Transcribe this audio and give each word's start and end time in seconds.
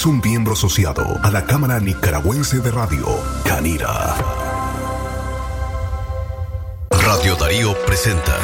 Es 0.00 0.06
un 0.06 0.22
miembro 0.24 0.54
asociado 0.54 1.04
a 1.22 1.30
la 1.30 1.44
Cámara 1.44 1.78
Nicaragüense 1.78 2.60
de 2.60 2.70
Radio, 2.70 3.06
Canira. 3.44 4.16
Radio 6.90 7.36
Darío 7.36 7.76
presenta. 7.84 8.34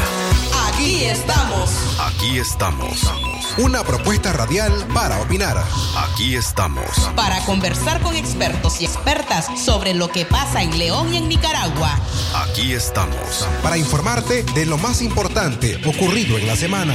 Aquí 0.69 1.05
estamos. 1.05 1.71
Aquí 1.99 2.39
estamos. 2.39 3.11
Una 3.57 3.83
propuesta 3.85 4.35
radial 4.35 4.71
para 4.93 5.19
opinar. 5.23 5.57
Aquí 5.97 6.37
estamos. 6.37 6.85
Para 7.17 7.41
conversar 7.47 8.03
con 8.03 8.15
expertos 8.17 8.83
y 8.83 8.85
expertas 8.85 9.47
sobre 9.59 9.95
lo 9.95 10.09
que 10.09 10.27
pasa 10.27 10.63
en 10.63 10.77
León 10.77 11.15
y 11.15 11.17
en 11.17 11.27
Nicaragua. 11.31 11.99
Aquí 12.35 12.75
estamos. 12.75 13.49
Para 13.63 13.79
informarte 13.79 14.43
de 14.43 14.67
lo 14.67 14.77
más 14.77 15.01
importante 15.01 15.81
ocurrido 15.87 16.37
en 16.37 16.49
la 16.49 16.57
semana. 16.57 16.95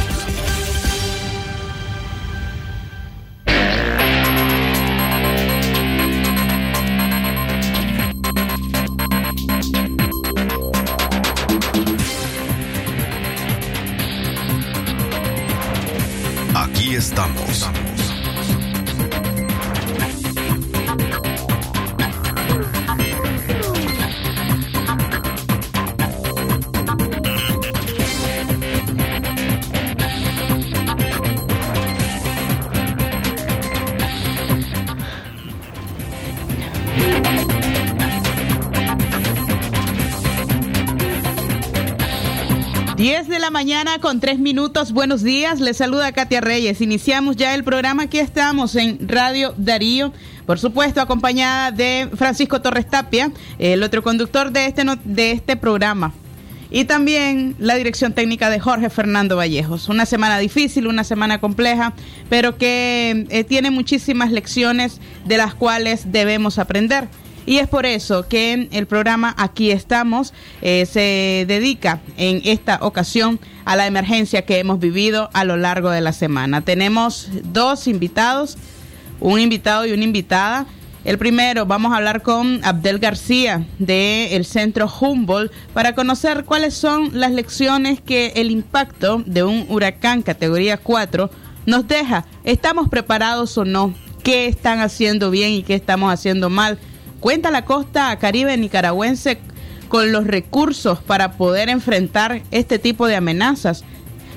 Stop. 17.73 18.00
10 43.01 43.29
de 43.29 43.39
la 43.39 43.49
mañana 43.49 43.97
con 43.97 44.19
3 44.19 44.37
minutos. 44.37 44.91
Buenos 44.91 45.23
días. 45.23 45.59
Les 45.59 45.77
saluda 45.77 46.11
Katia 46.11 46.39
Reyes. 46.39 46.81
Iniciamos 46.81 47.35
ya 47.35 47.55
el 47.55 47.63
programa. 47.63 48.03
Aquí 48.03 48.19
estamos 48.19 48.75
en 48.75 49.09
Radio 49.09 49.55
Darío. 49.57 50.13
Por 50.45 50.59
supuesto, 50.59 51.01
acompañada 51.01 51.71
de 51.71 52.11
Francisco 52.13 52.61
Torres 52.61 52.87
Tapia, 52.87 53.31
el 53.57 53.81
otro 53.81 54.03
conductor 54.03 54.51
de 54.51 54.67
este, 54.67 54.83
de 55.03 55.31
este 55.31 55.57
programa. 55.57 56.13
Y 56.69 56.85
también 56.85 57.55
la 57.57 57.73
dirección 57.73 58.13
técnica 58.13 58.51
de 58.51 58.59
Jorge 58.59 58.91
Fernando 58.91 59.35
Vallejos. 59.35 59.89
Una 59.89 60.05
semana 60.05 60.37
difícil, 60.37 60.85
una 60.85 61.03
semana 61.03 61.41
compleja, 61.41 61.93
pero 62.29 62.59
que 62.59 63.25
eh, 63.31 63.43
tiene 63.43 63.71
muchísimas 63.71 64.31
lecciones 64.31 65.01
de 65.25 65.37
las 65.37 65.55
cuales 65.55 66.11
debemos 66.11 66.59
aprender. 66.59 67.07
Y 67.45 67.57
es 67.57 67.67
por 67.67 67.85
eso 67.85 68.27
que 68.27 68.67
el 68.71 68.85
programa 68.85 69.33
Aquí 69.37 69.71
estamos 69.71 70.33
eh, 70.61 70.85
se 70.85 71.45
dedica 71.47 71.99
en 72.17 72.41
esta 72.45 72.79
ocasión 72.81 73.39
a 73.65 73.75
la 73.75 73.87
emergencia 73.87 74.43
que 74.43 74.59
hemos 74.59 74.79
vivido 74.79 75.29
a 75.33 75.43
lo 75.43 75.57
largo 75.57 75.89
de 75.89 76.01
la 76.01 76.13
semana. 76.13 76.61
Tenemos 76.61 77.29
dos 77.43 77.87
invitados, 77.87 78.57
un 79.19 79.39
invitado 79.39 79.85
y 79.85 79.91
una 79.91 80.03
invitada. 80.03 80.65
El 81.03 81.17
primero, 81.17 81.65
vamos 81.65 81.93
a 81.93 81.97
hablar 81.97 82.21
con 82.21 82.63
Abdel 82.63 82.99
García 82.99 83.65
del 83.79 84.45
Centro 84.45 84.87
Humboldt 84.87 85.51
para 85.73 85.95
conocer 85.95 86.45
cuáles 86.45 86.75
son 86.75 87.09
las 87.19 87.31
lecciones 87.31 88.01
que 88.01 88.33
el 88.35 88.51
impacto 88.51 89.23
de 89.25 89.41
un 89.43 89.65
huracán 89.67 90.21
categoría 90.21 90.77
4 90.77 91.31
nos 91.65 91.87
deja. 91.87 92.25
¿Estamos 92.43 92.87
preparados 92.89 93.57
o 93.57 93.65
no? 93.65 93.95
¿Qué 94.23 94.45
están 94.45 94.79
haciendo 94.79 95.31
bien 95.31 95.53
y 95.53 95.63
qué 95.63 95.73
estamos 95.73 96.13
haciendo 96.13 96.51
mal? 96.51 96.77
¿Cuenta 97.21 97.51
la 97.51 97.65
costa 97.65 98.17
caribe 98.17 98.57
nicaragüense 98.57 99.37
con 99.89 100.11
los 100.11 100.25
recursos 100.25 100.99
para 100.99 101.33
poder 101.33 101.69
enfrentar 101.69 102.41
este 102.49 102.79
tipo 102.79 103.05
de 103.05 103.15
amenazas? 103.15 103.83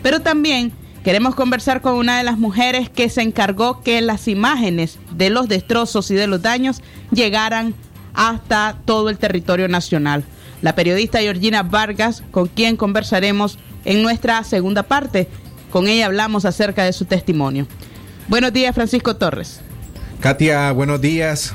Pero 0.03 0.21
también 0.21 0.71
queremos 1.03 1.34
conversar 1.34 1.81
con 1.81 1.95
una 1.95 2.19
de 2.19 2.25
las 2.25 2.37
mujeres 2.37 2.91
que 2.91 3.09
se 3.09 3.22
encargó 3.22 3.83
que 3.83 4.03
las 4.03 4.28
imágenes 4.28 4.99
de 5.12 5.31
los 5.31 5.49
destrozos 5.49 6.11
y 6.11 6.15
de 6.15 6.27
los 6.27 6.43
daños 6.43 6.83
llegaran 7.11 7.75
hasta 8.12 8.77
todo 8.84 9.09
el 9.09 9.16
territorio 9.16 9.66
nacional. 9.66 10.22
La 10.61 10.75
periodista 10.75 11.21
Georgina 11.21 11.62
Vargas, 11.62 12.22
con 12.31 12.49
quien 12.49 12.77
conversaremos 12.77 13.59
en 13.87 14.03
nuestra 14.03 14.45
segunda 14.45 14.83
parte. 14.83 15.27
Con 15.71 15.89
ella 15.89 16.05
hablamos 16.05 16.45
acerca 16.45 16.84
de 16.84 16.93
su 16.93 17.06
testimonio. 17.06 17.66
Buenos 18.28 18.53
días, 18.53 18.75
Francisco 18.75 19.16
Torres. 19.16 19.62
Katia, 20.21 20.71
buenos 20.72 21.01
días. 21.01 21.55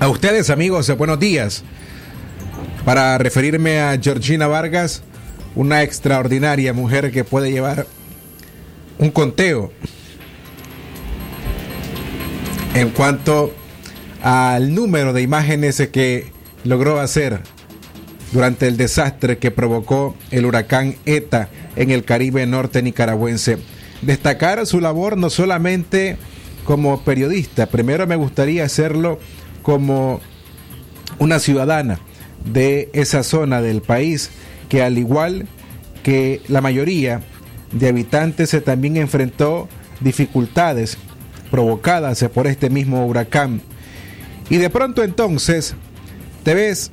A 0.00 0.08
ustedes, 0.08 0.48
amigos, 0.48 0.96
buenos 0.96 1.18
días. 1.18 1.64
Para 2.84 3.18
referirme 3.18 3.80
a 3.80 3.98
Georgina 4.00 4.46
Vargas, 4.46 5.02
una 5.56 5.82
extraordinaria 5.82 6.72
mujer 6.72 7.10
que 7.10 7.24
puede 7.24 7.50
llevar 7.50 7.84
un 8.98 9.10
conteo 9.10 9.72
en 12.74 12.90
cuanto 12.90 13.52
al 14.22 14.72
número 14.72 15.12
de 15.12 15.22
imágenes 15.22 15.84
que 15.92 16.30
logró 16.62 17.00
hacer 17.00 17.40
durante 18.30 18.68
el 18.68 18.76
desastre 18.76 19.38
que 19.38 19.50
provocó 19.50 20.14
el 20.30 20.46
huracán 20.46 20.94
ETA 21.06 21.48
en 21.74 21.90
el 21.90 22.04
Caribe 22.04 22.46
norte 22.46 22.82
nicaragüense. 22.82 23.58
Destacar 24.02 24.64
su 24.64 24.80
labor 24.80 25.16
no 25.16 25.28
solamente 25.28 26.18
como 26.64 27.02
periodista, 27.02 27.66
primero 27.66 28.06
me 28.06 28.14
gustaría 28.14 28.64
hacerlo 28.64 29.18
como 29.68 30.20
una 31.18 31.38
ciudadana 31.40 31.98
de 32.50 32.88
esa 32.94 33.22
zona 33.22 33.60
del 33.60 33.82
país 33.82 34.30
que 34.70 34.82
al 34.82 34.96
igual 34.96 35.46
que 36.02 36.40
la 36.48 36.62
mayoría 36.62 37.20
de 37.72 37.88
habitantes 37.88 38.48
se 38.48 38.62
también 38.62 38.96
enfrentó 38.96 39.68
dificultades 40.00 40.96
provocadas 41.50 42.24
por 42.32 42.46
este 42.46 42.70
mismo 42.70 43.06
huracán. 43.06 43.60
Y 44.48 44.56
de 44.56 44.70
pronto 44.70 45.04
entonces 45.04 45.74
te 46.44 46.54
ves 46.54 46.90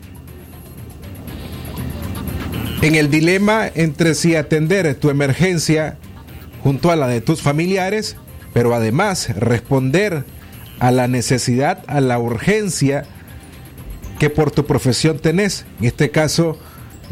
en 2.82 2.96
el 2.96 3.10
dilema 3.10 3.70
entre 3.74 4.16
si 4.16 4.36
atender 4.36 4.96
tu 4.96 5.10
emergencia 5.10 5.98
junto 6.62 6.92
a 6.92 6.98
la 6.98 7.08
de 7.08 7.22
tus 7.22 7.42
familiares, 7.42 8.18
pero 8.52 8.76
además 8.76 9.30
responder 9.38 10.26
a 10.80 10.92
la 10.92 11.08
necesidad, 11.08 11.84
a 11.88 12.02
la 12.02 12.20
urgencia 12.20 13.06
que 14.20 14.30
por 14.30 14.52
tu 14.52 14.66
profesión 14.66 15.20
tenés. 15.20 15.66
En 15.80 15.86
este 15.86 16.10
caso, 16.12 16.58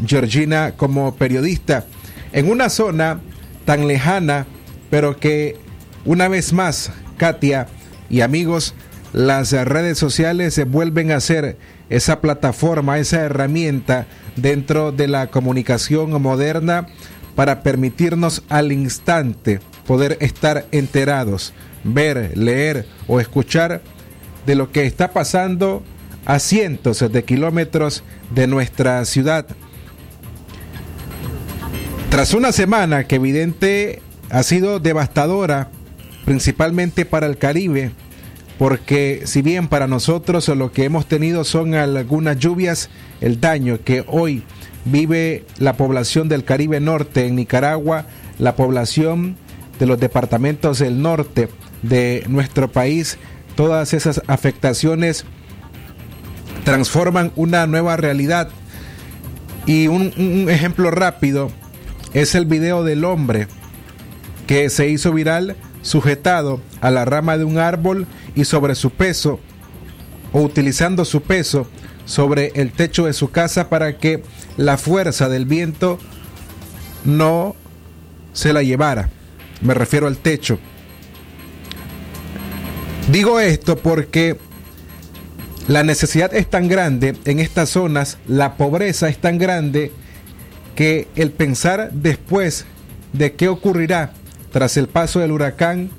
Georgina 0.04 0.72
como 0.76 1.14
periodista, 1.16 1.86
en 2.32 2.50
una 2.50 2.68
zona 2.68 3.20
tan 3.64 3.86
lejana, 3.86 4.46
pero 4.90 5.18
que 5.18 5.56
una 6.04 6.28
vez 6.28 6.52
más, 6.52 6.90
Katia 7.16 7.68
y 8.10 8.20
amigos, 8.20 8.74
las 9.12 9.52
redes 9.52 9.96
sociales 9.98 10.54
se 10.54 10.64
vuelven 10.64 11.12
a 11.12 11.20
ser 11.20 11.56
esa 11.88 12.20
plataforma, 12.20 12.98
esa 12.98 13.20
herramienta 13.20 14.06
dentro 14.36 14.90
de 14.90 15.06
la 15.06 15.28
comunicación 15.28 16.20
moderna 16.20 16.88
para 17.36 17.62
permitirnos 17.62 18.42
al 18.48 18.72
instante 18.72 19.60
poder 19.86 20.16
estar 20.20 20.66
enterados, 20.72 21.52
ver, 21.84 22.36
leer 22.36 22.86
o 23.06 23.20
escuchar 23.20 23.82
de 24.46 24.54
lo 24.54 24.72
que 24.72 24.86
está 24.86 25.12
pasando 25.12 25.82
a 26.26 26.38
cientos 26.38 27.00
de 27.00 27.24
kilómetros 27.24 28.02
de 28.34 28.46
nuestra 28.46 29.04
ciudad. 29.04 29.46
Tras 32.10 32.32
una 32.32 32.52
semana 32.52 33.04
que 33.04 33.16
evidente 33.16 34.02
ha 34.30 34.42
sido 34.42 34.80
devastadora, 34.80 35.68
principalmente 36.24 37.04
para 37.04 37.26
el 37.26 37.38
Caribe, 37.38 37.90
porque 38.58 39.22
si 39.24 39.42
bien 39.42 39.68
para 39.68 39.86
nosotros 39.86 40.48
lo 40.48 40.72
que 40.72 40.84
hemos 40.84 41.06
tenido 41.06 41.44
son 41.44 41.74
algunas 41.74 42.38
lluvias, 42.38 42.88
el 43.20 43.40
daño 43.40 43.80
que 43.84 44.04
hoy 44.06 44.44
vive 44.84 45.44
la 45.58 45.76
población 45.76 46.28
del 46.28 46.44
Caribe 46.44 46.80
Norte 46.80 47.26
en 47.26 47.36
Nicaragua, 47.36 48.06
la 48.38 48.54
población 48.54 49.36
de 49.78 49.86
los 49.86 49.98
departamentos 49.98 50.78
del 50.78 51.02
norte 51.02 51.48
de 51.84 52.24
nuestro 52.28 52.72
país, 52.72 53.18
todas 53.56 53.92
esas 53.92 54.22
afectaciones 54.26 55.24
transforman 56.64 57.30
una 57.36 57.66
nueva 57.66 57.96
realidad. 57.96 58.48
Y 59.66 59.88
un, 59.88 60.46
ejemplo 60.48 60.90
rápido 60.90 61.50
es 62.14 62.34
el 62.34 62.46
video 62.46 62.84
del 62.84 63.04
hombre 63.04 63.48
que 64.46 64.68
se 64.70 64.88
hizo 64.88 65.12
viral 65.12 65.56
sujetado 65.82 66.60
a 66.80 66.90
la 66.90 67.04
rama 67.04 67.36
de 67.36 67.44
un 67.44 67.58
árbol 67.58 68.06
y 68.34 68.44
sobre 68.44 68.74
su 68.74 68.90
peso 68.90 69.40
o 70.32 70.40
utilizando 70.40 71.04
su 71.04 71.22
peso 71.22 71.66
sobre 72.06 72.52
el 72.54 72.72
techo 72.72 73.06
de 73.06 73.12
su 73.12 73.30
casa 73.30 73.68
para 73.68 73.96
que 73.98 74.22
la 74.56 74.76
fuerza 74.76 75.28
del 75.28 75.46
viento 75.46 75.98
no 77.04 77.56
se 78.32 78.52
la 78.52 78.62
llevara. 78.62 79.10
Me 79.62 79.74
refiero 79.74 80.06
al 80.06 80.18
techo. 80.18 80.58
Digo 83.10 83.38
esto 83.38 83.76
porque 83.76 84.38
la 85.68 85.82
necesidad 85.82 86.34
es 86.34 86.48
tan 86.48 86.68
grande 86.68 87.14
en 87.26 87.38
estas 87.38 87.68
zonas, 87.68 88.18
la 88.26 88.56
pobreza 88.56 89.08
es 89.08 89.18
tan 89.18 89.38
grande 89.38 89.92
que 90.74 91.08
el 91.14 91.30
pensar 91.30 91.90
después 91.92 92.64
de 93.12 93.34
qué 93.34 93.48
ocurrirá 93.48 94.12
tras 94.52 94.78
el 94.78 94.88
paso 94.88 95.20
del 95.20 95.32
huracán, 95.32 95.90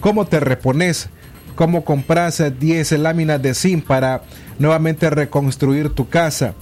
cómo 0.00 0.26
te 0.26 0.38
repones, 0.38 1.08
cómo 1.56 1.84
compras 1.84 2.40
10 2.58 2.92
láminas 2.92 3.42
de 3.42 3.54
zinc 3.54 3.84
para 3.84 4.22
nuevamente 4.60 5.10
reconstruir 5.10 5.90
tu 5.90 6.08
casa, 6.08 6.54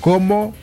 cómo 0.00 0.54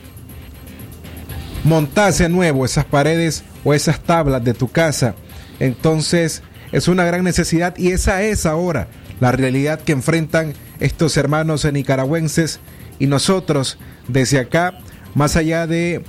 montas 1.64 2.18
de 2.18 2.28
nuevo 2.28 2.64
esas 2.64 2.84
paredes 2.84 3.42
o 3.64 3.74
esas 3.74 4.00
tablas 4.00 4.44
de 4.44 4.54
tu 4.54 4.70
casa. 4.70 5.16
Entonces 5.58 6.42
es 6.74 6.88
una 6.88 7.04
gran 7.04 7.22
necesidad 7.22 7.76
y 7.76 7.92
esa 7.92 8.22
es 8.22 8.46
ahora 8.46 8.88
la 9.20 9.30
realidad 9.30 9.80
que 9.80 9.92
enfrentan 9.92 10.54
estos 10.80 11.16
hermanos 11.16 11.64
nicaragüenses 11.72 12.58
y 12.98 13.06
nosotros 13.06 13.78
desde 14.08 14.40
acá, 14.40 14.76
más 15.14 15.36
allá 15.36 15.68
de 15.68 16.02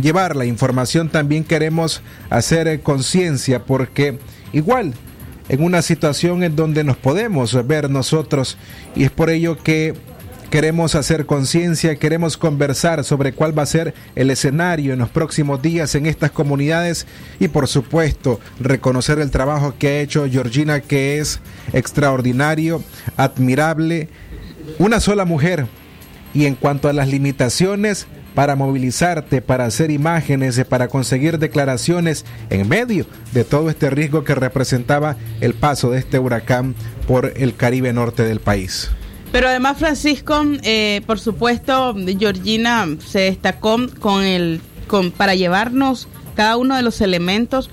llevar 0.00 0.36
la 0.36 0.44
información, 0.44 1.08
también 1.08 1.42
queremos 1.42 2.00
hacer 2.30 2.80
conciencia 2.80 3.64
porque 3.64 4.20
igual 4.52 4.94
en 5.48 5.64
una 5.64 5.82
situación 5.82 6.44
en 6.44 6.54
donde 6.54 6.84
nos 6.84 6.96
podemos 6.96 7.66
ver 7.66 7.90
nosotros 7.90 8.56
y 8.94 9.02
es 9.02 9.10
por 9.10 9.30
ello 9.30 9.58
que 9.58 9.94
queremos 10.54 10.94
hacer 10.94 11.26
conciencia, 11.26 11.96
queremos 11.96 12.36
conversar 12.36 13.02
sobre 13.02 13.32
cuál 13.32 13.58
va 13.58 13.64
a 13.64 13.66
ser 13.66 13.92
el 14.14 14.30
escenario 14.30 14.92
en 14.92 15.00
los 15.00 15.08
próximos 15.08 15.60
días 15.60 15.96
en 15.96 16.06
estas 16.06 16.30
comunidades 16.30 17.08
y 17.40 17.48
por 17.48 17.66
supuesto 17.66 18.38
reconocer 18.60 19.18
el 19.18 19.32
trabajo 19.32 19.74
que 19.76 19.88
ha 19.88 20.00
hecho 20.00 20.28
Georgina 20.30 20.78
que 20.78 21.18
es 21.18 21.40
extraordinario, 21.72 22.84
admirable, 23.16 24.08
una 24.78 25.00
sola 25.00 25.24
mujer 25.24 25.66
y 26.34 26.46
en 26.46 26.54
cuanto 26.54 26.88
a 26.88 26.92
las 26.92 27.08
limitaciones 27.08 28.06
para 28.36 28.54
movilizarte, 28.54 29.42
para 29.42 29.64
hacer 29.64 29.90
imágenes, 29.90 30.64
para 30.66 30.86
conseguir 30.86 31.40
declaraciones 31.40 32.24
en 32.50 32.68
medio 32.68 33.06
de 33.32 33.42
todo 33.42 33.70
este 33.70 33.90
riesgo 33.90 34.22
que 34.22 34.36
representaba 34.36 35.16
el 35.40 35.54
paso 35.54 35.90
de 35.90 35.98
este 35.98 36.20
huracán 36.20 36.76
por 37.08 37.32
el 37.34 37.56
Caribe 37.56 37.92
norte 37.92 38.22
del 38.22 38.38
país. 38.38 38.92
Pero 39.34 39.48
además, 39.48 39.78
Francisco, 39.78 40.44
eh, 40.62 41.02
por 41.08 41.18
supuesto, 41.18 41.92
Georgina 42.20 42.86
se 43.04 43.18
destacó 43.18 43.78
con 43.98 44.22
el, 44.22 44.60
con, 44.86 45.10
para 45.10 45.34
llevarnos 45.34 46.06
cada 46.36 46.56
uno 46.56 46.76
de 46.76 46.82
los 46.82 47.00
elementos. 47.00 47.68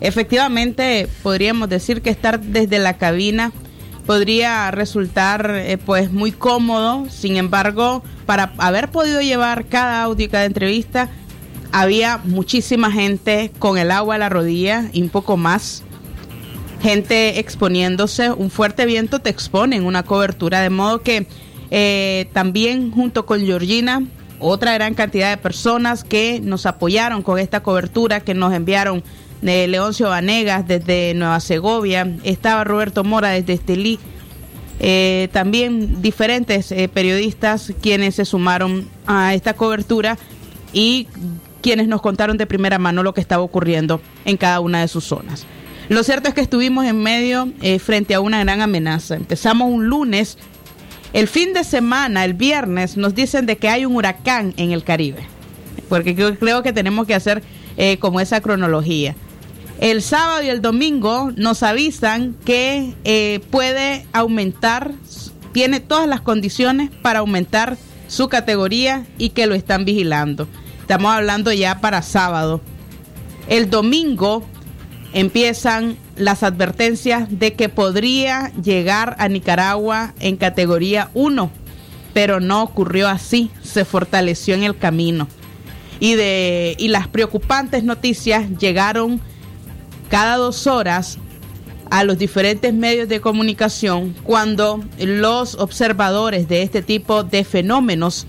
Efectivamente, 0.00 1.06
podríamos 1.22 1.68
decir 1.68 2.00
que 2.00 2.08
estar 2.08 2.40
desde 2.40 2.78
la 2.78 2.96
cabina 2.96 3.52
podría 4.06 4.70
resultar 4.70 5.54
eh, 5.54 5.76
pues 5.76 6.10
muy 6.10 6.32
cómodo. 6.32 7.06
Sin 7.10 7.36
embargo, 7.36 8.02
para 8.24 8.54
haber 8.56 8.90
podido 8.90 9.20
llevar 9.20 9.66
cada 9.66 10.04
audio 10.04 10.24
y 10.24 10.30
cada 10.30 10.46
entrevista, 10.46 11.10
había 11.72 12.22
muchísima 12.24 12.90
gente 12.90 13.52
con 13.58 13.76
el 13.76 13.90
agua 13.90 14.14
a 14.14 14.18
la 14.18 14.30
rodilla 14.30 14.88
y 14.94 15.02
un 15.02 15.10
poco 15.10 15.36
más. 15.36 15.84
Gente 16.82 17.38
exponiéndose, 17.38 18.32
un 18.32 18.50
fuerte 18.50 18.86
viento 18.86 19.20
te 19.20 19.30
expone 19.30 19.76
en 19.76 19.84
una 19.84 20.02
cobertura, 20.02 20.60
de 20.60 20.70
modo 20.70 21.00
que 21.02 21.28
eh, 21.70 22.28
también 22.32 22.90
junto 22.90 23.24
con 23.24 23.40
Georgina, 23.46 24.02
otra 24.40 24.74
gran 24.74 24.94
cantidad 24.94 25.30
de 25.30 25.36
personas 25.36 26.02
que 26.02 26.40
nos 26.42 26.66
apoyaron 26.66 27.22
con 27.22 27.38
esta 27.38 27.62
cobertura, 27.62 28.18
que 28.18 28.34
nos 28.34 28.52
enviaron 28.52 29.04
de 29.42 29.68
Leoncio 29.68 30.08
Vanegas 30.08 30.66
desde 30.66 31.14
Nueva 31.14 31.38
Segovia, 31.38 32.16
estaba 32.24 32.64
Roberto 32.64 33.04
Mora 33.04 33.28
desde 33.28 33.52
Estelí, 33.52 34.00
eh, 34.80 35.28
también 35.32 36.02
diferentes 36.02 36.72
eh, 36.72 36.88
periodistas 36.88 37.72
quienes 37.80 38.16
se 38.16 38.24
sumaron 38.24 38.88
a 39.06 39.34
esta 39.34 39.54
cobertura 39.54 40.18
y 40.72 41.06
quienes 41.60 41.86
nos 41.86 42.02
contaron 42.02 42.36
de 42.38 42.46
primera 42.46 42.80
mano 42.80 43.04
lo 43.04 43.14
que 43.14 43.20
estaba 43.20 43.44
ocurriendo 43.44 44.00
en 44.24 44.36
cada 44.36 44.58
una 44.58 44.80
de 44.80 44.88
sus 44.88 45.04
zonas. 45.04 45.46
Lo 45.92 46.02
cierto 46.02 46.30
es 46.30 46.34
que 46.34 46.40
estuvimos 46.40 46.86
en 46.86 47.02
medio 47.02 47.52
eh, 47.60 47.78
frente 47.78 48.14
a 48.14 48.20
una 48.20 48.42
gran 48.42 48.62
amenaza. 48.62 49.14
Empezamos 49.14 49.70
un 49.70 49.88
lunes, 49.88 50.38
el 51.12 51.28
fin 51.28 51.52
de 51.52 51.64
semana, 51.64 52.24
el 52.24 52.32
viernes, 52.32 52.96
nos 52.96 53.14
dicen 53.14 53.44
de 53.44 53.58
que 53.58 53.68
hay 53.68 53.84
un 53.84 53.94
huracán 53.94 54.54
en 54.56 54.72
el 54.72 54.84
Caribe, 54.84 55.26
porque 55.90 56.14
creo 56.14 56.62
que 56.62 56.72
tenemos 56.72 57.06
que 57.06 57.14
hacer 57.14 57.42
como 58.00 58.20
esa 58.20 58.40
cronología. 58.40 59.14
El 59.80 60.00
sábado 60.00 60.42
y 60.42 60.48
el 60.48 60.62
domingo 60.62 61.30
nos 61.36 61.62
avisan 61.62 62.36
que 62.46 62.94
eh, 63.04 63.40
puede 63.50 64.06
aumentar, 64.14 64.92
tiene 65.52 65.80
todas 65.80 66.08
las 66.08 66.22
condiciones 66.22 66.88
para 67.02 67.18
aumentar 67.18 67.76
su 68.08 68.30
categoría 68.30 69.04
y 69.18 69.30
que 69.30 69.46
lo 69.46 69.54
están 69.54 69.84
vigilando. 69.84 70.48
Estamos 70.80 71.12
hablando 71.12 71.52
ya 71.52 71.82
para 71.82 72.00
sábado. 72.00 72.62
El 73.46 73.68
domingo 73.68 74.46
empiezan 75.12 75.96
las 76.16 76.42
advertencias 76.42 77.26
de 77.30 77.54
que 77.54 77.68
podría 77.68 78.52
llegar 78.62 79.16
a 79.18 79.28
Nicaragua 79.28 80.14
en 80.20 80.36
categoría 80.36 81.10
1, 81.14 81.50
pero 82.12 82.40
no 82.40 82.62
ocurrió 82.62 83.08
así, 83.08 83.50
se 83.62 83.84
fortaleció 83.84 84.54
en 84.54 84.64
el 84.64 84.76
camino. 84.76 85.28
Y, 86.00 86.14
de, 86.14 86.74
y 86.78 86.88
las 86.88 87.06
preocupantes 87.08 87.84
noticias 87.84 88.58
llegaron 88.58 89.20
cada 90.08 90.36
dos 90.36 90.66
horas 90.66 91.18
a 91.90 92.04
los 92.04 92.18
diferentes 92.18 92.72
medios 92.72 93.08
de 93.08 93.20
comunicación 93.20 94.14
cuando 94.22 94.82
los 94.98 95.54
observadores 95.56 96.48
de 96.48 96.62
este 96.62 96.82
tipo 96.82 97.22
de 97.22 97.44
fenómenos 97.44 98.26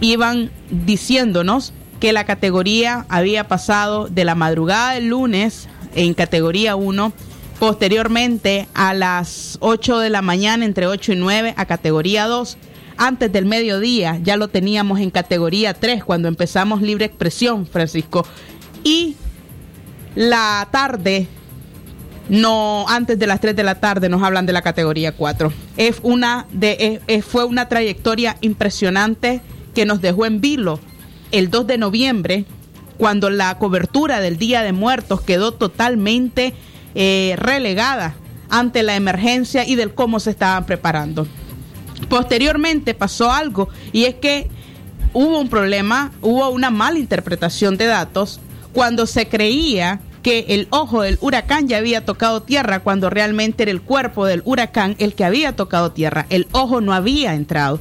iban 0.00 0.50
diciéndonos 0.70 1.72
que 1.98 2.12
la 2.12 2.24
categoría 2.24 3.06
había 3.08 3.48
pasado 3.48 4.08
de 4.08 4.24
la 4.24 4.34
madrugada 4.34 4.92
del 4.92 5.08
lunes 5.08 5.68
en 5.94 6.14
categoría 6.14 6.76
1, 6.76 7.12
posteriormente 7.58 8.68
a 8.74 8.94
las 8.94 9.58
8 9.60 9.98
de 9.98 10.10
la 10.10 10.22
mañana, 10.22 10.64
entre 10.64 10.86
8 10.86 11.12
y 11.12 11.16
9, 11.16 11.54
a 11.56 11.66
categoría 11.66 12.26
2. 12.26 12.56
Antes 12.96 13.32
del 13.32 13.46
mediodía 13.46 14.18
ya 14.22 14.36
lo 14.36 14.48
teníamos 14.48 15.00
en 15.00 15.10
categoría 15.10 15.74
3 15.74 16.04
cuando 16.04 16.28
empezamos 16.28 16.82
libre 16.82 17.04
expresión, 17.04 17.66
Francisco. 17.66 18.26
Y 18.82 19.16
la 20.14 20.68
tarde, 20.70 21.28
no 22.28 22.86
antes 22.88 23.18
de 23.18 23.26
las 23.26 23.40
3 23.40 23.54
de 23.54 23.62
la 23.62 23.76
tarde, 23.76 24.08
nos 24.08 24.22
hablan 24.22 24.46
de 24.46 24.52
la 24.52 24.62
categoría 24.62 25.12
4. 25.12 25.52
Es 25.76 25.98
una 26.02 26.46
de, 26.52 27.00
fue 27.26 27.44
una 27.44 27.68
trayectoria 27.68 28.36
impresionante 28.40 29.40
que 29.74 29.86
nos 29.86 30.00
dejó 30.00 30.26
en 30.26 30.40
vilo 30.40 30.80
el 31.30 31.50
2 31.50 31.66
de 31.66 31.78
noviembre, 31.78 32.44
cuando 32.98 33.30
la 33.30 33.56
cobertura 33.58 34.20
del 34.20 34.36
Día 34.36 34.62
de 34.62 34.72
Muertos 34.72 35.22
quedó 35.22 35.52
totalmente 35.52 36.52
eh, 36.94 37.34
relegada 37.38 38.14
ante 38.50 38.82
la 38.82 38.96
emergencia 38.96 39.66
y 39.66 39.76
del 39.76 39.94
cómo 39.94 40.20
se 40.20 40.30
estaban 40.30 40.66
preparando. 40.66 41.26
Posteriormente 42.08 42.94
pasó 42.94 43.32
algo 43.32 43.68
y 43.92 44.04
es 44.04 44.16
que 44.16 44.48
hubo 45.12 45.38
un 45.38 45.48
problema, 45.48 46.12
hubo 46.20 46.50
una 46.50 46.70
mala 46.70 46.98
interpretación 46.98 47.76
de 47.76 47.86
datos 47.86 48.40
cuando 48.72 49.06
se 49.06 49.28
creía 49.28 50.00
que 50.22 50.46
el 50.48 50.68
ojo 50.70 51.02
del 51.02 51.18
huracán 51.20 51.68
ya 51.68 51.78
había 51.78 52.04
tocado 52.04 52.42
tierra 52.42 52.80
cuando 52.80 53.10
realmente 53.10 53.62
era 53.62 53.72
el 53.72 53.82
cuerpo 53.82 54.26
del 54.26 54.42
huracán 54.44 54.96
el 54.98 55.14
que 55.14 55.24
había 55.24 55.56
tocado 55.56 55.92
tierra. 55.92 56.26
El 56.30 56.48
ojo 56.52 56.80
no 56.80 56.92
había 56.92 57.34
entrado. 57.34 57.80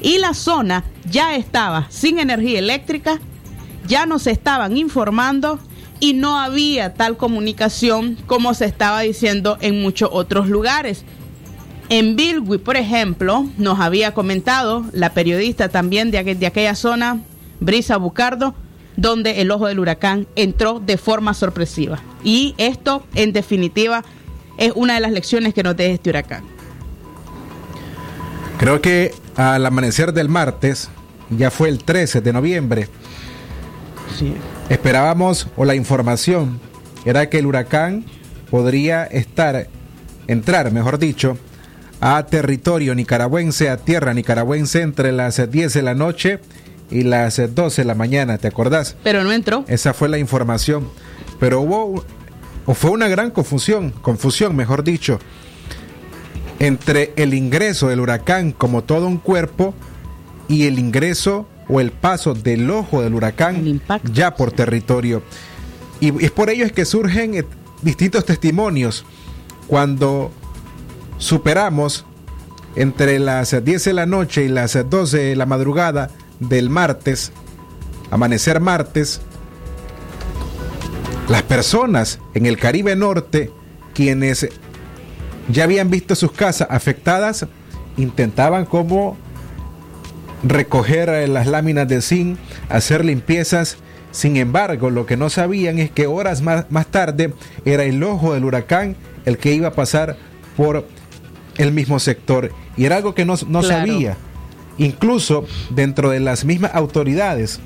Y 0.00 0.18
la 0.18 0.34
zona 0.34 0.84
ya 1.10 1.34
estaba 1.34 1.86
sin 1.90 2.20
energía 2.20 2.60
eléctrica, 2.60 3.20
ya 3.88 4.06
nos 4.06 4.26
estaban 4.26 4.76
informando 4.76 5.58
y 6.00 6.12
no 6.12 6.38
había 6.38 6.94
tal 6.94 7.16
comunicación 7.16 8.16
como 8.26 8.54
se 8.54 8.66
estaba 8.66 9.00
diciendo 9.00 9.58
en 9.60 9.82
muchos 9.82 10.10
otros 10.12 10.48
lugares. 10.48 11.04
En 11.88 12.16
Bilwi, 12.16 12.58
por 12.58 12.76
ejemplo, 12.76 13.48
nos 13.56 13.80
había 13.80 14.12
comentado 14.12 14.84
la 14.92 15.14
periodista 15.14 15.70
también 15.70 16.10
de, 16.10 16.34
de 16.34 16.46
aquella 16.46 16.74
zona, 16.74 17.20
Brisa 17.60 17.96
Bucardo, 17.96 18.54
donde 18.96 19.40
el 19.40 19.50
ojo 19.50 19.66
del 19.66 19.78
huracán 19.78 20.26
entró 20.36 20.80
de 20.80 20.98
forma 20.98 21.32
sorpresiva. 21.32 22.00
Y 22.22 22.54
esto, 22.58 23.04
en 23.14 23.32
definitiva, 23.32 24.04
es 24.58 24.72
una 24.74 24.94
de 24.94 25.00
las 25.00 25.12
lecciones 25.12 25.54
que 25.54 25.62
nos 25.62 25.76
deja 25.76 25.94
este 25.94 26.10
huracán. 26.10 26.44
Creo 28.58 28.80
que 28.82 29.14
al 29.36 29.64
amanecer 29.64 30.12
del 30.12 30.28
martes, 30.28 30.90
ya 31.30 31.50
fue 31.50 31.68
el 31.68 31.78
13 31.78 32.20
de 32.20 32.32
noviembre, 32.32 32.88
esperábamos, 34.68 35.48
o 35.56 35.64
la 35.64 35.74
información 35.74 36.60
era 37.04 37.28
que 37.28 37.38
el 37.38 37.46
huracán 37.46 38.04
podría 38.50 39.04
estar, 39.04 39.68
entrar, 40.26 40.70
mejor 40.72 40.98
dicho, 40.98 41.38
a 42.00 42.24
territorio 42.26 42.94
nicaragüense, 42.94 43.70
a 43.70 43.76
tierra 43.76 44.14
nicaragüense 44.14 44.82
entre 44.82 45.12
las 45.12 45.50
10 45.50 45.74
de 45.74 45.82
la 45.82 45.94
noche 45.94 46.40
y 46.90 47.02
las 47.02 47.40
12 47.54 47.82
de 47.82 47.86
la 47.86 47.94
mañana, 47.94 48.38
¿te 48.38 48.48
acordás? 48.48 48.96
Pero 49.02 49.24
no 49.24 49.32
entró. 49.32 49.64
Esa 49.68 49.94
fue 49.94 50.08
la 50.08 50.18
información. 50.18 50.88
Pero 51.40 51.60
hubo, 51.60 52.04
o 52.66 52.74
fue 52.74 52.90
una 52.90 53.08
gran 53.08 53.30
confusión, 53.30 53.90
confusión, 53.90 54.56
mejor 54.56 54.84
dicho, 54.84 55.18
entre 56.58 57.12
el 57.16 57.34
ingreso 57.34 57.88
del 57.88 58.00
huracán 58.00 58.52
como 58.52 58.82
todo 58.84 59.06
un 59.06 59.18
cuerpo 59.18 59.74
y 60.48 60.66
el 60.66 60.78
ingreso 60.78 61.46
o 61.68 61.80
el 61.80 61.90
paso 61.92 62.34
del 62.34 62.70
ojo 62.70 63.02
del 63.02 63.14
huracán 63.14 63.80
ya 64.12 64.34
por 64.34 64.52
territorio. 64.52 65.22
Y 66.00 66.24
es 66.24 66.30
por 66.30 66.50
ello 66.50 66.64
es 66.64 66.72
que 66.72 66.84
surgen 66.84 67.34
eh, 67.34 67.44
distintos 67.82 68.24
testimonios 68.24 69.04
cuando 69.66 70.30
superamos 71.18 72.06
entre 72.76 73.18
las 73.18 73.64
10 73.64 73.84
de 73.84 73.92
la 73.92 74.06
noche 74.06 74.44
y 74.44 74.48
las 74.48 74.78
12 74.88 75.18
de 75.18 75.36
la 75.36 75.46
madrugada 75.46 76.10
del 76.38 76.70
martes, 76.70 77.32
amanecer 78.10 78.60
martes, 78.60 79.20
las 81.28 81.42
personas 81.42 82.20
en 82.34 82.46
el 82.46 82.56
Caribe 82.56 82.96
Norte, 82.96 83.50
quienes 83.94 84.48
ya 85.48 85.64
habían 85.64 85.90
visto 85.90 86.14
sus 86.14 86.32
casas 86.32 86.68
afectadas, 86.70 87.46
intentaban 87.96 88.64
como 88.64 89.16
recoger 90.42 91.28
las 91.28 91.46
láminas 91.46 91.88
de 91.88 92.02
zinc, 92.02 92.38
hacer 92.68 93.04
limpiezas. 93.04 93.76
Sin 94.10 94.36
embargo, 94.36 94.90
lo 94.90 95.06
que 95.06 95.16
no 95.16 95.28
sabían 95.28 95.78
es 95.78 95.90
que 95.90 96.06
horas 96.06 96.40
más, 96.40 96.66
más 96.70 96.86
tarde 96.86 97.34
era 97.64 97.84
el 97.84 98.02
ojo 98.02 98.34
del 98.34 98.44
huracán 98.44 98.96
el 99.26 99.36
que 99.38 99.52
iba 99.52 99.68
a 99.68 99.72
pasar 99.72 100.16
por 100.56 100.86
el 101.58 101.72
mismo 101.72 101.98
sector. 101.98 102.50
Y 102.76 102.86
era 102.86 102.96
algo 102.96 103.14
que 103.14 103.24
no, 103.24 103.34
no 103.48 103.62
sabía. 103.62 104.16
Incluso 104.78 105.44
dentro 105.70 106.10
de 106.10 106.20
las 106.20 106.44
mismas 106.44 106.74
autoridades 106.74 107.60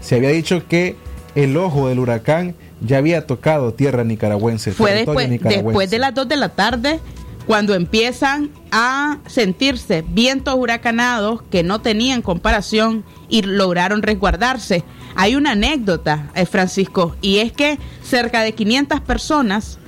se 0.00 0.16
había 0.16 0.30
dicho 0.30 0.66
que 0.66 0.96
el 1.34 1.56
ojo 1.56 1.88
del 1.88 1.98
huracán 1.98 2.54
ya 2.80 2.98
había 2.98 3.26
tocado 3.26 3.74
tierra 3.74 4.04
nicaragüense. 4.04 4.72
Fue 4.72 4.94
después, 4.94 5.28
después 5.28 5.90
de 5.90 5.98
las 5.98 6.14
2 6.14 6.28
de 6.28 6.36
la 6.36 6.48
tarde 6.50 7.00
cuando 7.46 7.74
empiezan 7.74 8.50
a 8.70 9.18
sentirse 9.26 10.02
vientos 10.06 10.54
huracanados 10.54 11.42
que 11.50 11.62
no 11.62 11.80
tenían 11.80 12.22
comparación 12.22 13.04
y 13.28 13.42
lograron 13.42 14.02
resguardarse. 14.02 14.84
Hay 15.14 15.36
una 15.36 15.52
anécdota, 15.52 16.30
eh, 16.34 16.46
Francisco, 16.46 17.14
y 17.20 17.38
es 17.38 17.52
que 17.52 17.78
cerca 18.02 18.42
de 18.42 18.52
500 18.52 19.00
personas 19.00 19.78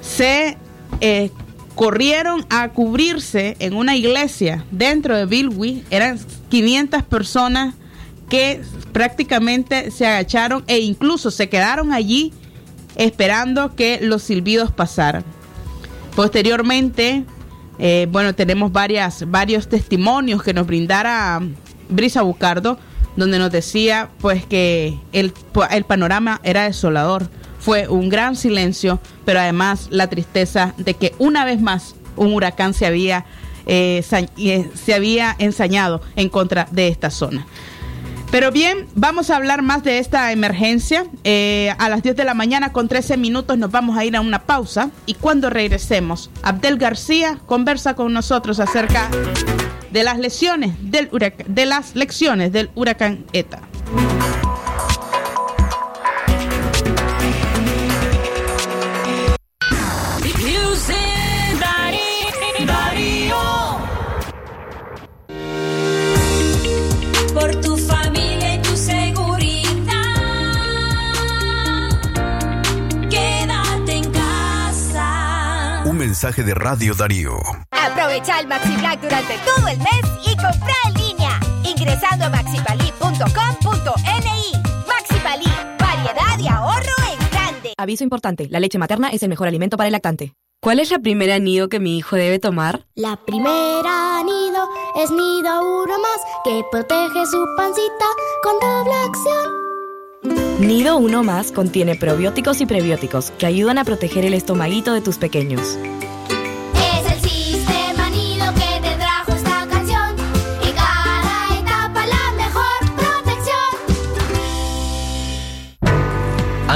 se 0.00 0.56
eh, 1.00 1.30
corrieron 1.74 2.46
a 2.48 2.68
cubrirse 2.68 3.56
en 3.58 3.74
una 3.74 3.96
iglesia 3.96 4.64
dentro 4.70 5.16
de 5.16 5.26
Bilwi. 5.26 5.84
Eran 5.90 6.18
500 6.48 7.02
personas 7.02 7.74
que 8.28 8.62
prácticamente 8.92 9.90
se 9.90 10.06
agacharon 10.06 10.64
e 10.66 10.78
incluso 10.78 11.30
se 11.30 11.48
quedaron 11.48 11.92
allí 11.92 12.32
esperando 12.96 13.74
que 13.74 13.98
los 14.00 14.22
silbidos 14.22 14.72
pasaran. 14.72 15.24
Posteriormente, 16.16 17.24
eh, 17.78 18.08
bueno, 18.10 18.34
tenemos 18.34 18.72
varias, 18.72 19.30
varios 19.30 19.68
testimonios 19.68 20.42
que 20.42 20.54
nos 20.54 20.66
brindara 20.66 21.40
Brisa 21.90 22.22
Bucardo, 22.22 22.78
donde 23.16 23.38
nos 23.38 23.52
decía 23.52 24.08
pues 24.18 24.44
que 24.46 24.98
el, 25.12 25.32
el 25.70 25.84
panorama 25.84 26.40
era 26.42 26.64
desolador 26.64 27.28
fue 27.58 27.88
un 27.88 28.08
gran 28.08 28.34
silencio, 28.36 29.00
pero 29.24 29.40
además 29.40 29.88
la 29.90 30.06
tristeza 30.06 30.72
de 30.78 30.94
que 30.94 31.14
una 31.18 31.44
vez 31.44 31.60
más 31.60 31.96
un 32.16 32.32
huracán 32.32 32.72
se 32.72 32.86
había, 32.86 33.26
eh, 33.66 34.04
eh, 34.38 34.70
se 34.74 34.94
había 34.94 35.36
ensañado 35.38 36.00
en 36.14 36.28
contra 36.28 36.66
de 36.70 36.88
esta 36.88 37.10
zona. 37.10 37.46
Pero 38.30 38.50
bien, 38.50 38.86
vamos 38.94 39.30
a 39.30 39.36
hablar 39.36 39.62
más 39.62 39.84
de 39.84 39.98
esta 39.98 40.32
emergencia. 40.32 41.06
Eh, 41.24 41.72
a 41.78 41.88
las 41.88 42.02
10 42.02 42.16
de 42.16 42.24
la 42.24 42.34
mañana 42.34 42.72
con 42.72 42.88
13 42.88 43.16
minutos 43.16 43.56
nos 43.56 43.70
vamos 43.70 43.96
a 43.96 44.04
ir 44.04 44.16
a 44.16 44.20
una 44.20 44.42
pausa 44.42 44.90
y 45.06 45.14
cuando 45.14 45.48
regresemos, 45.48 46.30
Abdel 46.42 46.76
García 46.76 47.38
conversa 47.46 47.94
con 47.94 48.12
nosotros 48.12 48.60
acerca 48.60 49.08
de 49.90 50.02
las 50.02 50.18
lesiones 50.18 50.74
del 50.80 51.08
de 51.46 51.66
las 51.66 51.94
lecciones 51.94 52.52
del 52.52 52.70
huracán 52.74 53.24
ETA. 53.32 53.60
Mensaje 76.26 76.42
de 76.42 76.54
Radio 76.54 76.94
Darío. 76.94 77.36
Aprovecha 77.70 78.40
el 78.40 78.48
Maxi 78.48 78.74
Black 78.78 79.00
durante 79.00 79.38
todo 79.44 79.68
el 79.68 79.78
mes 79.78 80.02
y 80.26 80.34
compra 80.34 80.74
en 80.88 80.94
línea. 80.94 81.38
Ingresando 81.62 82.24
a 82.24 82.30
maxipali.com.ni. 82.30 84.52
Maxipali, 84.88 85.44
variedad 85.78 86.36
y 86.40 86.48
ahorro 86.48 86.96
en 87.12 87.18
grande. 87.30 87.74
Aviso 87.76 88.02
importante, 88.02 88.48
la 88.50 88.58
leche 88.58 88.76
materna 88.76 89.10
es 89.10 89.22
el 89.22 89.28
mejor 89.28 89.46
alimento 89.46 89.76
para 89.76 89.86
el 89.86 89.92
lactante. 89.92 90.34
¿Cuál 90.60 90.80
es 90.80 90.90
la 90.90 90.98
primera 90.98 91.38
nido 91.38 91.68
que 91.68 91.78
mi 91.78 91.96
hijo 91.96 92.16
debe 92.16 92.40
tomar? 92.40 92.86
La 92.96 93.14
primera 93.24 94.20
nido 94.24 94.68
es 94.96 95.12
nido 95.12 95.84
uno 95.84 95.96
más 96.00 96.20
que 96.42 96.64
protege 96.72 97.24
su 97.26 97.46
pancita 97.56 98.06
con 98.42 98.58
doble 98.58 98.94
acción. 99.04 99.66
Nido 100.58 100.96
Uno 100.96 101.22
Más 101.22 101.52
contiene 101.52 101.94
probióticos 101.96 102.62
y 102.62 102.66
prebióticos 102.66 103.30
que 103.32 103.44
ayudan 103.46 103.76
a 103.78 103.84
proteger 103.84 104.24
el 104.24 104.34
estomaguito 104.34 104.92
de 104.94 105.02
tus 105.02 105.18
pequeños. 105.18 105.76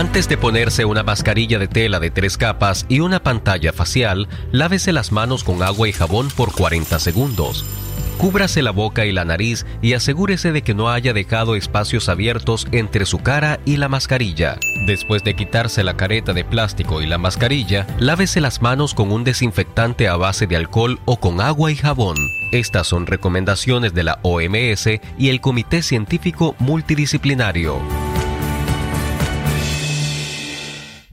Antes 0.00 0.30
de 0.30 0.38
ponerse 0.38 0.86
una 0.86 1.02
mascarilla 1.02 1.58
de 1.58 1.68
tela 1.68 2.00
de 2.00 2.10
tres 2.10 2.38
capas 2.38 2.86
y 2.88 3.00
una 3.00 3.22
pantalla 3.22 3.70
facial, 3.70 4.28
lávese 4.50 4.94
las 4.94 5.12
manos 5.12 5.44
con 5.44 5.62
agua 5.62 5.90
y 5.90 5.92
jabón 5.92 6.28
por 6.34 6.54
40 6.54 6.98
segundos. 6.98 7.66
Cúbrase 8.16 8.62
la 8.62 8.70
boca 8.70 9.04
y 9.04 9.12
la 9.12 9.26
nariz 9.26 9.66
y 9.82 9.92
asegúrese 9.92 10.52
de 10.52 10.62
que 10.62 10.72
no 10.72 10.88
haya 10.88 11.12
dejado 11.12 11.54
espacios 11.54 12.08
abiertos 12.08 12.66
entre 12.72 13.04
su 13.04 13.18
cara 13.18 13.60
y 13.66 13.76
la 13.76 13.90
mascarilla. 13.90 14.58
Después 14.86 15.22
de 15.22 15.36
quitarse 15.36 15.84
la 15.84 15.98
careta 15.98 16.32
de 16.32 16.46
plástico 16.46 17.02
y 17.02 17.06
la 17.06 17.18
mascarilla, 17.18 17.86
lávese 17.98 18.40
las 18.40 18.62
manos 18.62 18.94
con 18.94 19.12
un 19.12 19.22
desinfectante 19.22 20.08
a 20.08 20.16
base 20.16 20.46
de 20.46 20.56
alcohol 20.56 20.98
o 21.04 21.20
con 21.20 21.42
agua 21.42 21.72
y 21.72 21.76
jabón. 21.76 22.16
Estas 22.52 22.86
son 22.86 23.04
recomendaciones 23.04 23.92
de 23.92 24.04
la 24.04 24.18
OMS 24.22 24.86
y 25.18 25.28
el 25.28 25.42
Comité 25.42 25.82
Científico 25.82 26.56
Multidisciplinario. 26.58 27.82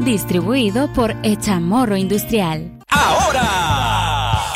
Distribuido 0.00 0.92
por 0.92 1.14
Echamorro 1.22 1.96
Industrial. 1.96 2.78
¡Ahora! 2.88 3.65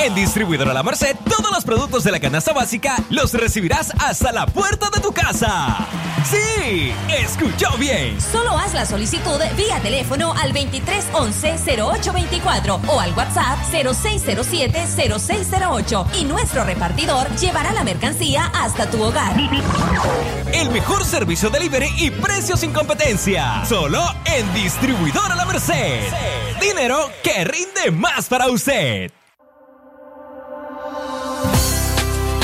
En 0.02 0.14
Distribuidora 0.14 0.72
La 0.72 0.82
Merced, 0.82 1.14
todos 1.28 1.52
los 1.52 1.62
productos 1.62 2.04
de 2.04 2.10
la 2.10 2.20
canasta 2.20 2.54
básica 2.54 2.96
los 3.10 3.34
recibirás 3.34 3.92
hasta 3.98 4.32
la 4.32 4.46
puerta 4.46 4.88
de 4.88 4.98
tu 4.98 5.12
casa. 5.12 5.86
¡Sí! 6.24 6.94
¡Escuchó 7.08 7.76
bien! 7.76 8.18
Solo 8.18 8.56
haz 8.56 8.72
la 8.72 8.86
solicitud 8.86 9.38
vía 9.58 9.78
teléfono 9.82 10.32
al 10.32 10.54
2311-0824 10.54 12.80
o 12.88 12.98
al 12.98 13.12
WhatsApp 13.12 13.58
0607-0608 13.70 16.06
y 16.18 16.24
nuestro 16.24 16.64
repartidor 16.64 17.28
llevará 17.36 17.70
la 17.72 17.84
mercancía 17.84 18.50
hasta 18.54 18.90
tu 18.90 19.02
hogar. 19.02 19.36
El 20.50 20.70
mejor 20.70 21.04
servicio 21.04 21.50
delivery 21.50 21.92
y 21.98 22.10
precios 22.10 22.60
sin 22.60 22.72
competencia. 22.72 23.66
Solo 23.66 24.02
en 24.24 24.50
Distribuidora 24.54 25.36
La 25.36 25.44
Merced. 25.44 26.04
Dinero 26.58 27.10
que 27.22 27.44
rinde 27.44 27.90
más 27.90 28.28
para 28.28 28.48
usted. 28.48 29.12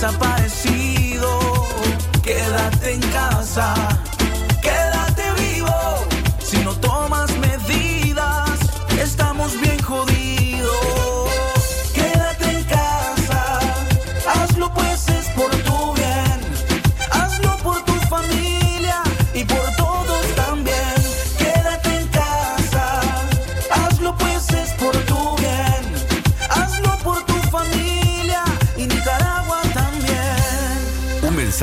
Desaparecido. 0.00 1.28
Quédate 2.22 2.94
en 2.94 3.00
casa, 3.12 3.74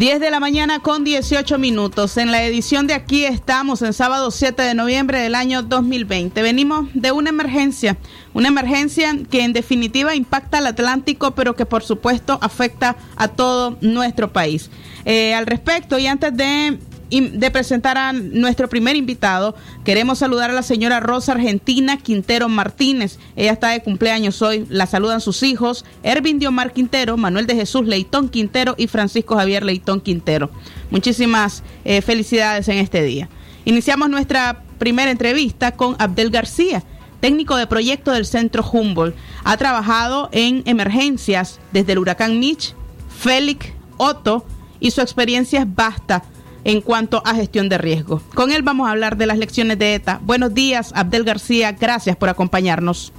10 0.00 0.18
de 0.18 0.30
la 0.30 0.40
mañana 0.40 0.78
con 0.78 1.04
18 1.04 1.58
minutos. 1.58 2.16
En 2.16 2.32
la 2.32 2.42
edición 2.42 2.86
de 2.86 2.94
aquí 2.94 3.26
estamos 3.26 3.82
en 3.82 3.92
sábado 3.92 4.30
7 4.30 4.62
de 4.62 4.72
noviembre 4.72 5.20
del 5.20 5.34
año 5.34 5.62
2020. 5.62 6.40
Venimos 6.40 6.88
de 6.94 7.12
una 7.12 7.28
emergencia, 7.28 7.98
una 8.32 8.48
emergencia 8.48 9.14
que 9.30 9.44
en 9.44 9.52
definitiva 9.52 10.14
impacta 10.14 10.56
al 10.56 10.68
Atlántico, 10.68 11.32
pero 11.32 11.54
que 11.54 11.66
por 11.66 11.82
supuesto 11.82 12.38
afecta 12.40 12.96
a 13.14 13.28
todo 13.28 13.76
nuestro 13.82 14.32
país. 14.32 14.70
Eh, 15.04 15.34
al 15.34 15.44
respecto, 15.44 15.98
y 15.98 16.06
antes 16.06 16.34
de 16.34 16.78
de 17.10 17.50
presentar 17.50 17.98
a 17.98 18.12
nuestro 18.12 18.68
primer 18.68 18.96
invitado, 18.96 19.56
queremos 19.84 20.18
saludar 20.18 20.50
a 20.50 20.54
la 20.54 20.62
señora 20.62 21.00
Rosa 21.00 21.32
Argentina 21.32 21.96
Quintero 21.96 22.48
Martínez. 22.48 23.18
Ella 23.34 23.52
está 23.52 23.70
de 23.70 23.82
cumpleaños 23.82 24.40
hoy. 24.42 24.64
La 24.68 24.86
saludan 24.86 25.20
sus 25.20 25.42
hijos, 25.42 25.84
Ervin 26.02 26.38
Diomar 26.38 26.72
Quintero, 26.72 27.16
Manuel 27.16 27.46
de 27.46 27.56
Jesús 27.56 27.86
Leitón 27.86 28.28
Quintero 28.28 28.74
y 28.78 28.86
Francisco 28.86 29.36
Javier 29.36 29.64
Leitón 29.64 30.00
Quintero. 30.00 30.50
Muchísimas 30.90 31.64
eh, 31.84 32.00
felicidades 32.00 32.68
en 32.68 32.78
este 32.78 33.02
día. 33.02 33.28
Iniciamos 33.64 34.08
nuestra 34.08 34.62
primera 34.78 35.10
entrevista 35.10 35.72
con 35.72 35.96
Abdel 35.98 36.30
García 36.30 36.84
técnico 37.20 37.56
de 37.56 37.66
proyecto 37.66 38.12
del 38.12 38.24
Centro 38.24 38.64
Humboldt. 38.66 39.14
Ha 39.44 39.56
trabajado 39.58 40.30
en 40.32 40.62
emergencias 40.64 41.60
desde 41.70 41.92
el 41.92 41.98
huracán 41.98 42.40
Mitch, 42.40 42.74
Félix, 43.20 43.66
Otto 43.98 44.46
y 44.80 44.90
su 44.90 45.02
experiencia 45.02 45.60
es 45.60 45.74
vasta 45.74 46.22
en 46.64 46.80
cuanto 46.80 47.22
a 47.24 47.34
gestión 47.34 47.68
de 47.68 47.78
riesgo. 47.78 48.20
Con 48.34 48.52
él 48.52 48.62
vamos 48.62 48.88
a 48.88 48.92
hablar 48.92 49.16
de 49.16 49.26
las 49.26 49.38
lecciones 49.38 49.78
de 49.78 49.94
ETA. 49.94 50.20
Buenos 50.22 50.54
días, 50.54 50.92
Abdel 50.94 51.24
García. 51.24 51.72
Gracias 51.72 52.16
por 52.16 52.28
acompañarnos. 52.28 53.12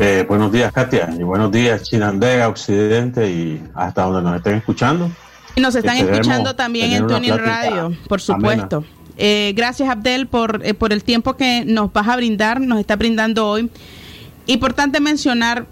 Eh, 0.00 0.24
buenos 0.28 0.50
días, 0.50 0.72
Katia. 0.72 1.08
Y 1.18 1.22
buenos 1.22 1.52
días, 1.52 1.84
Chinandega, 1.84 2.48
Occidente 2.48 3.30
y 3.30 3.62
hasta 3.74 4.02
donde 4.02 4.22
nos 4.22 4.36
estén 4.36 4.56
escuchando. 4.56 5.10
Y 5.54 5.60
nos 5.60 5.74
están 5.76 5.96
escuchando 5.96 6.56
también 6.56 6.92
en 6.92 7.06
Tuning 7.06 7.38
Radio, 7.38 7.96
por 8.08 8.20
supuesto. 8.20 8.84
Eh, 9.16 9.52
gracias, 9.56 9.88
Abdel, 9.88 10.26
por, 10.26 10.62
eh, 10.64 10.74
por 10.74 10.92
el 10.92 11.04
tiempo 11.04 11.34
que 11.34 11.64
nos 11.64 11.92
vas 11.92 12.08
a 12.08 12.16
brindar, 12.16 12.60
nos 12.60 12.80
está 12.80 12.96
brindando 12.96 13.48
hoy. 13.48 13.70
Importante 14.46 14.98
mencionar 14.98 15.66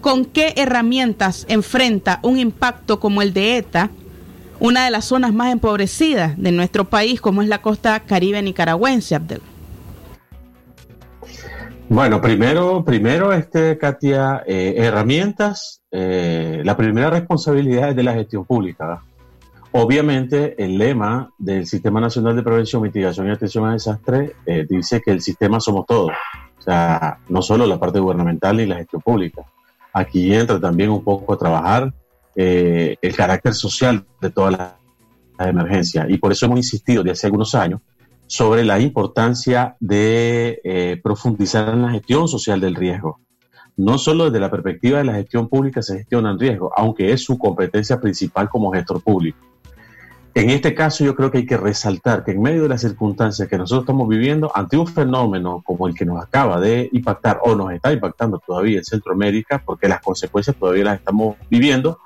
con 0.00 0.24
qué 0.24 0.54
herramientas 0.56 1.44
enfrenta 1.48 2.20
un 2.22 2.38
impacto 2.38 2.98
como 2.98 3.20
el 3.20 3.34
de 3.34 3.58
ETA 3.58 3.90
una 4.58 4.84
de 4.84 4.90
las 4.90 5.04
zonas 5.04 5.32
más 5.32 5.52
empobrecidas 5.52 6.40
de 6.40 6.52
nuestro 6.52 6.84
país, 6.86 7.20
como 7.20 7.42
es 7.42 7.48
la 7.48 7.62
costa 7.62 8.00
caribe 8.00 8.40
nicaragüense, 8.42 9.14
Abdel. 9.14 9.42
Bueno, 11.88 12.20
primero, 12.20 12.84
primero, 12.84 13.32
este, 13.32 13.78
Katia, 13.78 14.42
eh, 14.46 14.74
herramientas. 14.76 15.82
Eh, 15.92 16.62
la 16.64 16.76
primera 16.76 17.10
responsabilidad 17.10 17.90
es 17.90 17.96
de 17.96 18.02
la 18.02 18.14
gestión 18.14 18.44
pública. 18.44 19.02
Obviamente, 19.70 20.62
el 20.62 20.78
lema 20.78 21.30
del 21.38 21.66
Sistema 21.66 22.00
Nacional 22.00 22.34
de 22.34 22.42
Prevención, 22.42 22.82
Mitigación 22.82 23.28
y 23.28 23.30
Atención 23.30 23.66
a 23.66 23.72
Desastres 23.74 24.32
eh, 24.46 24.66
dice 24.68 25.00
que 25.00 25.12
el 25.12 25.20
sistema 25.20 25.60
somos 25.60 25.86
todos. 25.86 26.12
O 26.58 26.62
sea, 26.62 27.18
no 27.28 27.40
solo 27.40 27.66
la 27.66 27.78
parte 27.78 28.00
gubernamental 28.00 28.60
y 28.60 28.66
la 28.66 28.76
gestión 28.76 29.02
pública. 29.02 29.42
Aquí 29.92 30.34
entra 30.34 30.58
también 30.58 30.90
un 30.90 31.04
poco 31.04 31.34
a 31.34 31.38
trabajar 31.38 31.92
eh, 32.36 32.96
el 33.00 33.16
carácter 33.16 33.54
social 33.54 34.06
de 34.20 34.30
todas 34.30 34.52
las 34.52 34.74
la 35.38 35.48
emergencias. 35.48 36.06
Y 36.08 36.18
por 36.18 36.32
eso 36.32 36.46
hemos 36.46 36.58
insistido 36.58 37.02
desde 37.02 37.12
hace 37.12 37.26
algunos 37.26 37.54
años 37.54 37.80
sobre 38.26 38.64
la 38.64 38.80
importancia 38.80 39.76
de 39.80 40.60
eh, 40.64 41.00
profundizar 41.02 41.68
en 41.68 41.82
la 41.82 41.90
gestión 41.90 42.28
social 42.28 42.60
del 42.60 42.74
riesgo. 42.74 43.20
No 43.76 43.98
solo 43.98 44.26
desde 44.26 44.40
la 44.40 44.50
perspectiva 44.50 44.98
de 44.98 45.04
la 45.04 45.14
gestión 45.14 45.48
pública 45.48 45.82
se 45.82 45.98
gestiona 45.98 46.30
el 46.30 46.40
riesgo, 46.40 46.72
aunque 46.76 47.12
es 47.12 47.22
su 47.22 47.38
competencia 47.38 48.00
principal 48.00 48.48
como 48.48 48.72
gestor 48.72 49.02
público. 49.02 49.38
En 50.34 50.50
este 50.50 50.74
caso 50.74 51.02
yo 51.04 51.14
creo 51.14 51.30
que 51.30 51.38
hay 51.38 51.46
que 51.46 51.56
resaltar 51.56 52.22
que 52.22 52.32
en 52.32 52.42
medio 52.42 52.64
de 52.64 52.68
las 52.68 52.82
circunstancias 52.82 53.48
que 53.48 53.56
nosotros 53.56 53.84
estamos 53.84 54.06
viviendo, 54.06 54.50
ante 54.54 54.76
un 54.76 54.86
fenómeno 54.86 55.62
como 55.64 55.88
el 55.88 55.94
que 55.94 56.04
nos 56.04 56.22
acaba 56.22 56.60
de 56.60 56.90
impactar 56.92 57.40
o 57.42 57.54
nos 57.54 57.72
está 57.72 57.90
impactando 57.92 58.38
todavía 58.46 58.78
en 58.78 58.84
Centroamérica, 58.84 59.62
porque 59.64 59.88
las 59.88 60.02
consecuencias 60.02 60.56
todavía 60.56 60.84
las 60.84 60.98
estamos 60.98 61.36
viviendo, 61.48 62.00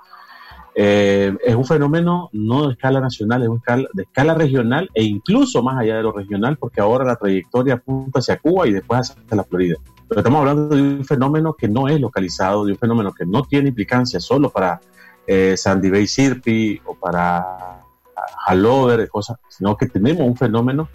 eh, 0.75 1.37
es 1.45 1.55
un 1.55 1.65
fenómeno 1.65 2.31
no 2.33 2.67
de 2.67 2.73
escala 2.73 3.01
nacional, 3.01 3.43
es 3.43 3.49
un 3.49 3.59
escala, 3.59 3.89
de 3.93 4.03
escala 4.05 4.35
regional 4.35 4.89
e 4.95 5.03
incluso 5.03 5.63
más 5.63 5.79
allá 5.79 5.97
de 5.97 6.03
lo 6.03 6.13
regional, 6.13 6.57
porque 6.57 6.81
ahora 6.81 7.05
la 7.05 7.17
trayectoria 7.17 7.75
apunta 7.75 8.21
hacia 8.21 8.39
Cuba 8.39 8.67
y 8.67 8.73
después 8.73 9.01
hacia 9.11 9.37
la 9.37 9.45
Florida. 9.45 9.77
Pero 10.09 10.21
estamos 10.21 10.41
hablando 10.41 10.75
de 10.75 10.83
un 10.83 11.05
fenómeno 11.05 11.55
que 11.55 11.69
no 11.69 11.89
es 11.89 12.01
localizado, 12.01 12.65
de 12.65 12.73
un 12.73 12.79
fenómeno 12.79 13.13
que 13.13 13.27
no 13.27 13.43
tiene 13.43 13.69
implicancia 13.69 14.21
solo 14.21 14.51
para 14.51 14.81
eh, 15.27 15.57
Sandy 15.57 15.91
Bay 15.91 16.07
Sirpi 16.07 16.81
o 16.85 16.95
para 16.95 17.83
Halover, 18.47 19.09
cosas, 19.09 19.39
sino 19.49 19.77
que 19.77 19.87
tenemos 19.87 20.27
un 20.27 20.37
fenómeno 20.37 20.89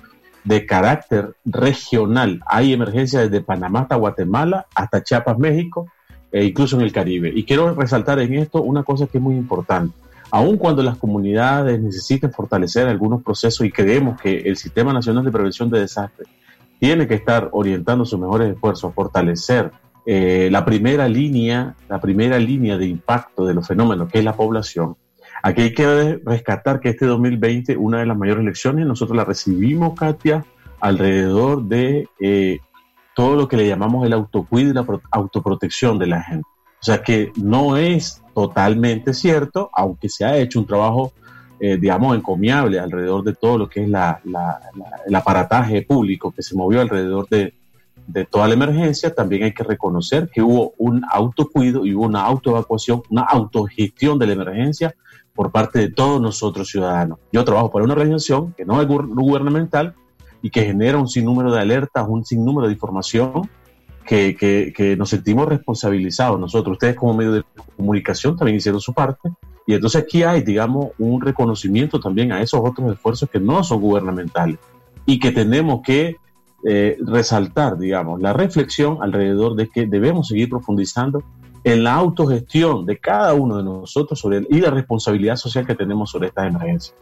de 0.44 0.66
carácter 0.66 1.36
regional. 1.44 2.42
Hay 2.46 2.74
emergencias 2.74 3.30
desde 3.30 3.44
Panamá 3.44 3.82
hasta 3.82 3.96
Guatemala, 3.96 4.68
hasta 4.76 5.04
Chiapas, 5.04 5.38
México, 5.38 5.88
e 6.36 6.44
incluso 6.44 6.76
en 6.76 6.82
el 6.82 6.92
Caribe. 6.92 7.32
Y 7.34 7.46
quiero 7.46 7.74
resaltar 7.74 8.20
en 8.20 8.34
esto 8.34 8.62
una 8.62 8.84
cosa 8.84 9.08
que 9.08 9.20
es 9.20 9.24
muy 9.24 9.36
importante. 9.36 9.96
aun 10.32 10.58
cuando 10.58 10.84
las 10.84 10.98
comunidades 10.98 11.80
necesiten 11.80 12.30
fortalecer 12.34 12.90
algunos 12.90 13.24
procesos 13.24 13.66
y 13.66 13.72
creemos 13.72 14.20
que 14.20 14.40
el 14.40 14.58
Sistema 14.58 14.92
Nacional 14.92 15.24
de 15.24 15.32
Prevención 15.32 15.70
de 15.70 15.80
Desastres 15.80 16.28
tiene 16.78 17.08
que 17.08 17.14
estar 17.14 17.48
orientando 17.54 18.04
sus 18.04 18.20
mejores 18.20 18.52
esfuerzos 18.52 18.92
a 18.92 18.94
fortalecer 18.94 19.72
eh, 20.06 20.50
la 20.52 20.66
primera 20.66 21.08
línea, 21.08 21.74
la 21.88 22.02
primera 22.02 22.38
línea 22.38 22.78
de 22.78 22.88
impacto 22.88 23.46
de 23.46 23.54
los 23.54 23.66
fenómenos, 23.66 24.12
que 24.12 24.20
es 24.20 24.26
la 24.26 24.36
población. 24.36 24.98
Aquí 25.42 25.62
hay 25.62 25.74
que 25.74 26.20
rescatar 26.26 26.82
que 26.82 26.90
este 26.90 27.06
2020, 27.06 27.78
una 27.78 28.00
de 28.00 28.08
las 28.08 28.18
mayores 28.18 28.44
lecciones, 28.44 28.86
nosotros 28.86 29.16
la 29.16 29.24
recibimos, 29.24 29.98
Katia, 29.98 30.44
alrededor 30.82 31.64
de 31.64 32.10
eh, 32.20 32.60
todo 33.16 33.36
lo 33.36 33.48
que 33.48 33.58
le 33.58 33.68
llamamos 33.68 34.06
el 34.06 34.14
autocuido 34.14 34.70
y 34.70 34.74
la 34.74 34.86
autoprotección 35.12 35.98
de 35.98 36.08
la 36.08 36.22
gente. 36.22 36.48
O 36.80 36.86
sea 36.86 37.02
que 37.02 37.32
no 37.38 37.78
es 37.78 38.22
totalmente 38.36 39.14
cierto, 39.14 39.72
aunque 39.74 40.10
se 40.10 40.26
ha 40.26 40.38
hecho 40.38 40.60
un 40.60 40.68
trabajo, 40.68 41.14
eh, 41.60 41.78
digamos, 41.78 42.16
encomiable 42.16 42.78
alrededor 42.78 43.24
de 43.24 43.34
todo 43.34 43.58
lo 43.58 43.70
que 43.70 43.84
es 43.84 43.90
la, 43.90 44.22
el 45.08 45.16
aparataje 45.16 45.82
público 45.82 46.32
que 46.32 46.44
se 46.44 46.56
movió 46.56 46.82
alrededor 46.82 47.28
de, 47.30 47.56
de 48.06 48.26
toda 48.26 48.48
la 48.48 48.54
emergencia, 48.54 49.16
también 49.16 49.44
hay 49.44 49.54
que 49.54 49.64
reconocer 49.64 50.30
que 50.30 50.42
hubo 50.42 50.74
un 50.78 51.04
autocuido 51.10 51.86
y 51.86 51.96
hubo 51.96 52.06
una 52.06 52.24
autoevacuación, 52.24 53.02
una 53.10 53.24
autogestión 53.24 54.20
de 54.20 54.28
la 54.28 54.34
emergencia 54.34 54.94
por 55.34 55.52
parte 55.52 55.80
de 55.80 55.90
todos 55.90 56.22
nosotros 56.22 56.70
ciudadanos. 56.70 57.20
Yo 57.32 57.44
trabajo 57.44 57.72
para 57.72 57.86
una 57.86 57.94
organización 57.94 58.54
que 58.54 58.66
no 58.66 58.82
es 58.82 58.88
gubernamental 58.88 59.96
y 60.42 60.50
que 60.50 60.64
genera 60.64 60.98
un 60.98 61.08
sinnúmero 61.08 61.52
de 61.52 61.60
alertas, 61.60 62.06
un 62.08 62.26
sinnúmero 62.26 62.68
de 62.68 62.74
información 62.74 63.50
que, 64.06 64.36
que, 64.76 64.96
nos 64.96 65.10
sentimos 65.10 65.48
responsabilizados 65.48 66.40
nosotros. 66.40 66.74
Ustedes 66.74 66.96
como 66.96 67.16
medio 67.16 67.32
de 67.32 67.44
comunicación 67.76 68.38
también 68.38 68.58
hicieron 68.58 68.80
su 68.80 68.94
parte 68.94 69.32
y 69.66 69.74
entonces 69.74 70.04
aquí 70.04 70.24
hay, 70.24 70.42
digamos, 70.42 70.90
un 71.00 71.22
reconocimiento 71.22 72.00
también 72.00 72.32
a 72.32 72.42
esos 72.42 72.62
otros 72.64 72.94
esfuerzos 72.94 73.30
que 73.30 73.40
no 73.40 73.64
son 73.64 73.82
gubernamentales 73.82 74.60
y 75.06 75.20
que 75.20 75.32
tenemos 75.32 75.82
que 75.82 76.18
eh, 76.64 76.98
resaltar, 77.00 77.78
digamos, 77.78 78.22
la 78.22 78.34
reflexión 78.34 79.00
alrededor 79.02 79.56
de 79.56 79.70
que 79.70 79.88
debemos 79.88 80.28
seguir 80.28 80.50
profundizando 80.50 81.24
en 81.64 81.84
la 81.84 81.96
autogestión 81.96 82.86
de 82.86 83.00
cada 83.00 83.34
uno 83.34 83.58
de 83.58 83.64
nosotros 83.64 84.20
sobre 84.20 84.46
y 84.50 84.62
la 84.62 84.70
responsabilidad 84.70 85.36
social 85.36 85.66
que 85.66 85.74
tenemos 85.74 86.12
sobre 86.12 86.28
estas 86.28 86.48
emergencias. 86.48 86.96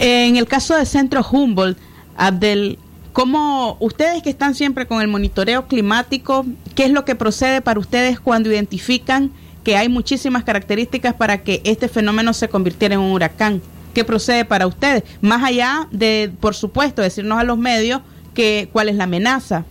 En 0.00 0.36
el 0.36 0.46
caso 0.46 0.76
del 0.76 0.86
Centro 0.86 1.26
Humboldt, 1.28 1.78
Abdel, 2.16 2.78
¿cómo 3.12 3.76
ustedes 3.80 4.22
que 4.22 4.30
están 4.30 4.54
siempre 4.54 4.86
con 4.86 5.00
el 5.00 5.08
monitoreo 5.08 5.66
climático, 5.66 6.46
qué 6.74 6.84
es 6.84 6.90
lo 6.90 7.04
que 7.04 7.14
procede 7.14 7.60
para 7.60 7.80
ustedes 7.80 8.20
cuando 8.20 8.50
identifican 8.50 9.30
que 9.64 9.76
hay 9.76 9.88
muchísimas 9.88 10.44
características 10.44 11.14
para 11.14 11.42
que 11.42 11.60
este 11.64 11.88
fenómeno 11.88 12.32
se 12.32 12.48
convirtiera 12.48 12.94
en 12.94 13.00
un 13.00 13.12
huracán? 13.12 13.60
¿Qué 13.94 14.04
procede 14.04 14.44
para 14.44 14.66
ustedes? 14.66 15.02
Más 15.20 15.42
allá 15.42 15.88
de, 15.90 16.30
por 16.40 16.54
supuesto, 16.54 17.02
decirnos 17.02 17.38
a 17.38 17.44
los 17.44 17.58
medios 17.58 18.00
que 18.34 18.68
cuál 18.72 18.88
es 18.88 18.96
la 18.96 19.04
amenaza. 19.04 19.64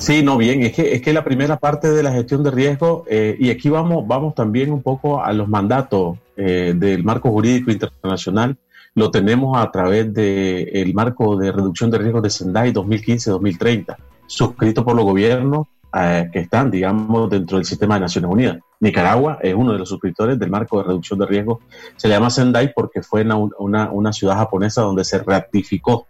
Sí, 0.00 0.22
no, 0.22 0.38
bien, 0.38 0.62
es 0.62 0.72
que, 0.72 0.94
es 0.94 1.02
que 1.02 1.12
la 1.12 1.22
primera 1.22 1.58
parte 1.58 1.90
de 1.90 2.02
la 2.02 2.10
gestión 2.10 2.42
de 2.42 2.50
riesgo, 2.50 3.04
eh, 3.06 3.36
y 3.38 3.50
aquí 3.50 3.68
vamos, 3.68 4.06
vamos 4.08 4.34
también 4.34 4.72
un 4.72 4.82
poco 4.82 5.22
a 5.22 5.30
los 5.34 5.46
mandatos 5.46 6.16
eh, 6.38 6.72
del 6.74 7.04
marco 7.04 7.30
jurídico 7.30 7.70
internacional, 7.70 8.56
lo 8.94 9.10
tenemos 9.10 9.58
a 9.58 9.70
través 9.70 10.12
del 10.14 10.94
marco 10.94 11.36
de 11.36 11.52
reducción 11.52 11.90
de 11.90 11.98
riesgos 11.98 12.22
de 12.22 12.30
Sendai 12.30 12.72
2015-2030, 12.72 13.94
suscrito 14.26 14.86
por 14.86 14.96
los 14.96 15.04
gobiernos 15.04 15.66
eh, 15.94 16.30
que 16.32 16.38
están, 16.38 16.70
digamos, 16.70 17.28
dentro 17.28 17.58
del 17.58 17.66
sistema 17.66 17.96
de 17.96 18.00
Naciones 18.00 18.30
Unidas. 18.30 18.58
Nicaragua 18.80 19.38
es 19.42 19.54
uno 19.54 19.72
de 19.72 19.80
los 19.80 19.88
suscriptores 19.90 20.38
del 20.38 20.48
marco 20.48 20.78
de 20.78 20.84
reducción 20.84 21.18
de 21.18 21.26
riesgos. 21.26 21.58
Se 21.96 22.08
le 22.08 22.14
llama 22.14 22.30
Sendai 22.30 22.72
porque 22.72 23.02
fue 23.02 23.20
una, 23.22 23.90
una, 23.90 24.12
ciudad 24.14 24.36
japonesa 24.36 24.80
donde 24.80 25.04
se 25.04 25.18
ratificó 25.18 26.06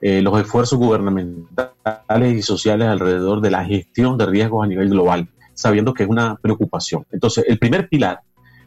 eh, 0.00 0.22
los 0.22 0.40
esfuerzos 0.40 0.78
gubernamentales 0.78 2.34
y 2.34 2.42
sociales 2.42 2.88
alrededor 2.88 3.40
de 3.40 3.50
la 3.50 3.64
gestión 3.64 4.16
de 4.18 4.26
riesgos 4.26 4.64
a 4.64 4.68
nivel 4.68 4.90
global, 4.90 5.28
sabiendo 5.54 5.94
que 5.94 6.04
es 6.04 6.08
una 6.08 6.36
preocupación. 6.36 7.04
Entonces, 7.10 7.44
el 7.48 7.58
primer 7.58 7.88
pilar 7.88 8.20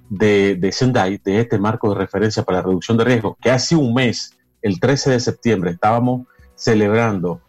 de, 0.10 0.56
de 0.56 0.72
Sendai, 0.72 1.20
de 1.24 1.40
este 1.40 1.58
marco 1.58 1.90
de 1.90 1.96
referencia 1.96 2.44
para 2.44 2.60
la 2.60 2.64
reducción 2.66 2.98
de 2.98 3.06
riesgos, 3.06 3.38
que 3.42 3.50
hace 3.50 3.76
un 3.76 3.94
mes, 3.94 4.38
el 4.62 4.80
13 4.80 5.12
de 5.12 5.20
septiembre, 5.20 5.72
estábamos 5.72 6.28
celebrando 6.56 7.42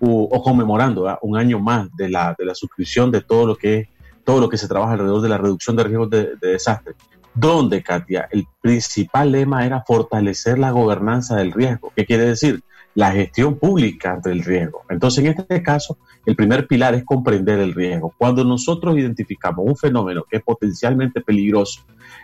o, 0.00 0.42
conmemorando 0.42 1.18
un 1.22 1.36
año 1.36 1.58
más 1.58 1.88
de 1.96 2.08
la, 2.08 2.34
de 2.38 2.44
la 2.44 2.54
suscripción 2.54 3.10
de 3.10 3.20
todo 3.20 3.46
lo 3.46 3.56
que 3.56 3.78
es 3.78 3.88
todo 4.28 4.42
lo 4.42 4.50
que 4.50 4.58
se 4.58 4.68
trabaja 4.68 4.92
alrededor 4.92 5.22
de 5.22 5.30
la 5.30 5.38
reducción 5.38 5.74
de 5.74 5.84
riesgos 5.84 6.10
de, 6.10 6.36
desastre. 6.42 6.92
Donde, 7.32 7.82
Katia, 7.82 8.28
el 8.30 8.46
principal 8.60 9.32
lema 9.32 9.64
era 9.64 9.82
fortalecer 9.86 10.58
la 10.58 10.70
gobernanza 10.70 11.36
del 11.36 11.50
riesgo. 11.50 11.90
¿Qué 11.96 12.04
quiere 12.04 12.24
decir? 12.24 12.62
La 12.98 13.12
gestión 13.12 13.58
pública 13.58 14.14
ante 14.14 14.32
el 14.32 14.42
riesgo. 14.42 14.82
Entonces, 14.90 15.24
en 15.24 15.30
este 15.30 15.62
caso, 15.62 15.98
el 16.26 16.34
primer 16.34 16.66
pilar 16.66 16.94
es 16.94 17.04
comprender 17.04 17.60
el 17.60 17.72
riesgo. 17.72 18.12
Cuando 18.18 18.42
nosotros 18.44 18.98
identificamos 18.98 19.64
un 19.64 19.76
fenómeno 19.76 20.24
que 20.28 20.38
es 20.38 20.42
potencialmente 20.42 21.20
peligroso 21.20 21.82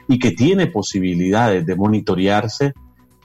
y 0.09 0.19
que 0.19 0.33
tiene 0.33 0.67
posibilidades 0.67 1.65
de 1.65 1.77
monitorearse, 1.77 2.75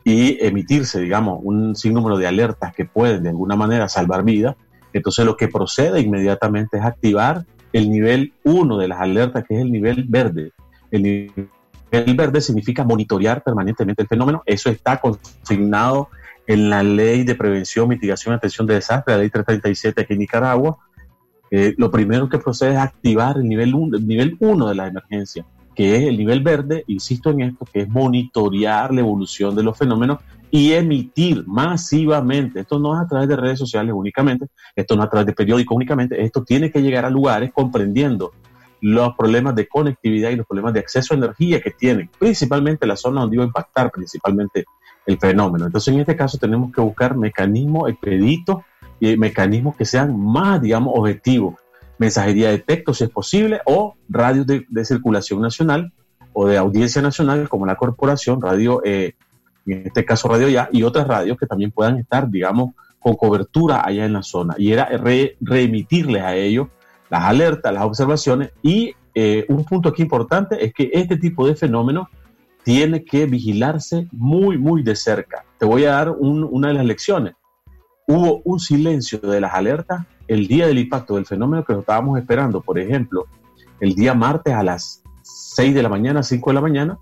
y 0.03 0.43
emitirse, 0.43 1.01
digamos, 1.01 1.39
un 1.43 1.75
sinnúmero 1.75 2.17
de 2.17 2.27
alertas 2.27 2.73
que 2.73 2.85
pueden 2.85 3.23
de 3.23 3.29
alguna 3.29 3.55
manera 3.55 3.89
salvar 3.89 4.23
vidas, 4.23 4.55
entonces 4.93 5.25
lo 5.25 5.37
que 5.37 5.47
procede 5.47 6.01
inmediatamente 6.01 6.77
es 6.77 6.83
activar 6.83 7.45
el 7.73 7.91
nivel 7.91 8.33
1 8.43 8.77
de 8.77 8.87
las 8.87 9.01
alertas, 9.01 9.43
que 9.47 9.55
es 9.55 9.61
el 9.61 9.71
nivel 9.71 10.05
verde. 10.07 10.51
El 10.89 11.03
nivel 11.03 12.15
verde 12.15 12.41
significa 12.41 12.83
monitorear 12.83 13.43
permanentemente 13.43 14.01
el 14.01 14.07
fenómeno. 14.07 14.41
Eso 14.45 14.69
está 14.69 14.99
consignado 14.99 16.09
en 16.49 16.69
la 16.69 16.81
Ley 16.81 17.23
de 17.23 17.35
Prevención, 17.35 17.87
Mitigación 17.87 18.33
y 18.33 18.37
Atención 18.37 18.65
de 18.65 18.73
Desastres, 18.73 19.15
la 19.15 19.21
Ley 19.21 19.29
337 19.29 20.01
aquí 20.01 20.13
en 20.13 20.19
Nicaragua. 20.19 20.77
Eh, 21.51 21.75
lo 21.77 21.91
primero 21.91 22.27
que 22.27 22.39
procede 22.39 22.71
es 22.71 22.79
activar 22.79 23.37
el 23.37 23.47
nivel 23.47 23.73
1 23.73 23.97
el 23.97 24.07
nivel 24.07 24.35
uno 24.39 24.67
de 24.67 24.75
la 24.75 24.87
emergencia 24.87 25.45
que 25.79 25.95
es 25.95 26.03
el 26.03 26.17
nivel 26.17 26.41
verde, 26.41 26.83
insisto 26.87 27.29
en 27.29 27.39
esto, 27.39 27.65
que 27.71 27.83
es 27.83 27.87
monitorear 27.87 28.93
la 28.93 28.99
evolución 28.99 29.55
de 29.55 29.63
los 29.63 29.77
fenómenos 29.77 30.17
y 30.51 30.73
emitir 30.73 31.45
masivamente, 31.47 32.59
esto 32.59 32.79
no 32.79 32.95
es 32.95 33.05
a 33.05 33.07
través 33.07 33.29
de 33.29 33.37
redes 33.37 33.59
sociales 33.59 33.93
únicamente, 33.95 34.47
esto 34.75 34.97
no 34.97 35.03
es 35.03 35.07
a 35.07 35.09
través 35.09 35.27
de 35.27 35.33
periódicos 35.33 35.73
únicamente, 35.73 36.21
esto 36.21 36.43
tiene 36.43 36.69
que 36.69 36.81
llegar 36.81 37.05
a 37.05 37.09
lugares 37.09 37.53
comprendiendo 37.53 38.33
los 38.81 39.15
problemas 39.15 39.55
de 39.55 39.69
conectividad 39.69 40.31
y 40.31 40.35
los 40.35 40.45
problemas 40.45 40.73
de 40.73 40.81
acceso 40.81 41.13
a 41.13 41.17
energía 41.17 41.61
que 41.61 41.71
tienen, 41.71 42.09
principalmente 42.19 42.85
la 42.85 42.97
zona 42.97 43.21
donde 43.21 43.37
iba 43.37 43.45
a 43.45 43.47
impactar 43.47 43.89
principalmente 43.89 44.65
el 45.09 45.17
fenómeno. 45.17 45.65
Entonces, 45.65 45.91
en 45.93 46.01
este 46.01 46.15
caso 46.15 46.37
tenemos 46.37 46.71
que 46.71 46.81
buscar 46.81 47.17
mecanismos 47.17 47.89
expeditos 47.89 48.57
y 48.99 49.17
mecanismos 49.17 49.75
que 49.75 49.85
sean 49.85 50.15
más, 50.17 50.61
digamos, 50.61 50.93
objetivos, 50.95 51.55
mensajería 51.97 52.51
de 52.51 52.59
texto 52.59 52.93
si 52.93 53.05
es 53.05 53.09
posible, 53.09 53.59
o 53.65 53.95
radios 54.07 54.45
de, 54.45 54.85
circulación 54.85 55.41
nacional 55.41 55.91
o 56.31 56.47
de 56.47 56.57
audiencia 56.57 57.01
nacional 57.01 57.49
como 57.49 57.65
la 57.65 57.75
corporación, 57.75 58.39
radio, 58.39 58.81
eh, 58.85 59.15
en 59.65 59.87
este 59.87 60.05
caso 60.05 60.27
Radio 60.27 60.47
Ya, 60.47 60.69
y 60.71 60.83
otras 60.83 61.07
radios 61.07 61.37
que 61.37 61.47
también 61.47 61.71
puedan 61.71 61.97
estar, 61.97 62.29
digamos, 62.29 62.75
con 62.99 63.15
cobertura 63.15 63.81
allá 63.83 64.05
en 64.05 64.13
la 64.13 64.21
zona. 64.21 64.53
Y 64.59 64.71
era 64.71 64.89
reemitirles 65.41 66.21
a 66.21 66.35
ellos 66.35 66.67
las 67.09 67.23
alertas, 67.23 67.73
las 67.73 67.83
observaciones. 67.83 68.51
Y 68.61 68.93
eh, 69.15 69.45
un 69.49 69.65
punto 69.65 69.89
aquí 69.89 70.03
importante 70.03 70.63
es 70.63 70.71
que 70.71 70.91
este 70.93 71.17
tipo 71.17 71.47
de 71.47 71.55
fenómenos 71.55 72.09
tiene 72.63 73.03
que 73.03 73.25
vigilarse 73.25 74.07
muy, 74.11 74.57
muy 74.57 74.83
de 74.83 74.95
cerca. 74.95 75.45
Te 75.57 75.65
voy 75.65 75.85
a 75.85 75.91
dar 75.91 76.11
una 76.11 76.69
de 76.69 76.73
las 76.73 76.85
lecciones. 76.85 77.35
Hubo 78.07 78.41
un 78.43 78.59
silencio 78.59 79.19
de 79.19 79.41
las 79.41 79.53
alertas 79.53 80.05
el 80.27 80.47
día 80.47 80.67
del 80.67 80.77
impacto 80.77 81.15
del 81.15 81.25
fenómeno 81.25 81.63
que 81.65 81.73
estábamos 81.73 82.19
esperando, 82.19 82.61
por 82.61 82.77
ejemplo, 82.77 83.25
el 83.79 83.95
día 83.95 84.13
martes 84.13 84.53
a 84.53 84.63
las 84.63 85.01
6 85.23 85.73
de 85.73 85.83
la 85.83 85.89
mañana, 85.89 86.21
5 86.21 86.49
de 86.49 86.53
la 86.53 86.61
mañana, 86.61 86.97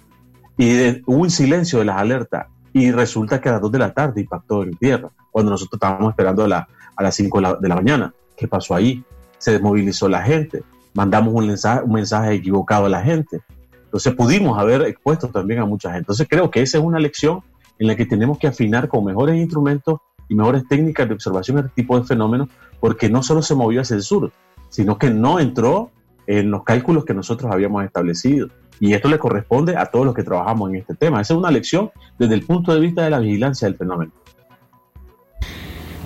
y 0.58 1.02
hubo 1.06 1.22
un 1.22 1.30
silencio 1.30 1.80
de 1.80 1.86
las 1.86 1.98
alertas, 1.98 2.48
y 2.74 2.92
resulta 2.92 3.42
que 3.42 3.50
a 3.50 3.54
las 3.54 3.62
2 3.62 3.72
de 3.72 3.80
la 3.80 3.94
tarde 3.94 4.22
impactó 4.22 4.64
en 4.64 4.72
tierra, 4.78 5.10
cuando 5.32 5.52
nosotros 5.52 5.78
estábamos 5.78 6.12
esperando 6.12 6.46
a, 6.46 6.68
las 7.00 7.16
5 7.16 7.58
de 7.60 7.68
la, 7.68 7.76
mañana. 7.76 8.14
¿Qué 8.36 8.48
pasó 8.48 8.76
ahí? 8.76 9.04
Se 9.38 9.52
desmovilizó 9.52 10.08
la 10.08 10.22
gente, 10.22 10.64
mandamos 10.94 11.34
un 11.34 11.92
mensaje 11.92 12.34
equivocado 12.34 12.86
a 12.86 12.90
la 12.90 13.02
gente. 13.02 13.42
Entonces 13.88 14.14
pudimos 14.16 14.60
haber 14.60 14.82
expuesto 14.82 15.30
también 15.30 15.62
a 15.62 15.66
mucha 15.66 15.90
gente. 15.90 16.02
Entonces 16.02 16.28
creo 16.30 16.52
que 16.52 16.62
esa 16.62 16.78
es 16.78 16.84
una 16.84 17.00
lección 17.00 17.42
en 17.80 17.88
la 17.88 17.96
que 17.96 18.06
tenemos 18.06 18.38
que 18.38 18.48
afinar 18.48 18.90
con 18.90 19.06
mejores 19.06 19.38
instrumentos 19.38 20.00
y 20.28 20.36
mejores 20.36 20.68
técnicas 20.68 21.08
de 21.08 21.14
observación 21.14 21.60
este 21.60 21.72
tipo 21.74 21.98
de 21.98 22.06
fenómenos, 22.06 22.50
porque 22.82 23.10
no 23.10 23.24
solo 23.24 23.42
se 23.42 23.56
movió 23.56 23.82
hacia 23.82 23.96
el 23.96 24.02
sur, 24.02 24.32
sino 24.70 24.98
que 24.98 25.10
no 25.10 25.40
entró 25.40 25.90
en 26.26 26.52
los 26.52 26.64
cálculos 26.64 27.06
que 27.06 27.14
nosotros 27.14 27.50
habíamos 27.52 27.86
establecido. 27.86 28.50
Y 28.80 28.94
esto 28.94 29.08
le 29.08 29.18
corresponde 29.18 29.78
a 29.78 29.86
todos 29.86 30.06
los 30.06 30.14
que 30.14 30.24
trabajamos 30.24 30.70
en 30.70 30.76
este 30.76 30.94
tema. 30.94 31.22
Esa 31.22 31.34
es 31.34 31.40
una 31.40 31.50
lección 31.50 31.90
desde 32.20 32.36
el 32.36 32.44
punto 32.44 32.74
de 32.74 32.82
vista 32.82 33.06
de 33.06 33.10
la 33.10 33.20
vigilancia 33.20 33.68
del 33.68 33.78
fenómeno. 33.78 34.12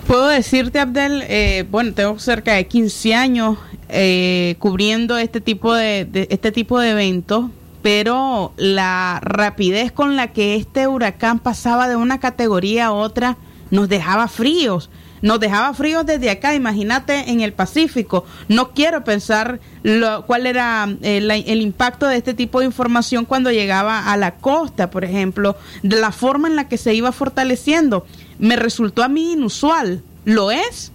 Puedo 0.06 0.28
decirte, 0.28 0.78
Abdel, 0.78 1.24
eh, 1.28 1.66
bueno, 1.70 1.92
tengo 1.94 2.18
cerca 2.18 2.54
de 2.54 2.66
15 2.66 3.14
años 3.14 3.58
eh, 3.88 4.56
cubriendo 4.58 5.16
este 5.18 5.40
tipo 5.40 5.74
de, 5.74 6.08
este 6.30 6.52
tipo 6.52 6.80
de 6.80 6.90
eventos 6.90 7.50
pero 7.82 8.52
la 8.56 9.20
rapidez 9.22 9.92
con 9.92 10.16
la 10.16 10.32
que 10.32 10.56
este 10.56 10.86
huracán 10.86 11.40
pasaba 11.40 11.88
de 11.88 11.96
una 11.96 12.20
categoría 12.20 12.86
a 12.86 12.92
otra 12.92 13.36
nos 13.70 13.88
dejaba 13.88 14.28
fríos. 14.28 14.90
Nos 15.22 15.38
dejaba 15.38 15.72
fríos 15.72 16.04
desde 16.04 16.30
acá, 16.30 16.54
imagínate 16.54 17.30
en 17.30 17.40
el 17.40 17.52
Pacífico. 17.52 18.24
No 18.48 18.72
quiero 18.72 19.04
pensar 19.04 19.60
lo, 19.84 20.26
cuál 20.26 20.46
era 20.46 20.88
el, 21.00 21.30
el, 21.30 21.60
impacto 21.60 22.08
de 22.08 22.16
este 22.16 22.34
tipo 22.34 22.58
de 22.58 22.66
información 22.66 23.24
cuando 23.24 23.52
llegaba 23.52 24.12
a 24.12 24.16
la 24.16 24.34
costa, 24.34 24.90
por 24.90 25.04
ejemplo, 25.04 25.56
de 25.84 26.00
la 26.00 26.10
forma 26.10 26.48
en 26.48 26.56
la 26.56 26.68
que 26.68 26.76
se 26.76 26.92
iba 26.94 27.12
fortaleciendo. 27.12 28.04
Me 28.40 28.56
resultó 28.56 29.04
a 29.04 29.08
mí 29.08 29.32
inusual. 29.32 30.02
¿Lo 30.24 30.50
es? 30.50 30.90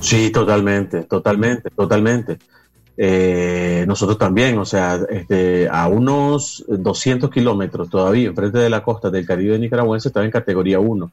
Sí, 0.00 0.30
totalmente, 0.30 1.02
totalmente, 1.04 1.70
totalmente. 1.70 2.38
Eh, 3.02 3.86
nosotros 3.88 4.18
también, 4.18 4.58
o 4.58 4.66
sea, 4.66 5.00
este, 5.08 5.70
a 5.70 5.88
unos 5.88 6.62
200 6.68 7.30
kilómetros 7.30 7.88
todavía 7.88 8.28
enfrente 8.28 8.58
de 8.58 8.68
la 8.68 8.82
costa 8.82 9.08
del 9.08 9.24
Caribe 9.26 9.58
nicaragüense 9.58 10.08
estaba 10.08 10.26
en 10.26 10.30
categoría 10.30 10.80
1. 10.80 11.10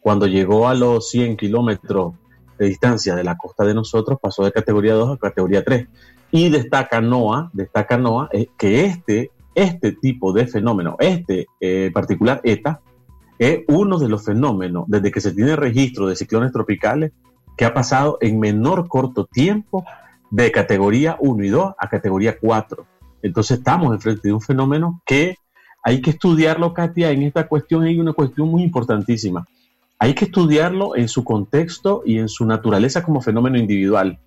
Cuando 0.00 0.26
llegó 0.26 0.66
a 0.66 0.74
los 0.74 1.08
100 1.10 1.36
kilómetros 1.36 2.14
de 2.58 2.66
distancia 2.66 3.14
de 3.14 3.22
la 3.22 3.36
costa 3.36 3.64
de 3.64 3.74
nosotros, 3.74 4.18
pasó 4.20 4.42
de 4.42 4.50
categoría 4.50 4.94
2 4.94 5.12
a 5.12 5.18
categoría 5.18 5.62
3. 5.62 5.86
Y 6.32 6.48
destaca 6.48 7.00
NOAA, 7.00 7.50
destaca 7.52 7.96
NOAA 7.96 8.28
eh, 8.32 8.48
que 8.58 8.86
este, 8.86 9.30
este 9.54 9.92
tipo 9.92 10.32
de 10.32 10.48
fenómeno, 10.48 10.96
este 10.98 11.46
eh, 11.60 11.92
particular 11.94 12.40
ETA, 12.42 12.80
es 13.38 13.60
uno 13.68 14.00
de 14.00 14.08
los 14.08 14.24
fenómenos, 14.24 14.82
desde 14.88 15.12
que 15.12 15.20
se 15.20 15.30
tiene 15.30 15.54
registro 15.54 16.08
de 16.08 16.16
ciclones 16.16 16.50
tropicales, 16.50 17.12
que 17.56 17.66
ha 17.66 17.72
pasado 17.72 18.18
en 18.20 18.40
menor 18.40 18.88
corto 18.88 19.26
tiempo 19.26 19.84
de 20.30 20.52
categoría 20.52 21.16
1 21.20 21.44
y 21.44 21.48
2 21.48 21.74
a 21.78 21.88
categoría 21.88 22.38
4. 22.38 22.86
Entonces 23.22 23.58
estamos 23.58 23.92
enfrente 23.92 24.28
de 24.28 24.32
un 24.32 24.40
fenómeno 24.40 25.02
que 25.04 25.36
hay 25.82 26.00
que 26.00 26.10
estudiarlo, 26.10 26.74
Katia, 26.74 27.10
en 27.10 27.22
esta 27.22 27.48
cuestión 27.48 27.84
hay 27.84 27.98
una 27.98 28.12
cuestión 28.12 28.48
muy 28.48 28.62
importantísima. 28.62 29.46
Hay 29.98 30.14
que 30.14 30.26
estudiarlo 30.26 30.96
en 30.96 31.08
su 31.08 31.24
contexto 31.24 32.02
y 32.04 32.18
en 32.18 32.28
su 32.28 32.46
naturaleza 32.46 33.02
como 33.02 33.20
fenómeno 33.20 33.58
individual. 33.58 34.18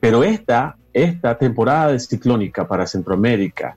Pero 0.00 0.24
esta, 0.24 0.76
esta 0.92 1.38
temporada 1.38 1.92
de 1.92 2.00
ciclónica 2.00 2.66
para 2.66 2.86
Centroamérica 2.86 3.76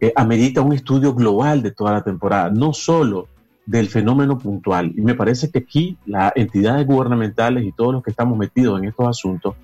eh, 0.00 0.12
amerita 0.14 0.60
un 0.60 0.72
estudio 0.72 1.14
global 1.14 1.62
de 1.62 1.70
toda 1.70 1.92
la 1.92 2.02
temporada, 2.02 2.50
no 2.50 2.72
solo 2.72 3.28
del 3.64 3.88
fenómeno 3.88 4.38
puntual. 4.38 4.92
Y 4.96 5.00
me 5.00 5.14
parece 5.14 5.50
que 5.50 5.60
aquí 5.60 5.96
las 6.06 6.32
entidades 6.34 6.86
gubernamentales 6.86 7.64
y 7.64 7.72
todos 7.72 7.94
los 7.94 8.02
que 8.02 8.10
estamos 8.10 8.36
metidos 8.36 8.80
en 8.80 8.88
estos 8.88 9.08
asuntos 9.08 9.54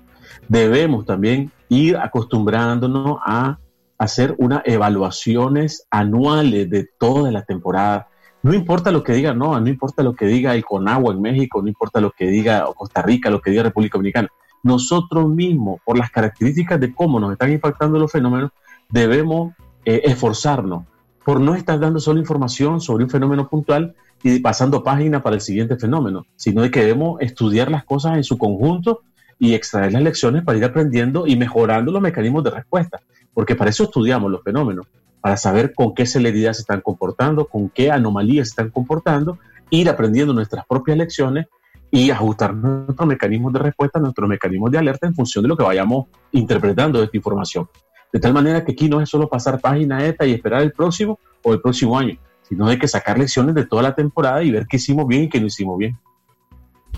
debemos 0.47 1.05
también 1.05 1.51
ir 1.69 1.97
acostumbrándonos 1.97 3.17
a 3.25 3.59
hacer 3.97 4.33
unas 4.37 4.61
evaluaciones 4.65 5.85
anuales 5.91 6.69
de 6.69 6.87
toda 6.97 7.31
la 7.31 7.43
temporada. 7.43 8.07
No 8.41 8.53
importa 8.53 8.91
lo 8.91 9.03
que 9.03 9.13
diga 9.13 9.33
no, 9.33 9.59
no 9.59 9.67
importa 9.67 10.01
lo 10.01 10.13
que 10.13 10.25
diga 10.25 10.55
el 10.55 10.63
Conagua 10.63 11.13
en 11.13 11.21
México, 11.21 11.61
no 11.61 11.67
importa 11.67 11.99
lo 11.99 12.11
que 12.11 12.27
diga 12.27 12.65
Costa 12.75 13.01
Rica, 13.01 13.29
lo 13.29 13.41
que 13.41 13.51
diga 13.51 13.63
República 13.63 13.97
Dominicana. 13.97 14.29
Nosotros 14.63 15.27
mismos, 15.29 15.81
por 15.85 15.97
las 15.97 16.09
características 16.09 16.79
de 16.79 16.93
cómo 16.93 17.19
nos 17.19 17.33
están 17.33 17.51
impactando 17.51 17.99
los 17.99 18.11
fenómenos, 18.11 18.51
debemos 18.89 19.53
eh, 19.85 20.01
esforzarnos 20.05 20.85
por 21.25 21.41
no 21.41 21.53
estar 21.53 21.79
dando 21.79 21.99
solo 21.99 22.19
información 22.19 22.79
sobre 22.81 23.03
un 23.03 23.09
fenómeno 23.09 23.47
puntual 23.47 23.95
y 24.23 24.39
pasando 24.39 24.83
página 24.83 25.21
para 25.21 25.35
el 25.35 25.41
siguiente 25.41 25.77
fenómeno, 25.77 26.25
sino 26.35 26.61
que 26.71 26.81
debemos 26.81 27.21
estudiar 27.21 27.69
las 27.69 27.83
cosas 27.83 28.17
en 28.17 28.23
su 28.23 28.37
conjunto 28.37 29.01
y 29.39 29.53
extraer 29.53 29.93
las 29.93 30.03
lecciones 30.03 30.43
para 30.43 30.57
ir 30.57 30.65
aprendiendo 30.65 31.25
y 31.25 31.35
mejorando 31.37 31.91
los 31.91 32.01
mecanismos 32.01 32.43
de 32.43 32.51
respuesta, 32.51 32.99
porque 33.33 33.55
para 33.55 33.69
eso 33.69 33.85
estudiamos 33.85 34.29
los 34.29 34.43
fenómenos, 34.43 34.85
para 35.21 35.37
saber 35.37 35.73
con 35.73 35.93
qué 35.93 36.05
celeridad 36.05 36.53
se 36.53 36.61
están 36.61 36.81
comportando, 36.81 37.47
con 37.47 37.69
qué 37.69 37.89
anomalías 37.89 38.49
se 38.49 38.51
están 38.51 38.69
comportando, 38.69 39.39
ir 39.69 39.89
aprendiendo 39.89 40.33
nuestras 40.33 40.65
propias 40.67 40.97
lecciones 40.97 41.47
y 41.91 42.11
ajustar 42.11 42.53
nuestros 42.53 43.07
mecanismos 43.07 43.53
de 43.53 43.59
respuesta, 43.59 43.99
nuestros 43.99 44.29
mecanismos 44.29 44.71
de 44.71 44.77
alerta 44.77 45.07
en 45.07 45.15
función 45.15 45.41
de 45.43 45.47
lo 45.47 45.57
que 45.57 45.63
vayamos 45.63 46.07
interpretando 46.31 46.99
de 46.99 47.05
esta 47.05 47.17
información. 47.17 47.67
De 48.11 48.19
tal 48.19 48.33
manera 48.33 48.63
que 48.63 48.73
aquí 48.73 48.89
no 48.89 49.01
es 49.01 49.09
solo 49.09 49.29
pasar 49.29 49.59
página 49.59 50.05
ETA 50.05 50.25
y 50.25 50.33
esperar 50.33 50.61
el 50.61 50.71
próximo 50.71 51.19
o 51.43 51.53
el 51.53 51.61
próximo 51.61 51.97
año, 51.97 52.17
sino 52.41 52.67
hay 52.67 52.77
que 52.77 52.87
sacar 52.87 53.17
lecciones 53.17 53.55
de 53.55 53.65
toda 53.65 53.83
la 53.83 53.95
temporada 53.95 54.43
y 54.43 54.51
ver 54.51 54.65
qué 54.67 54.77
hicimos 54.77 55.07
bien 55.07 55.23
y 55.23 55.29
qué 55.29 55.39
no 55.39 55.47
hicimos 55.47 55.77
bien. 55.77 55.97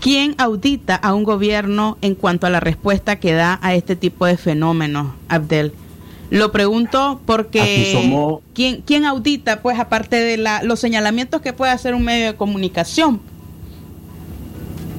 ¿Quién 0.02 0.34
audita 0.38 0.96
a 0.96 1.14
un 1.14 1.22
gobierno 1.22 1.96
en 2.00 2.16
cuanto 2.16 2.48
a 2.48 2.50
la 2.50 2.58
respuesta 2.58 3.20
que 3.20 3.34
da 3.34 3.60
a 3.62 3.76
este 3.76 3.94
tipo 3.94 4.26
de 4.26 4.36
fenómenos, 4.36 5.12
Abdel? 5.28 5.72
Lo 6.28 6.50
pregunto 6.50 7.20
porque 7.24 8.36
¿quién, 8.52 8.82
¿quién, 8.82 9.04
audita, 9.04 9.62
pues, 9.62 9.78
aparte 9.78 10.16
de 10.16 10.38
la, 10.38 10.64
los 10.64 10.80
señalamientos 10.80 11.40
que 11.40 11.52
puede 11.52 11.70
hacer 11.70 11.94
un 11.94 12.04
medio 12.04 12.26
de 12.26 12.34
comunicación? 12.34 13.20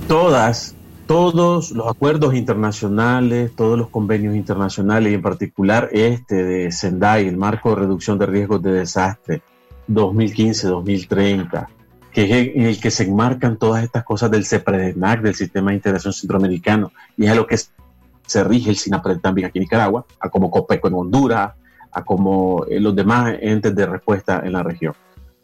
Todas 0.08 0.74
todos 1.06 1.72
los 1.72 1.86
acuerdos 1.86 2.34
internacionales, 2.34 3.52
todos 3.58 3.78
los 3.78 3.90
convenios 3.90 4.38
internacionales 4.38 5.12
y 5.12 5.16
en 5.16 5.22
particular 5.22 5.90
este 5.92 6.46
de 6.46 6.72
Sendai, 6.72 7.28
el 7.28 7.36
marco 7.36 7.72
de 7.72 7.76
reducción 7.76 8.18
de 8.18 8.26
riesgos 8.26 8.62
de 8.62 8.72
desastre 8.72 9.42
2015-2030, 9.90 11.68
que 12.14 12.24
es 12.24 12.56
en 12.56 12.62
el 12.64 12.80
que 12.80 12.92
se 12.92 13.04
enmarcan 13.04 13.58
todas 13.58 13.84
estas 13.84 14.04
cosas 14.04 14.30
del 14.30 14.46
CEPREDENAC, 14.46 15.22
del 15.22 15.36
Sistema 15.36 15.72
de 15.72 15.78
Integración 15.78 16.14
Centroamericano, 16.14 16.92
y 17.18 17.26
es 17.26 17.32
a 17.32 17.36
lo 17.36 17.48
que 17.48 17.58
se 17.58 18.44
rige 18.44 18.70
el 18.70 18.78
SINAPRED 18.78 19.20
también 19.20 19.48
aquí 19.48 19.58
en 19.58 19.64
Nicaragua, 19.64 20.06
a 20.20 20.30
como 20.30 20.52
COPECO 20.52 20.88
en 20.88 20.94
Honduras, 20.94 21.54
a 21.92 22.04
como 22.04 22.66
eh, 22.70 22.80
los 22.80 22.96
demás 22.96 23.36
entes 23.42 23.76
de 23.76 23.86
respuesta 23.86 24.42
en 24.46 24.54
la 24.54 24.64
región. 24.64 24.94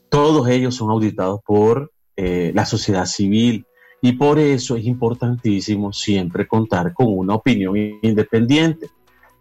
Todos 0.09 0.47
ellos 0.47 0.75
son 0.75 0.91
auditados 0.91 1.41
por 1.45 1.91
eh, 2.15 2.51
la 2.53 2.65
sociedad 2.65 3.05
civil, 3.05 3.65
y 4.01 4.13
por 4.13 4.37
eso 4.39 4.77
es 4.77 4.85
importantísimo 4.85 5.91
siempre 5.91 6.47
contar 6.47 6.93
con 6.93 7.07
una 7.09 7.33
opinión 7.33 7.75
independiente, 8.01 8.89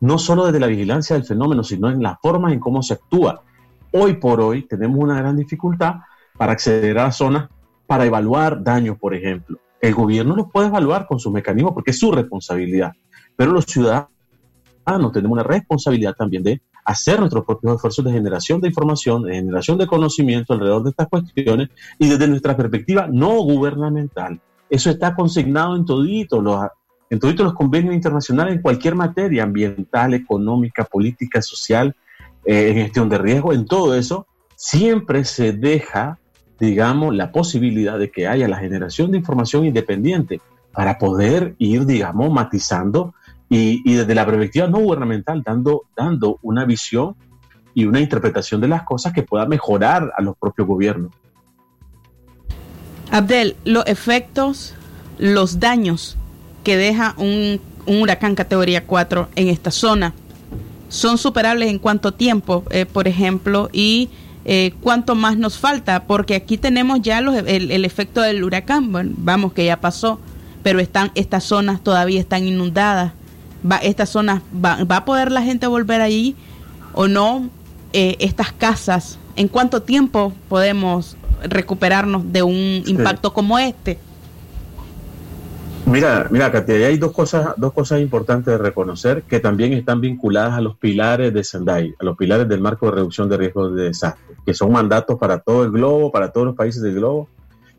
no 0.01 0.19
solo 0.19 0.47
desde 0.47 0.61
la 0.61 0.67
vigilancia 0.67 1.15
del 1.15 1.27
fenómeno, 1.27 1.63
sino 1.63 1.91
en 1.91 2.03
la 2.03 2.19
forma 2.21 2.53
en 2.53 2.59
cómo 2.59 2.83
se 2.83 2.95
actúa. 2.95 3.43
Hoy 3.93 4.15
por 4.15 4.41
hoy 4.41 4.63
tenemos 4.63 4.99
una 4.99 5.19
gran 5.19 5.37
dificultad 5.37 5.97
para 6.39 6.53
acceder 6.53 6.99
a 6.99 7.05
la 7.05 7.13
zona 7.13 7.51
para 7.87 8.07
evaluar 8.07 8.63
daños, 8.63 8.97
por 8.99 9.15
ejemplo. 9.15 9.59
El 9.81 9.95
gobierno 9.95 10.35
lo 10.35 10.49
puede 10.49 10.69
evaluar 10.69 11.07
con 11.07 11.19
sus 11.19 11.33
mecanismos 11.33 11.73
porque 11.73 11.91
es 11.91 11.99
su 11.99 12.11
responsabilidad, 12.11 12.93
pero 13.37 13.53
los 13.53 13.65
ciudadanos 13.65 14.09
tenemos 15.13 15.33
una 15.33 15.43
responsabilidad 15.43 16.15
también 16.15 16.43
de 16.43 16.63
hacer 16.85 17.19
nuestros 17.19 17.45
propios 17.45 17.75
esfuerzos 17.75 18.05
de 18.05 18.13
generación 18.13 18.61
de 18.61 18.69
información, 18.69 19.23
de 19.23 19.35
generación 19.35 19.77
de 19.77 19.87
conocimiento 19.87 20.55
alrededor 20.55 20.85
de 20.85 20.91
estas 20.91 21.09
cuestiones 21.09 21.69
y 21.99 22.09
desde 22.09 22.27
nuestra 22.27 22.57
perspectiva 22.57 23.07
no 23.07 23.43
gubernamental 23.43 24.41
eso 24.71 24.91
está 24.91 25.15
consignado 25.15 25.77
en 25.77 25.85
todito 25.85 26.41
los, 26.41 26.67
en 27.11 27.19
todito 27.19 27.45
los 27.45 27.55
convenios 27.55 27.95
internacionales 27.95 28.55
en 28.55 28.63
cualquier 28.63 28.95
materia, 28.95 29.43
ambiental, 29.43 30.15
económica, 30.15 30.85
política, 30.85 31.41
social, 31.41 31.95
eh, 32.45 32.71
en 32.71 32.77
gestión 32.77 33.09
de 33.09 33.19
riesgo, 33.19 33.53
en 33.53 33.67
todo 33.67 33.95
eso, 33.95 34.27
siempre 34.57 35.25
se 35.25 35.53
deja, 35.53 36.19
digamos, 36.59 37.15
la 37.15 37.33
posibilidad 37.33 37.99
de 37.99 38.11
que 38.11 38.27
haya 38.27 38.49
la 38.49 38.59
generación 38.59 39.11
de 39.11 39.19
información 39.19 39.65
independiente 39.65 40.41
para 40.73 40.99
poder 40.99 41.55
ir, 41.59 41.87
digamos, 41.87 42.33
matizando 42.33 43.15
y, 43.49 43.83
y 43.91 43.95
desde 43.95 44.15
la 44.15 44.27
perspectiva 44.27 44.67
no 44.67 44.79
gubernamental, 44.79 45.43
dando, 45.43 45.85
dando 45.97 46.39
una 46.43 46.65
visión 46.65 47.15
y 47.75 47.85
una 47.85 48.01
interpretación 48.01 48.61
de 48.61 48.69
las 48.69 48.83
cosas 48.83 49.13
que 49.13 49.23
pueda 49.23 49.47
mejorar 49.47 50.13
a 50.17 50.23
los 50.23 50.37
propios 50.37 50.67
gobiernos. 50.67 51.13
Abdel, 53.11 53.57
los 53.65 53.87
efectos, 53.87 54.75
los 55.19 55.61
daños 55.61 56.17
que 56.65 56.77
deja 56.77 57.15
un, 57.17 57.61
huracán 57.87 58.35
categoría 58.35 58.85
4 58.85 59.29
en 59.35 59.49
esta 59.49 59.71
zona 59.71 60.13
son 60.91 61.17
superables 61.17 61.71
en 61.71 61.79
cuánto 61.79 62.13
tiempo, 62.13 62.65
eh, 62.71 62.85
por 62.85 63.09
ejemplo, 63.09 63.71
y 63.73 64.11
eh, 64.51 64.73
cuánto 64.81 65.15
más 65.15 65.37
nos 65.37 65.59
falta, 65.59 66.05
porque 66.05 66.35
aquí 66.35 66.57
tenemos 66.57 67.03
ya 67.03 67.19
el, 67.19 67.85
efecto 67.85 68.23
del 68.23 68.43
huracán, 68.43 68.89
vamos 69.19 69.53
que 69.53 69.67
ya 69.67 69.79
pasó, 69.79 70.19
pero 70.63 70.81
están 70.81 71.11
estas 71.15 71.45
zonas 71.45 71.83
todavía 71.83 72.19
están 72.19 72.47
inundadas. 72.47 73.13
Va, 73.71 73.77
estas 73.77 74.09
zonas 74.09 74.41
va, 74.65 74.79
a 74.97 75.05
poder 75.05 75.31
la 75.33 75.43
gente 75.43 75.67
volver 75.67 76.01
allí 76.01 76.35
o 76.95 77.09
no. 77.09 77.51
Eh, 77.93 78.17
estas 78.21 78.51
casas, 78.53 79.19
¿en 79.37 79.49
cuánto 79.49 79.83
tiempo 79.83 80.33
podemos 80.49 81.19
recuperarnos 81.43 82.33
de 82.33 82.43
un 82.43 82.83
impacto 82.87 83.35
como 83.35 83.59
este. 83.59 83.99
Mira, 85.91 86.29
mira, 86.31 86.53
Katia, 86.53 86.87
hay 86.87 86.99
dos 86.99 87.13
cosas, 87.13 87.55
dos 87.57 87.73
cosas 87.73 88.03
importantes 88.03 88.53
de 88.53 88.59
reconocer 88.59 89.23
que 89.23 89.41
también 89.41 89.73
están 89.73 90.03
vinculadas 90.03 90.53
a 90.53 90.61
los 90.61 90.77
pilares 90.77 91.33
de 91.33 91.43
Sendai, 91.43 91.95
a 91.99 92.05
los 92.05 92.15
pilares 92.15 92.47
del 92.47 92.61
marco 92.61 92.87
de 92.87 92.93
reducción 92.93 93.27
de 93.27 93.39
riesgos 93.39 93.75
de 93.75 93.85
desastre, 93.85 94.37
que 94.45 94.53
son 94.53 94.71
mandatos 94.71 95.19
para 95.19 95.39
todo 95.39 95.65
el 95.65 95.71
globo, 95.71 96.13
para 96.13 96.31
todos 96.31 96.49
los 96.49 96.57
países 96.57 96.83
del 96.83 96.97
globo, 96.97 97.31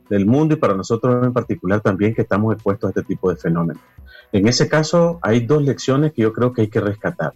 del 0.09 0.25
mundo 0.25 0.55
y 0.55 0.57
para 0.57 0.73
nosotros 0.73 1.23
en 1.23 1.33
particular 1.33 1.81
también 1.81 2.15
que 2.15 2.23
estamos 2.23 2.51
expuestos 2.55 2.87
a 2.87 2.89
este 2.89 3.03
tipo 3.03 3.29
de 3.29 3.35
fenómenos. 3.35 3.83
En 4.31 4.47
ese 4.47 4.67
caso, 4.67 5.19
hay 5.21 5.41
dos 5.41 5.61
lecciones 5.61 6.11
que 6.11 6.23
yo 6.23 6.33
creo 6.33 6.51
que 6.51 6.63
hay 6.63 6.67
que 6.67 6.81
rescatar. 6.81 7.33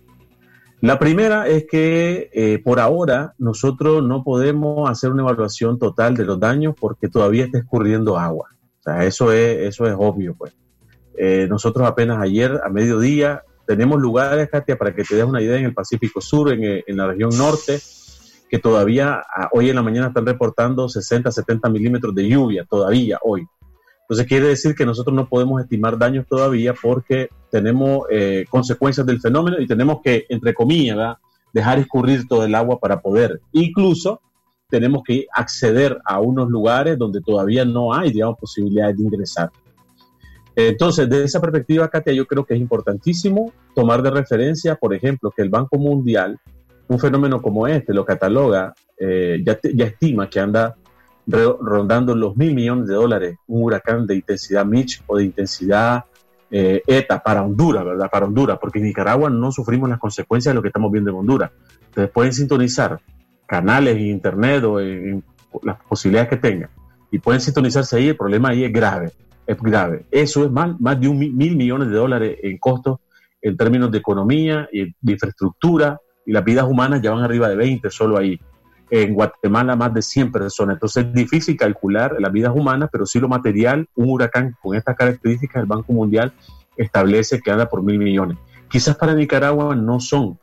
La 0.81 0.97
primera 0.97 1.47
es 1.47 1.67
que 1.69 2.31
eh, 2.33 2.59
por 2.63 2.79
ahora 2.79 3.35
nosotros 3.37 4.03
no 4.03 4.23
podemos 4.23 4.89
hacer 4.89 5.11
una 5.11 5.21
evaluación 5.21 5.77
total 5.77 6.17
de 6.17 6.25
los 6.25 6.39
daños 6.39 6.73
porque 6.79 7.09
todavía 7.09 7.45
está 7.45 7.59
escurriendo 7.59 8.17
agua. 8.17 8.49
O 8.79 8.83
sea, 8.83 9.05
eso 9.05 9.31
es, 9.31 9.59
eso 9.59 9.85
es 9.85 9.93
obvio, 9.95 10.33
pues. 10.33 10.51
Eh, 11.17 11.47
nosotros 11.49 11.87
apenas 11.87 12.21
ayer 12.21 12.59
a 12.63 12.69
mediodía 12.69 13.43
tenemos 13.65 13.99
lugares, 14.01 14.49
Katia, 14.49 14.77
para 14.77 14.93
que 14.93 15.03
te 15.03 15.15
des 15.15 15.23
una 15.25 15.41
idea, 15.41 15.57
en 15.57 15.65
el 15.65 15.73
Pacífico 15.73 16.19
Sur, 16.21 16.51
en, 16.51 16.63
eh, 16.63 16.83
en 16.87 16.97
la 16.97 17.07
región 17.07 17.29
norte, 17.37 17.79
que 18.49 18.59
todavía 18.59 19.13
a- 19.15 19.49
hoy 19.53 19.69
en 19.69 19.75
la 19.75 19.81
mañana 19.83 20.07
están 20.07 20.25
reportando 20.25 20.87
60, 20.89 21.31
70 21.31 21.69
milímetros 21.69 22.13
de 22.13 22.27
lluvia, 22.27 22.65
todavía 22.69 23.17
hoy. 23.23 23.45
Entonces 24.01 24.27
quiere 24.27 24.47
decir 24.47 24.75
que 24.75 24.85
nosotros 24.85 25.15
no 25.15 25.27
podemos 25.29 25.61
estimar 25.61 25.97
daños 25.97 26.25
todavía 26.27 26.73
porque 26.79 27.29
tenemos 27.49 28.05
eh, 28.11 28.45
consecuencias 28.49 29.05
del 29.07 29.21
fenómeno 29.21 29.59
y 29.59 29.65
tenemos 29.65 29.99
que, 30.03 30.25
entre 30.29 30.53
comillas, 30.53 31.15
dejar 31.53 31.79
escurrir 31.79 32.27
todo 32.27 32.43
el 32.43 32.53
agua 32.53 32.79
para 32.79 32.99
poder. 32.99 33.39
Incluso 33.53 34.19
tenemos 34.69 35.03
que 35.03 35.25
acceder 35.33 35.99
a 36.05 36.19
unos 36.19 36.49
lugares 36.49 36.97
donde 36.97 37.21
todavía 37.21 37.63
no 37.63 37.93
hay, 37.93 38.11
digamos, 38.11 38.37
posibilidades 38.39 38.97
de 38.97 39.03
ingresar. 39.03 39.51
Entonces, 40.55 41.09
desde 41.09 41.25
esa 41.25 41.41
perspectiva, 41.41 41.87
Katia, 41.87 42.13
yo 42.13 42.27
creo 42.27 42.45
que 42.45 42.53
es 42.53 42.59
importantísimo 42.59 43.51
tomar 43.73 44.01
de 44.01 44.11
referencia, 44.11 44.75
por 44.75 44.93
ejemplo, 44.93 45.31
que 45.31 45.41
el 45.41 45.49
Banco 45.49 45.77
Mundial, 45.77 46.39
un 46.87 46.99
fenómeno 46.99 47.41
como 47.41 47.67
este, 47.67 47.93
lo 47.93 48.05
cataloga, 48.05 48.73
eh, 48.99 49.41
ya, 49.43 49.59
ya 49.73 49.85
estima 49.85 50.29
que 50.29 50.39
anda 50.39 50.75
rondando 51.25 52.15
los 52.15 52.35
mil 52.35 52.53
millones 52.53 52.87
de 52.87 52.95
dólares 52.95 53.37
un 53.47 53.63
huracán 53.63 54.05
de 54.05 54.15
intensidad 54.15 54.65
Mitch 54.65 55.01
o 55.07 55.17
de 55.17 55.23
intensidad 55.23 56.03
eh, 56.51 56.83
ETA 56.85 57.23
para 57.23 57.43
Honduras, 57.43 57.85
¿verdad? 57.85 58.09
Para 58.11 58.25
Honduras, 58.25 58.59
porque 58.61 58.79
en 58.79 58.85
Nicaragua 58.85 59.29
no 59.29 59.51
sufrimos 59.51 59.89
las 59.89 59.99
consecuencias 59.99 60.51
de 60.51 60.55
lo 60.55 60.61
que 60.61 60.67
estamos 60.67 60.91
viendo 60.91 61.09
en 61.09 61.17
Honduras. 61.17 61.51
Entonces 61.85 62.11
pueden 62.11 62.33
sintonizar 62.33 62.99
canales 63.47 63.95
en 63.95 64.01
internet 64.01 64.63
o 64.63 64.79
en, 64.79 65.07
en 65.07 65.23
las 65.63 65.77
posibilidades 65.83 66.29
que 66.29 66.37
tengan 66.37 66.69
y 67.09 67.19
pueden 67.19 67.41
sintonizarse 67.41 67.95
ahí, 67.95 68.09
el 68.09 68.17
problema 68.17 68.49
ahí 68.49 68.63
es 68.63 68.73
grave, 68.73 69.11
es 69.45 69.57
grave. 69.57 70.05
Eso 70.11 70.45
es 70.45 70.51
más, 70.51 70.79
más 70.79 70.99
de 70.99 71.07
un 71.07 71.19
mi- 71.19 71.29
mil 71.29 71.55
millones 71.55 71.89
de 71.89 71.95
dólares 71.95 72.37
en 72.43 72.57
costos 72.57 72.99
en 73.41 73.57
términos 73.57 73.91
de 73.91 73.97
economía 73.97 74.69
y 74.71 74.85
de 74.85 75.11
infraestructura 75.11 75.99
y 76.25 76.31
las 76.31 76.43
vidas 76.45 76.65
humanas 76.65 77.01
ya 77.01 77.11
van 77.11 77.23
arriba 77.23 77.49
de 77.49 77.55
20 77.57 77.89
solo 77.89 78.17
ahí. 78.17 78.39
En 78.89 79.13
Guatemala 79.13 79.75
más 79.75 79.93
de 79.93 80.01
100 80.01 80.31
personas. 80.31 80.75
Entonces 80.75 81.05
es 81.05 81.13
difícil 81.13 81.57
calcular 81.57 82.15
las 82.19 82.31
vidas 82.31 82.53
humanas, 82.55 82.89
pero 82.91 83.05
sí 83.05 83.19
lo 83.19 83.27
material, 83.27 83.87
un 83.95 84.09
huracán 84.11 84.55
con 84.61 84.75
estas 84.77 84.95
características, 84.95 85.61
el 85.61 85.67
Banco 85.67 85.91
Mundial 85.93 86.31
establece 86.77 87.41
que 87.41 87.51
anda 87.51 87.67
por 87.67 87.81
mil 87.83 87.97
millones. 87.97 88.37
Quizás 88.69 88.95
para 88.95 89.13
Nicaragua 89.13 89.75
no 89.75 89.99
son, 89.99 90.37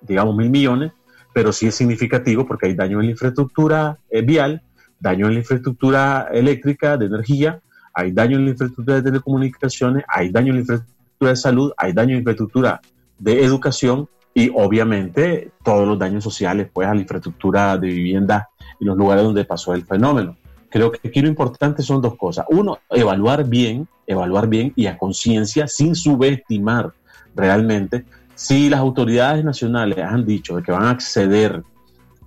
digamos, 0.00 0.34
mil 0.36 0.50
millones, 0.50 0.92
pero 1.32 1.52
sí 1.52 1.66
es 1.66 1.74
significativo 1.74 2.46
porque 2.46 2.66
hay 2.68 2.74
daño 2.74 3.00
en 3.00 3.06
la 3.06 3.12
infraestructura 3.12 3.98
eh, 4.10 4.22
vial, 4.22 4.62
daño 5.00 5.26
en 5.26 5.34
la 5.34 5.38
infraestructura 5.40 6.28
eléctrica, 6.32 6.96
de 6.96 7.06
energía, 7.06 7.60
hay 7.94 8.12
daño 8.12 8.36
en 8.36 8.44
la 8.44 8.50
infraestructura 8.50 8.96
de 8.96 9.02
telecomunicaciones, 9.02 10.04
hay 10.08 10.30
daño 10.30 10.48
en 10.48 10.54
la 10.54 10.60
infraestructura 10.60 11.30
de 11.30 11.36
salud, 11.36 11.72
hay 11.76 11.92
daño 11.92 12.08
en 12.08 12.14
la 12.14 12.18
infraestructura 12.18 12.80
de 13.18 13.44
educación 13.44 14.08
y 14.34 14.50
obviamente 14.54 15.52
todos 15.62 15.86
los 15.86 15.98
daños 15.98 16.24
sociales 16.24 16.68
pues 16.72 16.88
a 16.88 16.94
la 16.94 17.00
infraestructura 17.00 17.78
de 17.78 17.86
vivienda 17.86 18.48
y 18.80 18.84
los 18.84 18.96
lugares 18.96 19.24
donde 19.24 19.44
pasó 19.44 19.74
el 19.74 19.84
fenómeno. 19.84 20.36
Creo 20.68 20.90
que 20.90 21.06
aquí 21.08 21.22
lo 21.22 21.28
importante 21.28 21.82
son 21.84 22.02
dos 22.02 22.16
cosas. 22.16 22.46
Uno, 22.48 22.78
evaluar 22.90 23.44
bien, 23.44 23.86
evaluar 24.08 24.48
bien 24.48 24.72
y 24.74 24.86
a 24.86 24.98
conciencia 24.98 25.68
sin 25.68 25.94
subestimar 25.94 26.92
realmente 27.36 28.04
si 28.34 28.68
las 28.68 28.80
autoridades 28.80 29.44
nacionales 29.44 29.98
han 29.98 30.26
dicho 30.26 30.56
de 30.56 30.64
que 30.64 30.72
van 30.72 30.82
a 30.82 30.90
acceder 30.90 31.62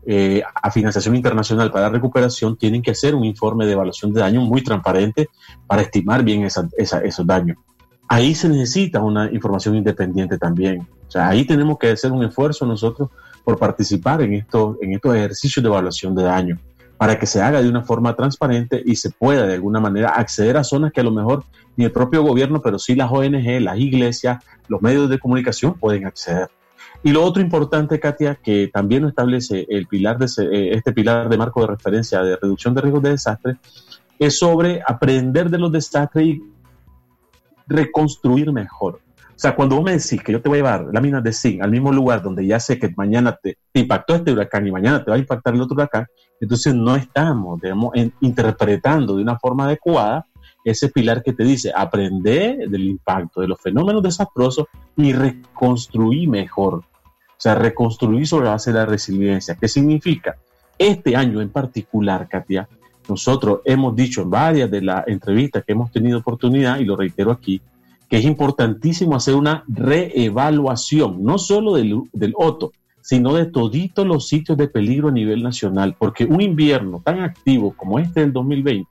eh, 0.09 0.41
a 0.55 0.71
financiación 0.71 1.17
internacional 1.17 1.69
para 1.69 1.89
recuperación, 1.89 2.55
tienen 2.55 2.81
que 2.81 2.91
hacer 2.91 3.13
un 3.13 3.25
informe 3.25 3.65
de 3.65 3.73
evaluación 3.73 4.13
de 4.13 4.21
daño 4.21 4.39
muy 4.39 4.63
transparente 4.63 5.27
para 5.67 5.81
estimar 5.81 6.23
bien 6.23 6.45
esos 6.45 7.27
daños. 7.27 7.57
Ahí 8.07 8.33
se 8.33 8.47
necesita 8.47 9.01
una 9.01 9.29
información 9.29 9.75
independiente 9.75 10.37
también. 10.37 10.87
O 11.05 11.11
sea, 11.11 11.27
ahí 11.27 11.43
tenemos 11.43 11.77
que 11.77 11.89
hacer 11.89 12.13
un 12.13 12.23
esfuerzo 12.23 12.65
nosotros 12.65 13.09
por 13.43 13.59
participar 13.59 14.21
en, 14.21 14.35
esto, 14.35 14.77
en 14.81 14.93
estos 14.93 15.13
ejercicios 15.13 15.61
de 15.61 15.67
evaluación 15.67 16.15
de 16.15 16.23
daño, 16.23 16.57
para 16.97 17.19
que 17.19 17.25
se 17.25 17.41
haga 17.41 17.61
de 17.61 17.67
una 17.67 17.83
forma 17.83 18.15
transparente 18.15 18.81
y 18.85 18.95
se 18.95 19.09
pueda 19.09 19.45
de 19.45 19.55
alguna 19.55 19.81
manera 19.81 20.11
acceder 20.11 20.55
a 20.55 20.63
zonas 20.63 20.93
que 20.93 21.01
a 21.01 21.03
lo 21.03 21.11
mejor 21.11 21.43
ni 21.75 21.83
el 21.83 21.91
propio 21.91 22.23
gobierno, 22.23 22.61
pero 22.61 22.79
sí 22.79 22.95
las 22.95 23.11
ONG, 23.11 23.59
las 23.59 23.77
iglesias, 23.77 24.41
los 24.69 24.81
medios 24.81 25.09
de 25.09 25.19
comunicación 25.19 25.73
pueden 25.73 26.05
acceder. 26.05 26.47
Y 27.07 27.11
lo 27.13 27.23
otro 27.23 27.41
importante, 27.41 28.01
Katia, 28.01 28.35
que 28.35 28.67
también 28.67 29.05
establece 29.05 29.65
el 29.69 29.87
pilar 29.87 30.17
de 30.17 30.25
eh, 30.25 30.71
este 30.73 30.91
pilar 30.91 31.29
de 31.29 31.37
marco 31.37 31.61
de 31.61 31.67
referencia 31.67 32.21
de 32.21 32.35
reducción 32.35 32.75
de 32.75 32.81
riesgos 32.81 33.01
de 33.01 33.11
desastre, 33.11 33.55
es 34.19 34.37
sobre 34.37 34.81
aprender 34.85 35.49
de 35.49 35.57
los 35.57 35.71
desastres 35.71 36.27
y 36.27 36.43
reconstruir 37.65 38.51
mejor. 38.51 38.99
O 39.25 39.39
sea, 39.39 39.55
cuando 39.55 39.77
vos 39.77 39.85
me 39.85 39.91
decís 39.93 40.21
que 40.21 40.33
yo 40.33 40.41
te 40.41 40.49
voy 40.49 40.57
a 40.57 40.63
llevar 40.63 40.87
láminas 40.91 41.23
de 41.23 41.31
zinc 41.31 41.61
al 41.61 41.71
mismo 41.71 41.93
lugar 41.93 42.21
donde 42.21 42.45
ya 42.45 42.59
sé 42.59 42.77
que 42.77 42.93
mañana 42.97 43.39
te, 43.41 43.57
te 43.71 43.79
impactó 43.79 44.13
este 44.15 44.33
huracán 44.33 44.67
y 44.67 44.71
mañana 44.73 45.01
te 45.01 45.09
va 45.09 45.15
a 45.15 45.19
impactar 45.19 45.53
el 45.53 45.61
otro 45.61 45.75
huracán, 45.75 46.07
entonces 46.41 46.75
no 46.75 46.97
estamos, 46.97 47.61
digamos, 47.61 47.91
en- 47.95 48.11
interpretando 48.19 49.15
de 49.15 49.21
una 49.23 49.39
forma 49.39 49.63
adecuada 49.63 50.25
ese 50.65 50.89
pilar 50.89 51.23
que 51.23 51.31
te 51.31 51.45
dice 51.45 51.71
aprender 51.73 52.67
del 52.67 52.83
impacto 52.83 53.39
de 53.39 53.47
los 53.47 53.61
fenómenos 53.61 54.03
desastrosos 54.03 54.65
y 54.97 55.13
reconstruir 55.13 56.27
mejor. 56.27 56.83
Sea, 57.47 57.55
reconstruir 57.55 58.27
sobre 58.27 58.47
la 58.47 58.51
base 58.51 58.73
de 58.73 58.79
la 58.79 58.85
resiliencia. 58.85 59.55
¿Qué 59.55 59.69
significa? 59.69 60.35
Este 60.77 61.15
año 61.15 61.39
en 61.39 61.47
particular, 61.47 62.27
Katia, 62.27 62.67
nosotros 63.07 63.61
hemos 63.63 63.95
dicho 63.95 64.21
en 64.23 64.29
varias 64.29 64.69
de 64.69 64.81
las 64.81 65.07
entrevistas 65.07 65.63
que 65.63 65.71
hemos 65.71 65.89
tenido 65.89 66.19
oportunidad, 66.19 66.77
y 66.79 66.83
lo 66.83 66.97
reitero 66.97 67.31
aquí, 67.31 67.61
que 68.09 68.17
es 68.17 68.25
importantísimo 68.25 69.15
hacer 69.15 69.35
una 69.35 69.63
reevaluación, 69.69 71.23
no 71.23 71.37
solo 71.37 71.75
del, 71.75 72.01
del 72.11 72.33
OTO, 72.35 72.73
sino 72.99 73.33
de 73.33 73.45
toditos 73.45 74.05
los 74.05 74.27
sitios 74.27 74.57
de 74.57 74.67
peligro 74.67 75.07
a 75.07 75.13
nivel 75.13 75.41
nacional, 75.41 75.95
porque 75.97 76.25
un 76.25 76.41
invierno 76.41 77.01
tan 77.01 77.21
activo 77.21 77.73
como 77.77 77.97
este 77.97 78.19
del 78.19 78.33
2020 78.33 78.89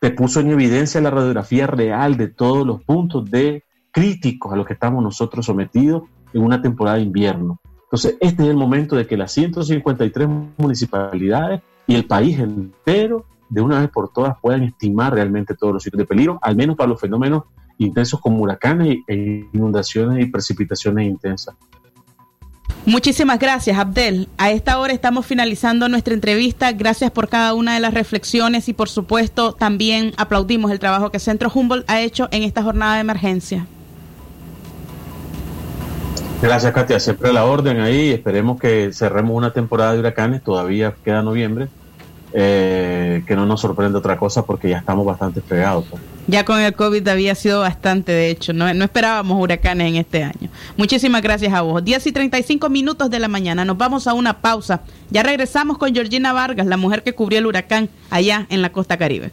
te 0.00 0.10
puso 0.10 0.40
en 0.40 0.52
evidencia 0.52 1.02
la 1.02 1.10
radiografía 1.10 1.66
real 1.66 2.16
de 2.16 2.28
todos 2.28 2.66
los 2.66 2.82
puntos 2.82 3.30
de 3.30 3.62
críticos 3.90 4.54
a 4.54 4.56
los 4.56 4.66
que 4.66 4.72
estamos 4.72 5.04
nosotros 5.04 5.44
sometidos 5.44 6.04
en 6.32 6.42
una 6.42 6.62
temporada 6.62 6.96
de 6.96 7.02
invierno. 7.02 7.60
Entonces, 7.94 8.16
este 8.20 8.42
es 8.42 8.48
el 8.48 8.56
momento 8.56 8.96
de 8.96 9.06
que 9.06 9.16
las 9.16 9.30
153 9.30 10.28
municipalidades 10.56 11.62
y 11.86 11.94
el 11.94 12.04
país 12.06 12.36
entero, 12.40 13.24
de 13.48 13.60
una 13.60 13.78
vez 13.78 13.88
por 13.88 14.12
todas, 14.12 14.34
puedan 14.42 14.64
estimar 14.64 15.14
realmente 15.14 15.54
todos 15.54 15.74
los 15.74 15.84
sitios 15.84 15.98
de 15.98 16.04
peligro, 16.04 16.40
al 16.42 16.56
menos 16.56 16.74
para 16.74 16.88
los 16.88 17.00
fenómenos 17.00 17.44
intensos 17.78 18.20
como 18.20 18.42
huracanes 18.42 18.98
e 19.06 19.44
inundaciones 19.52 20.26
y 20.26 20.28
precipitaciones 20.28 21.06
intensas. 21.06 21.54
Muchísimas 22.84 23.38
gracias, 23.38 23.78
Abdel. 23.78 24.28
A 24.38 24.50
esta 24.50 24.80
hora 24.80 24.92
estamos 24.92 25.24
finalizando 25.24 25.88
nuestra 25.88 26.14
entrevista. 26.14 26.72
Gracias 26.72 27.12
por 27.12 27.28
cada 27.28 27.54
una 27.54 27.74
de 27.74 27.80
las 27.80 27.94
reflexiones 27.94 28.68
y, 28.68 28.72
por 28.72 28.88
supuesto, 28.88 29.52
también 29.52 30.14
aplaudimos 30.16 30.72
el 30.72 30.80
trabajo 30.80 31.12
que 31.12 31.20
Centro 31.20 31.48
Humboldt 31.54 31.88
ha 31.88 32.00
hecho 32.00 32.26
en 32.32 32.42
esta 32.42 32.64
jornada 32.64 32.94
de 32.94 33.02
emergencia. 33.02 33.68
Gracias, 36.42 36.72
Katia. 36.72 37.00
Siempre 37.00 37.32
la 37.32 37.44
orden 37.44 37.80
ahí. 37.80 38.10
Esperemos 38.10 38.60
que 38.60 38.92
cerremos 38.92 39.36
una 39.36 39.52
temporada 39.52 39.92
de 39.94 40.00
huracanes. 40.00 40.42
Todavía 40.42 40.94
queda 41.04 41.22
noviembre. 41.22 41.68
Eh, 42.36 43.22
que 43.28 43.36
no 43.36 43.46
nos 43.46 43.60
sorprenda 43.60 43.96
otra 43.96 44.16
cosa 44.16 44.44
porque 44.44 44.68
ya 44.68 44.78
estamos 44.78 45.06
bastante 45.06 45.40
fregados. 45.40 45.84
pues. 45.88 46.02
Ya 46.26 46.44
con 46.44 46.58
el 46.58 46.74
COVID 46.74 47.06
había 47.06 47.36
sido 47.36 47.60
bastante, 47.60 48.10
de 48.10 48.28
hecho. 48.28 48.52
No, 48.52 48.74
no 48.74 48.84
esperábamos 48.84 49.40
huracanes 49.40 49.88
en 49.88 49.96
este 49.96 50.24
año. 50.24 50.48
Muchísimas 50.76 51.22
gracias 51.22 51.52
a 51.52 51.62
vos. 51.62 51.84
10 51.84 52.08
y 52.08 52.12
35 52.12 52.68
minutos 52.70 53.08
de 53.08 53.20
la 53.20 53.28
mañana. 53.28 53.64
Nos 53.64 53.78
vamos 53.78 54.08
a 54.08 54.14
una 54.14 54.40
pausa. 54.40 54.80
Ya 55.10 55.22
regresamos 55.22 55.78
con 55.78 55.94
Georgina 55.94 56.32
Vargas, 56.32 56.66
la 56.66 56.76
mujer 56.76 57.04
que 57.04 57.14
cubrió 57.14 57.38
el 57.38 57.46
huracán 57.46 57.88
allá 58.10 58.46
en 58.50 58.62
la 58.62 58.72
costa 58.72 58.96
caribe. 58.96 59.30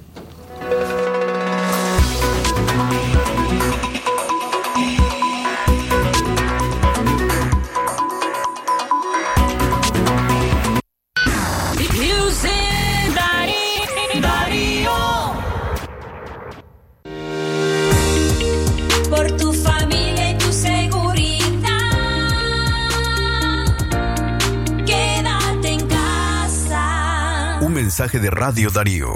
De 28.09 28.31
Radio 28.31 28.71
Darío. 28.71 29.13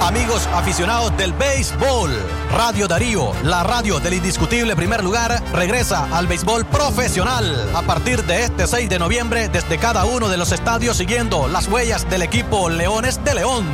amigos 0.00 0.48
aficionados 0.54 1.14
del 1.18 1.34
béisbol. 1.34 2.10
Radio 2.52 2.88
Darío, 2.88 3.32
la 3.42 3.62
radio 3.62 4.00
del 4.00 4.14
indiscutible 4.14 4.74
primer 4.74 5.04
lugar, 5.04 5.42
regresa 5.52 6.08
al 6.16 6.26
béisbol 6.26 6.64
profesional 6.64 7.70
a 7.74 7.82
partir 7.82 8.24
de 8.24 8.44
este 8.44 8.66
6 8.66 8.88
de 8.88 8.98
noviembre 8.98 9.48
desde 9.48 9.76
cada 9.76 10.06
uno 10.06 10.28
de 10.28 10.38
los 10.38 10.52
estadios 10.52 10.96
siguiendo 10.96 11.46
las 11.48 11.68
huellas 11.68 12.08
del 12.08 12.22
equipo 12.22 12.70
Leones 12.70 13.22
de 13.22 13.34
León. 13.34 13.66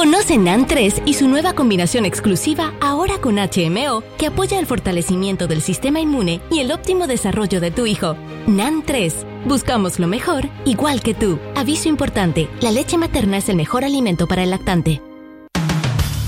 Conoce 0.00 0.38
NAN 0.38 0.66
3 0.66 1.02
y 1.04 1.12
su 1.12 1.28
nueva 1.28 1.52
combinación 1.52 2.06
exclusiva 2.06 2.72
ahora 2.80 3.20
con 3.20 3.36
HMO 3.36 4.02
que 4.16 4.28
apoya 4.28 4.58
el 4.58 4.64
fortalecimiento 4.64 5.46
del 5.46 5.60
sistema 5.60 6.00
inmune 6.00 6.40
y 6.50 6.60
el 6.60 6.72
óptimo 6.72 7.06
desarrollo 7.06 7.60
de 7.60 7.70
tu 7.70 7.84
hijo. 7.84 8.16
NAN 8.46 8.82
3. 8.82 9.14
Buscamos 9.44 9.98
lo 9.98 10.06
mejor, 10.06 10.48
igual 10.64 11.02
que 11.02 11.12
tú. 11.12 11.38
Aviso 11.54 11.90
importante, 11.90 12.48
la 12.62 12.70
leche 12.70 12.96
materna 12.96 13.36
es 13.36 13.50
el 13.50 13.56
mejor 13.56 13.84
alimento 13.84 14.26
para 14.26 14.42
el 14.42 14.48
lactante. 14.48 15.02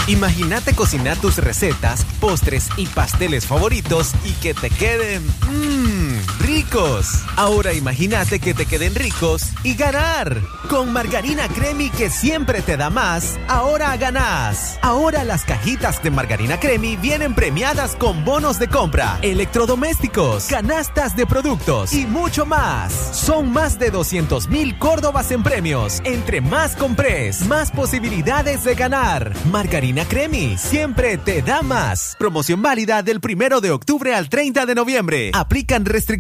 Imagínate 0.07 0.75
cocinar 0.75 1.17
tus 1.17 1.39
recetas, 1.39 2.05
postres 2.21 2.69
y 2.77 2.85
pasteles 2.85 3.47
favoritos 3.47 4.13
y 4.27 4.33
que 4.33 4.53
te 4.53 4.69
queden 4.69 5.25
mmm, 5.49 6.02
ricos. 6.39 7.25
Ahora 7.37 7.73
imagínate 7.73 8.39
que 8.39 8.55
te 8.55 8.67
queden 8.67 8.95
ricos 8.95 9.45
y 9.65 9.75
ganar. 9.75 10.41
Con 10.69 10.93
margarina 10.93 11.49
Cremi 11.49 11.91
que 11.91 12.09
siempre 12.09 12.63
te 12.63 12.77
da 12.77 12.89
más, 12.89 13.39
ahora 13.49 13.97
ganás. 13.97 14.79
Ahora 14.83 15.25
las 15.25 15.45
cajitas 15.45 16.03
de 16.03 16.11
margarina 16.11 16.61
Cremi 16.61 16.97
vienen 16.97 17.35
premiadas 17.35 17.97
con 17.97 18.25
bonos 18.25 18.59
de 18.59 18.69
compra, 18.69 19.19
electrodomésticos, 19.23 20.47
canastas 20.47 21.17
de 21.17 21.27
productos 21.27 21.93
y 21.93 22.07
mucho 22.07 22.47
más. 22.47 22.93
Son 22.93 23.53
más 23.53 23.79
de 23.79 23.91
200 23.91 24.49
mil 24.49 24.79
córdobas 24.79 25.31
en 25.33 25.43
premios. 25.43 26.01
Entre 26.05 26.41
más 26.41 26.77
compres, 26.77 27.45
más 27.47 27.71
posibilidades 27.71 28.65
de 28.65 28.75
ganar. 28.75 29.33
Margarina 29.51 30.05
Cremi 30.05 30.57
siempre 30.57 31.19
te 31.19 31.43
da 31.43 31.63
más. 31.63 32.17
Promoción 32.19 32.63
válida 32.63 33.03
del 33.03 33.21
primero 33.21 33.61
de 33.61 33.73
octubre 33.73 34.15
al 34.15 34.29
30 34.29 34.67
de 34.67 34.75
noviembre. 34.75 35.31
Aplican 35.35 35.85
restricciones. 35.85 36.12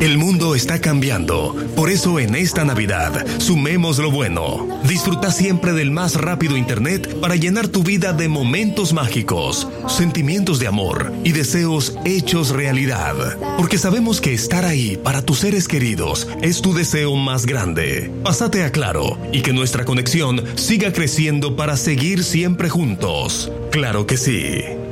El 0.00 0.16
mundo 0.16 0.54
está 0.54 0.80
cambiando, 0.80 1.54
por 1.76 1.90
eso 1.90 2.18
en 2.18 2.34
esta 2.34 2.64
Navidad 2.64 3.26
sumemos 3.38 3.98
lo 3.98 4.10
bueno. 4.10 4.80
Disfruta 4.84 5.30
siempre 5.30 5.72
del 5.72 5.90
más 5.90 6.14
rápido 6.14 6.56
Internet 6.56 7.20
para 7.20 7.36
llenar 7.36 7.68
tu 7.68 7.82
vida 7.82 8.12
de 8.12 8.28
momentos 8.28 8.92
mágicos, 8.92 9.68
sentimientos 9.86 10.58
de 10.58 10.66
amor 10.66 11.12
y 11.24 11.32
deseos 11.32 11.94
hechos 12.04 12.50
realidad. 12.50 13.14
Porque 13.58 13.76
sabemos 13.78 14.20
que 14.20 14.32
estar 14.32 14.64
ahí 14.64 14.96
para 14.96 15.22
tus 15.22 15.40
seres 15.40 15.68
queridos 15.68 16.28
es 16.42 16.62
tu 16.62 16.72
deseo 16.72 17.16
más 17.16 17.44
grande. 17.46 18.10
Pásate 18.22 18.64
a 18.64 18.72
Claro 18.72 19.18
y 19.30 19.42
que 19.42 19.52
nuestra 19.52 19.84
conexión 19.84 20.42
siga 20.56 20.92
creciendo 20.92 21.54
para 21.54 21.76
seguir 21.76 22.24
siempre 22.24 22.68
juntos. 22.68 23.52
Claro 23.70 24.06
que 24.06 24.16
sí. 24.16 24.83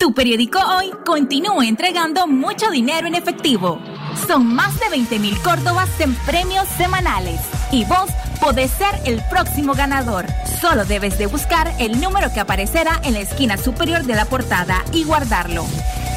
Tu 0.00 0.14
periódico 0.14 0.58
hoy 0.58 0.90
continúa 1.04 1.66
entregando 1.66 2.26
mucho 2.26 2.70
dinero 2.70 3.06
en 3.06 3.14
efectivo. 3.14 3.78
Son 4.26 4.46
más 4.46 4.80
de 4.80 4.88
20 4.88 5.18
mil 5.18 5.38
córdobas 5.42 5.90
en 6.00 6.14
premios 6.24 6.66
semanales. 6.78 7.38
Y 7.70 7.84
vos 7.84 8.08
podés 8.40 8.70
ser 8.70 8.98
el 9.04 9.20
próximo 9.28 9.74
ganador. 9.74 10.24
Solo 10.58 10.86
debes 10.86 11.18
de 11.18 11.26
buscar 11.26 11.70
el 11.78 12.00
número 12.00 12.32
que 12.32 12.40
aparecerá 12.40 12.98
en 13.04 13.12
la 13.12 13.20
esquina 13.20 13.58
superior 13.58 14.04
de 14.04 14.14
la 14.14 14.24
portada 14.24 14.82
y 14.94 15.04
guardarlo. 15.04 15.66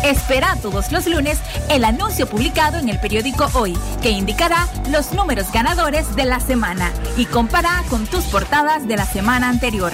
Espera 0.04 0.56
todos 0.62 0.92
los 0.92 1.08
lunes 1.08 1.40
el 1.70 1.86
anuncio 1.86 2.28
publicado 2.28 2.78
en 2.78 2.90
el 2.90 3.00
periódico 3.00 3.50
Hoy, 3.54 3.76
que 4.02 4.12
indicará 4.12 4.68
los 4.92 5.14
números 5.14 5.50
ganadores 5.52 6.16
de 6.16 6.26
la 6.26 6.40
semana 6.40 6.92
y 7.18 7.26
compara 7.26 7.84
con 7.90 8.06
tus 8.06 8.26
portadas 8.26 8.88
de 8.88 8.98
la 8.98 9.06
semana 9.06 9.50
anterior. 9.50 9.92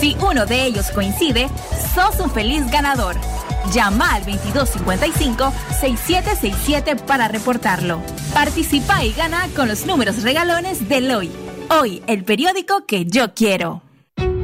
Si 0.00 0.16
uno 0.20 0.46
de 0.46 0.64
ellos 0.64 0.90
coincide, 0.92 1.48
sos 1.94 2.18
un 2.20 2.30
feliz 2.30 2.70
ganador. 2.70 3.16
Llama 3.72 4.14
al 4.14 4.24
2255-6767 4.24 6.98
para 7.02 7.28
reportarlo. 7.28 8.00
Participa 8.32 9.04
y 9.04 9.12
gana 9.12 9.46
con 9.54 9.68
los 9.68 9.84
números 9.84 10.22
regalones 10.22 10.88
del 10.88 11.10
Hoy. 11.10 11.30
Hoy, 11.68 12.02
el 12.06 12.24
periódico 12.24 12.86
que 12.86 13.04
yo 13.04 13.34
quiero. 13.34 13.82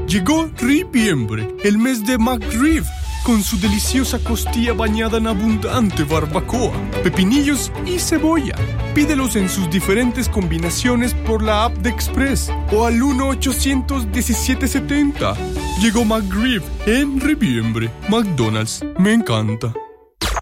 Llegó 0.06 0.50
Ripiembre, 0.58 1.48
el 1.64 1.78
mes 1.78 2.06
de 2.06 2.16
McRib, 2.16 2.84
con 3.26 3.42
su 3.42 3.58
deliciosa 3.58 4.20
costilla 4.20 4.72
bañada 4.72 5.18
en 5.18 5.26
abundante 5.26 6.04
barbacoa, 6.04 6.70
pepinillos 7.02 7.72
y 7.84 7.98
cebolla. 7.98 8.54
Pídelos 8.94 9.34
en 9.34 9.48
sus 9.48 9.68
diferentes 9.68 10.28
combinaciones 10.28 11.12
por 11.12 11.42
la 11.42 11.64
app 11.64 11.76
de 11.78 11.90
Express 11.90 12.52
o 12.70 12.86
al 12.86 13.00
1-800-1770. 13.00 15.34
Llegó 15.80 16.04
McRib 16.04 16.62
en 16.86 17.20
Ripiembre. 17.20 17.90
McDonald's, 18.08 18.84
me 18.96 19.14
encanta. 19.14 19.74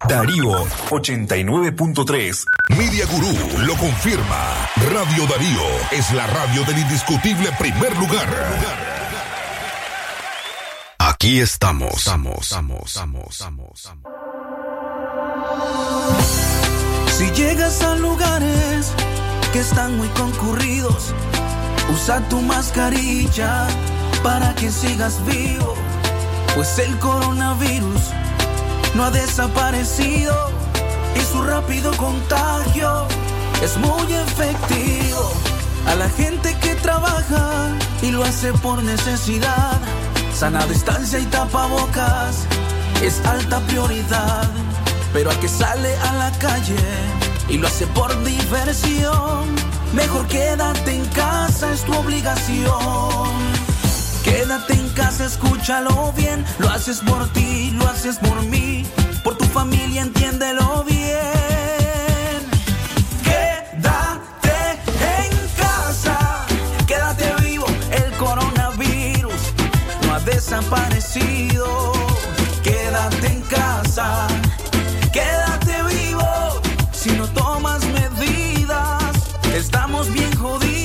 Darío 0.06 0.52
89.3. 0.90 2.44
Media 2.76 3.06
Gurú 3.06 3.34
lo 3.66 3.74
confirma. 3.76 4.68
Radio 4.92 5.26
Darío 5.26 5.62
es 5.90 6.12
la 6.12 6.26
radio 6.26 6.62
del 6.64 6.80
indiscutible 6.80 7.48
primer 7.58 7.96
lugar. 7.96 8.93
Aquí 11.24 11.40
estamos. 11.40 11.90
Estamos, 11.94 12.36
estamos, 12.42 12.80
estamos, 12.84 13.24
estamos. 13.30 13.92
Si 17.16 17.30
llegas 17.30 17.82
a 17.82 17.94
lugares 17.94 18.92
que 19.50 19.60
están 19.60 19.96
muy 19.96 20.08
concurridos, 20.08 21.14
usa 21.94 22.20
tu 22.28 22.42
mascarilla 22.42 23.66
para 24.22 24.54
que 24.54 24.70
sigas 24.70 25.24
vivo, 25.24 25.74
pues 26.54 26.78
el 26.78 26.98
coronavirus 26.98 28.02
no 28.94 29.04
ha 29.04 29.10
desaparecido 29.10 30.50
y 31.16 31.20
su 31.20 31.42
rápido 31.42 31.96
contagio 31.96 33.06
es 33.62 33.78
muy 33.78 34.12
efectivo. 34.12 35.32
A 35.86 35.94
la 35.94 36.10
gente 36.10 36.54
que 36.58 36.74
trabaja 36.74 37.70
y 38.02 38.10
lo 38.10 38.22
hace 38.24 38.52
por 38.52 38.82
necesidad, 38.82 39.80
sana 40.34 40.66
distancia 40.66 41.18
y 41.18 41.24
tapabocas 41.26 42.46
es 43.02 43.24
alta 43.24 43.60
prioridad. 43.60 44.48
Pero 45.12 45.30
al 45.30 45.38
que 45.38 45.48
sale 45.48 45.96
a 45.96 46.12
la 46.14 46.30
calle 46.38 46.76
y 47.48 47.58
lo 47.58 47.68
hace 47.68 47.86
por 47.88 48.10
diversión, 48.24 49.54
mejor 49.92 50.26
quédate 50.26 50.94
en 50.96 51.04
casa, 51.06 51.72
es 51.72 51.84
tu 51.84 51.94
obligación. 51.94 52.74
Quédate 54.24 54.72
en 54.72 54.88
casa, 54.90 55.26
escúchalo 55.26 56.12
bien. 56.16 56.44
Lo 56.58 56.68
haces 56.68 57.00
por 57.00 57.28
ti, 57.32 57.70
lo 57.72 57.86
haces 57.88 58.18
por 58.18 58.42
mí, 58.46 58.84
por 59.22 59.36
tu 59.36 59.44
familia, 59.44 60.02
entiéndelo 60.02 60.84
bien. 60.84 61.53
No 70.34 70.40
ha 70.40 70.88
desaparecido. 70.88 71.92
Quédate 72.62 73.26
en 73.26 73.40
casa, 73.42 74.26
quédate 75.12 75.82
vivo. 75.94 76.60
Si 76.92 77.10
no 77.10 77.26
tomas 77.28 77.84
medidas, 77.86 79.14
estamos 79.54 80.10
bien 80.12 80.34
jodidos. 80.36 80.83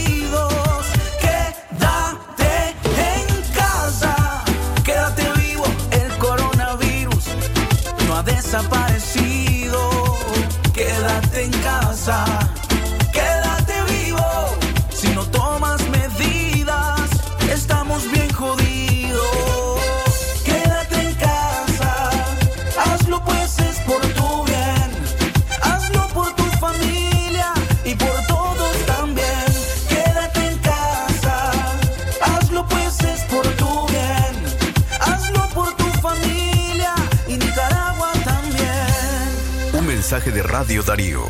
Radio 40.44 40.84
Darío. 40.84 41.24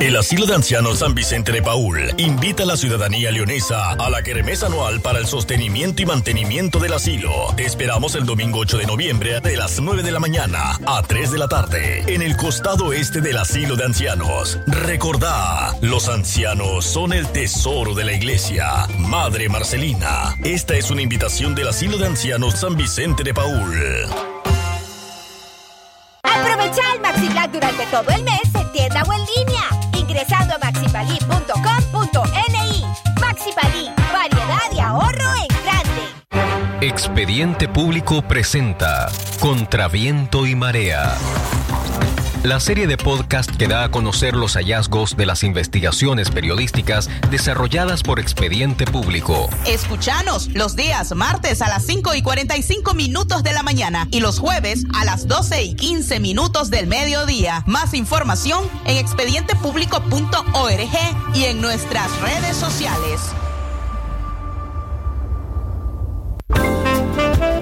El 0.00 0.16
Asilo 0.16 0.46
de 0.46 0.54
Ancianos 0.54 1.00
San 1.00 1.14
Vicente 1.14 1.52
de 1.52 1.62
Paul 1.62 2.14
invita 2.16 2.62
a 2.62 2.66
la 2.66 2.76
ciudadanía 2.76 3.30
leonesa 3.30 3.90
a 3.92 4.08
la 4.08 4.22
quermesa 4.22 4.66
anual 4.66 5.00
para 5.00 5.18
el 5.18 5.26
sostenimiento 5.26 6.02
y 6.02 6.06
mantenimiento 6.06 6.78
del 6.78 6.94
asilo. 6.94 7.30
Te 7.56 7.66
esperamos 7.66 8.14
el 8.14 8.24
domingo 8.24 8.60
8 8.60 8.78
de 8.78 8.86
noviembre 8.86 9.40
de 9.40 9.56
las 9.56 9.78
9 9.78 10.02
de 10.02 10.10
la 10.10 10.18
mañana 10.18 10.78
a 10.86 11.02
3 11.02 11.32
de 11.32 11.38
la 11.38 11.48
tarde 11.48 12.02
en 12.06 12.22
el 12.22 12.36
costado 12.36 12.92
este 12.92 13.20
del 13.20 13.36
Asilo 13.36 13.76
de 13.76 13.84
Ancianos. 13.84 14.58
Recordá, 14.66 15.76
los 15.82 16.08
ancianos 16.08 16.86
son 16.86 17.12
el 17.12 17.28
tesoro 17.28 17.94
de 17.94 18.04
la 18.04 18.12
iglesia. 18.12 18.86
Madre 18.98 19.48
Marcelina, 19.48 20.36
esta 20.42 20.76
es 20.76 20.90
una 20.90 21.02
invitación 21.02 21.54
del 21.54 21.68
Asilo 21.68 21.98
de 21.98 22.06
Ancianos 22.06 22.60
San 22.60 22.76
Vicente 22.76 23.22
de 23.22 23.34
Paul. 23.34 24.39
Todo 27.90 28.08
el 28.10 28.22
mes 28.22 28.54
en 28.54 28.70
tienda 28.72 29.02
o 29.02 29.12
en 29.12 29.20
línea. 29.36 29.62
Ingresando 29.98 30.54
a 30.54 30.58
maxipalí.com.ni. 30.58 32.84
Maxi 33.20 33.50
Palí, 33.52 33.90
variedad 34.12 34.70
y 34.74 34.80
ahorro 34.80 35.34
en 35.36 35.48
grande. 35.64 36.02
Expediente 36.86 37.68
Público 37.68 38.22
presenta 38.22 39.10
Contra 39.40 39.88
Viento 39.88 40.46
y 40.46 40.54
Marea. 40.54 41.16
La 42.42 42.58
serie 42.58 42.86
de 42.86 42.96
podcast 42.96 43.54
que 43.54 43.68
da 43.68 43.84
a 43.84 43.90
conocer 43.90 44.34
los 44.34 44.54
hallazgos 44.54 45.14
de 45.14 45.26
las 45.26 45.44
investigaciones 45.44 46.30
periodísticas 46.30 47.10
desarrolladas 47.30 48.02
por 48.02 48.18
Expediente 48.18 48.86
Público. 48.86 49.50
Escuchanos 49.66 50.48
los 50.54 50.74
días 50.74 51.14
martes 51.14 51.60
a 51.60 51.68
las 51.68 51.84
5 51.84 52.14
y 52.14 52.22
45 52.22 52.94
minutos 52.94 53.42
de 53.42 53.52
la 53.52 53.62
mañana 53.62 54.08
y 54.10 54.20
los 54.20 54.38
jueves 54.38 54.86
a 54.94 55.04
las 55.04 55.28
12 55.28 55.64
y 55.64 55.74
15 55.74 56.18
minutos 56.18 56.70
del 56.70 56.86
mediodía. 56.86 57.62
Más 57.66 57.92
información 57.92 58.64
en 58.86 58.96
expedientepublico.org 58.96 61.34
y 61.34 61.44
en 61.44 61.60
nuestras 61.60 62.10
redes 62.22 62.56
sociales. 62.56 63.20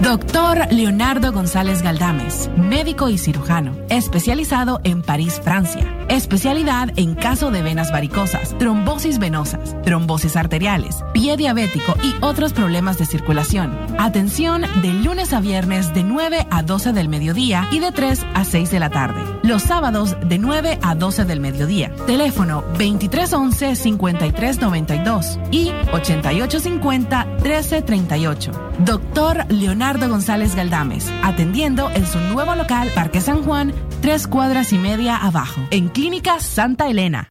Doctor 0.09 0.73
Leonardo 0.73 1.33
González 1.33 1.83
Galdames, 1.83 2.49
médico 2.57 3.11
y 3.11 3.19
cirujano, 3.19 3.77
especializado 3.91 4.81
en 4.83 5.03
París, 5.03 5.39
Francia. 5.45 5.97
Especialidad 6.09 6.89
en 6.97 7.15
caso 7.15 7.51
de 7.51 7.61
venas 7.61 7.93
varicosas, 7.93 8.57
trombosis 8.59 9.19
venosas, 9.19 9.77
trombosis 9.83 10.37
arteriales, 10.37 11.05
pie 11.13 11.37
diabético 11.37 11.95
y 12.03 12.15
otros 12.25 12.55
problemas 12.55 12.97
de 12.97 13.05
circulación. 13.05 13.77
Atención 13.99 14.63
de 14.81 14.95
lunes 14.95 15.35
a 15.35 15.41
viernes 15.41 15.93
de 15.93 16.05
9 16.05 16.47
a 16.51 16.63
12 16.63 16.95
del 16.95 17.11
mediodía 17.11 17.69
y 17.71 17.81
de 17.81 17.93
3 17.93 18.25
a 18.35 18.45
6 18.45 18.71
de 18.71 18.81
la 18.81 18.89
tarde. 18.89 19.23
Los 19.43 19.65
sábados 19.65 20.17
de 20.25 20.39
9 20.39 20.79
a 20.83 20.95
12 20.95 21.27
del 21.27 21.41
mediodía. 21.41 21.93
Teléfono 22.07 22.65
2311-5392 22.79 25.39
y 25.51 25.73
8850-1338. 25.93 28.69
Doctor 28.79 29.45
Leonardo 29.51 30.09
González 30.09 30.55
Galdames, 30.55 31.13
atendiendo 31.23 31.91
en 31.91 32.07
su 32.07 32.19
nuevo 32.21 32.55
local 32.55 32.91
Parque 32.95 33.21
San 33.21 33.43
Juan, 33.43 33.75
tres 34.01 34.26
cuadras 34.26 34.72
y 34.72 34.78
media 34.78 35.16
abajo, 35.16 35.61
en 35.70 35.88
Clínica 35.88 36.40
Santa 36.40 36.88
Elena. 36.88 37.30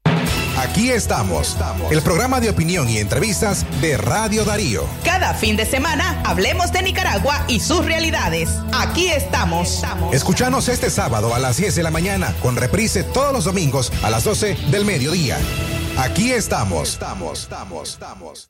Aquí 0.57 0.89
estamos, 0.89 1.55
el 1.91 2.01
programa 2.01 2.39
de 2.39 2.49
opinión 2.49 2.89
y 2.89 2.97
entrevistas 2.97 3.63
de 3.79 3.95
Radio 3.95 4.43
Darío. 4.43 4.85
Cada 5.03 5.35
fin 5.35 5.55
de 5.55 5.67
semana 5.67 6.19
hablemos 6.25 6.71
de 6.71 6.81
Nicaragua 6.81 7.45
y 7.47 7.59
sus 7.59 7.85
realidades. 7.85 8.49
Aquí 8.73 9.07
estamos. 9.07 9.83
Escuchanos 10.11 10.67
este 10.67 10.89
sábado 10.89 11.35
a 11.35 11.39
las 11.39 11.57
10 11.57 11.75
de 11.75 11.83
la 11.83 11.91
mañana, 11.91 12.33
con 12.41 12.55
reprise 12.55 13.03
todos 13.03 13.31
los 13.33 13.43
domingos 13.45 13.93
a 14.01 14.09
las 14.09 14.23
12 14.23 14.57
del 14.71 14.83
mediodía. 14.83 15.37
Aquí 15.97 16.31
estamos. 16.31 16.93
Estamos, 16.93 17.41
estamos, 17.41 17.89
estamos. 17.89 18.49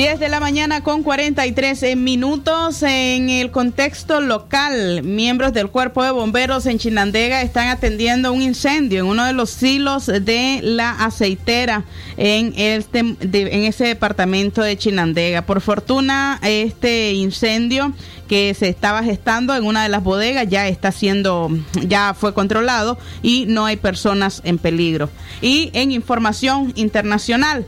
10 0.00 0.18
de 0.18 0.30
la 0.30 0.40
mañana 0.40 0.82
con 0.82 1.02
43 1.02 1.94
minutos 1.94 2.82
en 2.82 3.28
el 3.28 3.50
contexto 3.50 4.22
local. 4.22 5.02
Miembros 5.02 5.52
del 5.52 5.68
cuerpo 5.68 6.02
de 6.02 6.10
bomberos 6.10 6.64
en 6.64 6.78
Chinandega 6.78 7.42
están 7.42 7.68
atendiendo 7.68 8.32
un 8.32 8.40
incendio 8.40 9.00
en 9.00 9.04
uno 9.04 9.26
de 9.26 9.34
los 9.34 9.50
silos 9.50 10.06
de 10.06 10.60
la 10.62 10.92
aceitera 10.92 11.84
en, 12.16 12.54
este, 12.56 13.02
de- 13.20 13.54
en 13.54 13.64
ese 13.64 13.84
departamento 13.84 14.62
de 14.62 14.78
Chinandega. 14.78 15.42
Por 15.42 15.60
fortuna, 15.60 16.38
este 16.42 17.12
incendio 17.12 17.92
que 18.26 18.54
se 18.54 18.70
estaba 18.70 19.02
gestando 19.02 19.54
en 19.54 19.66
una 19.66 19.82
de 19.82 19.90
las 19.90 20.02
bodegas 20.02 20.48
ya 20.48 20.66
está 20.66 20.92
siendo, 20.92 21.50
ya 21.86 22.14
fue 22.14 22.32
controlado 22.32 22.96
y 23.22 23.44
no 23.48 23.66
hay 23.66 23.76
personas 23.76 24.40
en 24.44 24.56
peligro. 24.56 25.10
Y 25.42 25.68
en 25.74 25.92
información 25.92 26.72
internacional, 26.74 27.66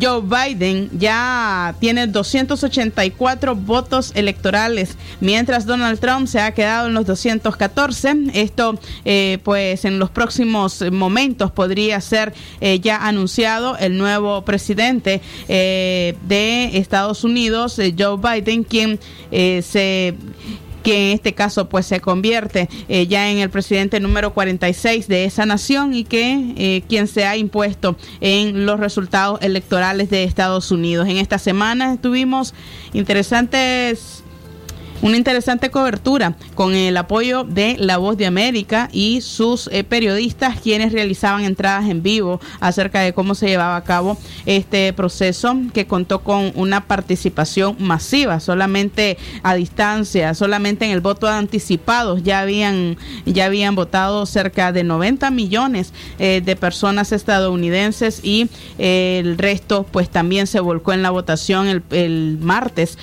Joe 0.00 0.22
Biden 0.22 0.90
ya 0.98 1.74
tiene 1.80 2.06
284 2.06 3.54
votos 3.56 4.12
electorales, 4.14 4.96
mientras 5.20 5.66
Donald 5.66 5.98
Trump 6.00 6.26
se 6.26 6.40
ha 6.40 6.52
quedado 6.52 6.88
en 6.88 6.94
los 6.94 7.06
214. 7.06 8.30
Esto, 8.34 8.78
eh, 9.04 9.38
pues, 9.42 9.84
en 9.84 9.98
los 9.98 10.10
próximos 10.10 10.82
momentos 10.92 11.50
podría 11.50 12.00
ser 12.00 12.34
eh, 12.60 12.80
ya 12.80 12.96
anunciado 13.06 13.76
el 13.78 13.96
nuevo 13.96 14.42
presidente 14.42 15.20
eh, 15.48 16.16
de 16.26 16.78
Estados 16.78 17.24
Unidos, 17.24 17.80
Joe 17.98 18.16
Biden, 18.18 18.64
quien 18.64 18.98
se 19.30 20.14
que 20.82 21.10
en 21.10 21.14
este 21.14 21.34
caso 21.34 21.68
pues 21.68 21.86
se 21.86 22.00
convierte 22.00 22.68
eh, 22.88 23.06
ya 23.06 23.30
en 23.30 23.38
el 23.38 23.50
presidente 23.50 24.00
número 24.00 24.32
46 24.32 25.08
de 25.08 25.24
esa 25.24 25.46
nación 25.46 25.94
y 25.94 26.04
que 26.04 26.54
eh, 26.56 26.82
quien 26.88 27.06
se 27.06 27.24
ha 27.24 27.36
impuesto 27.36 27.96
en 28.20 28.66
los 28.66 28.80
resultados 28.80 29.40
electorales 29.42 30.10
de 30.10 30.24
Estados 30.24 30.70
Unidos. 30.70 31.08
En 31.08 31.16
esta 31.16 31.38
semana 31.38 31.96
tuvimos 32.00 32.54
interesantes 32.92 34.19
una 35.02 35.16
interesante 35.16 35.70
cobertura 35.70 36.34
con 36.54 36.74
el 36.74 36.96
apoyo 36.96 37.44
de 37.44 37.76
La 37.78 37.96
Voz 37.96 38.18
de 38.18 38.26
América 38.26 38.88
y 38.92 39.22
sus 39.22 39.68
eh, 39.72 39.82
periodistas 39.82 40.60
quienes 40.60 40.92
realizaban 40.92 41.44
entradas 41.44 41.88
en 41.88 42.02
vivo 42.02 42.40
acerca 42.60 43.00
de 43.00 43.14
cómo 43.14 43.34
se 43.34 43.48
llevaba 43.48 43.76
a 43.76 43.84
cabo 43.84 44.18
este 44.44 44.92
proceso 44.92 45.56
que 45.72 45.86
contó 45.86 46.22
con 46.22 46.52
una 46.54 46.86
participación 46.86 47.76
masiva, 47.78 48.40
solamente 48.40 49.16
a 49.42 49.54
distancia, 49.54 50.34
solamente 50.34 50.84
en 50.84 50.90
el 50.90 51.00
voto 51.00 51.28
anticipado. 51.28 52.18
Ya 52.18 52.40
habían 52.40 52.98
ya 53.24 53.46
habían 53.46 53.74
votado 53.74 54.26
cerca 54.26 54.72
de 54.72 54.84
90 54.84 55.30
millones 55.30 55.94
eh, 56.18 56.42
de 56.44 56.56
personas 56.56 57.12
estadounidenses 57.12 58.20
y 58.22 58.48
eh, 58.78 59.20
el 59.24 59.38
resto 59.38 59.86
pues 59.90 60.10
también 60.10 60.46
se 60.46 60.60
volcó 60.60 60.92
en 60.92 61.02
la 61.02 61.10
votación 61.10 61.68
el, 61.68 61.82
el 61.90 62.38
martes 62.40 62.98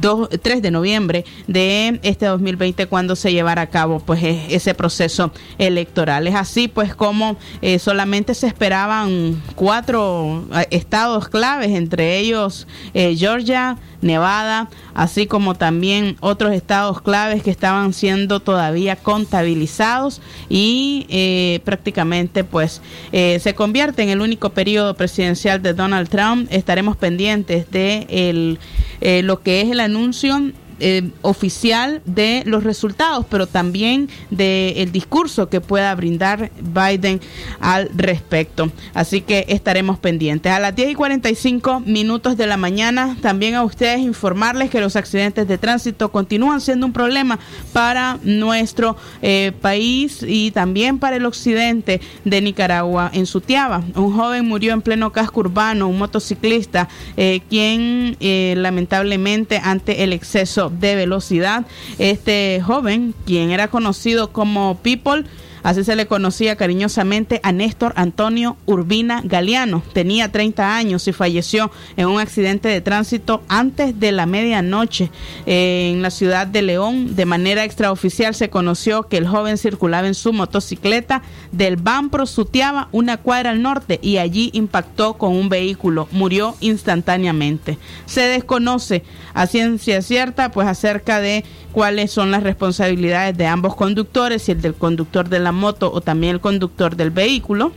2, 0.00 0.28
3 0.42 0.62
de 0.62 0.70
noviembre 0.70 1.24
de 1.46 2.00
este 2.02 2.26
2020 2.26 2.86
cuando 2.86 3.16
se 3.16 3.32
llevará 3.32 3.62
a 3.62 3.70
cabo 3.70 4.00
pues 4.00 4.22
e- 4.22 4.54
ese 4.54 4.74
proceso 4.74 5.32
electoral. 5.58 6.26
Es 6.26 6.34
así 6.34 6.68
pues 6.68 6.94
como 6.94 7.36
eh, 7.62 7.78
solamente 7.78 8.34
se 8.34 8.46
esperaban 8.46 9.42
cuatro 9.54 10.44
eh, 10.54 10.66
estados 10.70 11.28
claves, 11.28 11.70
entre 11.70 12.18
ellos 12.18 12.66
eh, 12.94 13.14
Georgia, 13.16 13.76
Nevada, 14.00 14.68
así 14.94 15.26
como 15.26 15.56
también 15.56 16.16
otros 16.20 16.52
estados 16.52 17.02
claves 17.02 17.42
que 17.42 17.50
estaban 17.50 17.92
siendo 17.92 18.40
todavía 18.40 18.94
contabilizados 18.94 20.20
y 20.48 21.06
eh, 21.08 21.60
prácticamente 21.64 22.44
pues 22.44 22.80
eh, 23.12 23.38
se 23.40 23.54
convierte 23.54 24.02
en 24.02 24.10
el 24.10 24.20
único 24.20 24.50
periodo 24.50 24.94
presidencial 24.94 25.62
de 25.62 25.74
Donald 25.74 26.08
Trump. 26.08 26.46
Estaremos 26.50 26.96
pendientes 26.96 27.70
de 27.70 28.06
el, 28.08 28.58
eh, 29.00 29.22
lo 29.22 29.40
que 29.42 29.62
es 29.62 29.70
el 29.70 29.80
anuncio 29.80 30.52
eh, 30.80 31.10
oficial 31.22 32.02
de 32.04 32.42
los 32.46 32.62
resultados, 32.62 33.26
pero 33.28 33.48
también 33.48 34.08
del 34.30 34.76
el 34.76 34.92
discurso 34.92 35.48
que 35.48 35.60
pueda 35.60 35.92
brindar 35.94 36.52
Biden 36.60 37.20
al 37.60 37.90
respecto. 37.96 38.70
Así 38.94 39.22
que 39.22 39.44
estaremos 39.48 39.98
pendientes. 39.98 40.52
A 40.52 40.60
las 40.60 40.76
10 40.76 40.90
y 40.90 40.94
45 40.94 41.80
minutos 41.80 42.36
de 42.36 42.46
la 42.46 42.56
mañana, 42.56 43.16
también 43.20 43.56
a 43.56 43.64
ustedes 43.64 43.98
informarles 44.00 44.70
que 44.70 44.80
los 44.80 44.94
accidentes 44.94 45.48
de 45.48 45.58
tránsito 45.58 46.12
continúan 46.12 46.60
siendo 46.60 46.86
un 46.86 46.92
problema 46.92 47.40
para 47.72 48.18
nuestro 48.22 48.96
eh, 49.20 49.52
país 49.60 50.24
y 50.26 50.52
también 50.52 50.98
para 51.00 51.16
el 51.16 51.26
occidente 51.26 52.00
de 52.24 52.40
Nicaragua. 52.40 53.10
En 53.12 53.26
Sutiaba, 53.26 53.82
un 53.96 54.14
joven 54.14 54.46
murió 54.46 54.72
en 54.72 54.82
pleno 54.82 55.10
casco 55.10 55.40
urbano, 55.40 55.88
un 55.88 55.98
motociclista, 55.98 56.88
eh, 57.16 57.40
quien 57.50 58.16
lamentablemente 58.20 59.60
ante 59.62 60.04
el 60.04 60.12
exceso 60.12 60.67
de 60.70 60.94
velocidad, 60.94 61.66
este 61.98 62.60
joven, 62.64 63.14
quien 63.26 63.50
era 63.50 63.68
conocido 63.68 64.32
como 64.32 64.78
People, 64.82 65.24
Así 65.68 65.84
se 65.84 65.96
le 65.96 66.06
conocía 66.06 66.56
cariñosamente 66.56 67.42
a 67.42 67.52
Néstor 67.52 67.92
Antonio 67.94 68.56
Urbina 68.64 69.20
Galeano. 69.22 69.82
Tenía 69.92 70.32
30 70.32 70.74
años 70.74 71.06
y 71.06 71.12
falleció 71.12 71.70
en 71.98 72.06
un 72.06 72.18
accidente 72.18 72.70
de 72.70 72.80
tránsito 72.80 73.42
antes 73.48 74.00
de 74.00 74.10
la 74.12 74.24
medianoche 74.24 75.10
en 75.44 76.00
la 76.00 76.10
ciudad 76.10 76.46
de 76.46 76.62
León. 76.62 77.16
De 77.16 77.26
manera 77.26 77.64
extraoficial 77.64 78.34
se 78.34 78.48
conoció 78.48 79.08
que 79.08 79.18
el 79.18 79.28
joven 79.28 79.58
circulaba 79.58 80.06
en 80.06 80.14
su 80.14 80.32
motocicleta 80.32 81.20
del 81.52 81.76
Bampro 81.76 82.24
Sutiaba, 82.24 82.88
una 82.92 83.18
cuadra 83.18 83.50
al 83.50 83.60
norte, 83.60 83.98
y 84.00 84.16
allí 84.16 84.48
impactó 84.54 85.18
con 85.18 85.36
un 85.36 85.50
vehículo. 85.50 86.08
Murió 86.12 86.56
instantáneamente. 86.60 87.76
Se 88.06 88.22
desconoce 88.22 89.04
a 89.34 89.46
ciencia 89.46 90.00
cierta 90.00 90.50
pues 90.50 90.66
acerca 90.66 91.20
de 91.20 91.44
cuáles 91.72 92.10
son 92.10 92.30
las 92.30 92.42
responsabilidades 92.42 93.36
de 93.36 93.46
ambos 93.46 93.76
conductores, 93.76 94.42
si 94.42 94.52
el 94.52 94.62
del 94.62 94.74
conductor 94.74 95.28
de 95.28 95.38
la 95.38 95.52
moto 95.58 95.92
o 95.92 96.00
también 96.00 96.34
el 96.34 96.40
conductor 96.40 96.96
del 96.96 97.10
vehículo. 97.10 97.72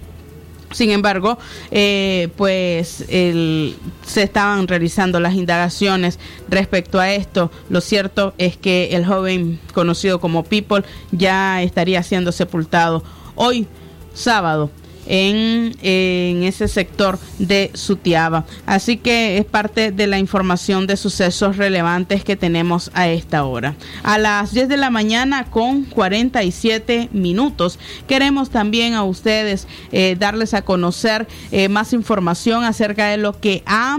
Sin 0.71 0.89
embargo, 0.91 1.37
eh, 1.69 2.29
pues 2.37 3.03
el, 3.09 3.75
se 4.05 4.23
estaban 4.23 4.69
realizando 4.69 5.19
las 5.19 5.33
indagaciones 5.33 6.17
respecto 6.47 6.99
a 6.99 7.11
esto. 7.11 7.51
Lo 7.69 7.81
cierto 7.81 8.33
es 8.37 8.55
que 8.55 8.95
el 8.95 9.05
joven 9.05 9.59
conocido 9.73 10.21
como 10.21 10.43
People 10.43 10.85
ya 11.11 11.61
estaría 11.61 12.01
siendo 12.03 12.31
sepultado 12.31 13.03
hoy, 13.35 13.67
sábado, 14.13 14.71
en, 15.11 16.43
ese 16.43 16.67
sector 16.69 17.19
de 17.37 17.69
Sutiaba. 17.73 18.45
Así 18.65 18.97
que 18.97 19.37
es 19.37 19.45
parte 19.45 19.91
de 19.91 20.07
la 20.07 20.17
información 20.17 20.87
de 20.87 20.95
sucesos 20.95 21.57
relevantes 21.57 22.23
que 22.23 22.37
tenemos 22.37 22.89
a 22.93 23.09
esta 23.09 23.43
hora. 23.43 23.75
A 24.03 24.17
las 24.17 24.53
10 24.53 24.69
de 24.69 24.77
la 24.77 24.89
mañana 24.89 25.45
con 25.45 25.83
47 25.83 27.09
minutos 27.11 27.77
queremos 28.07 28.49
también 28.49 28.93
a 28.93 29.03
ustedes 29.03 29.67
eh, 29.91 30.15
darles 30.17 30.53
a 30.53 30.61
conocer 30.61 31.27
eh, 31.51 31.67
más 31.67 31.91
información 31.91 32.63
acerca 32.63 33.07
de 33.07 33.17
lo 33.17 33.37
que 33.39 33.63
ha 33.65 33.97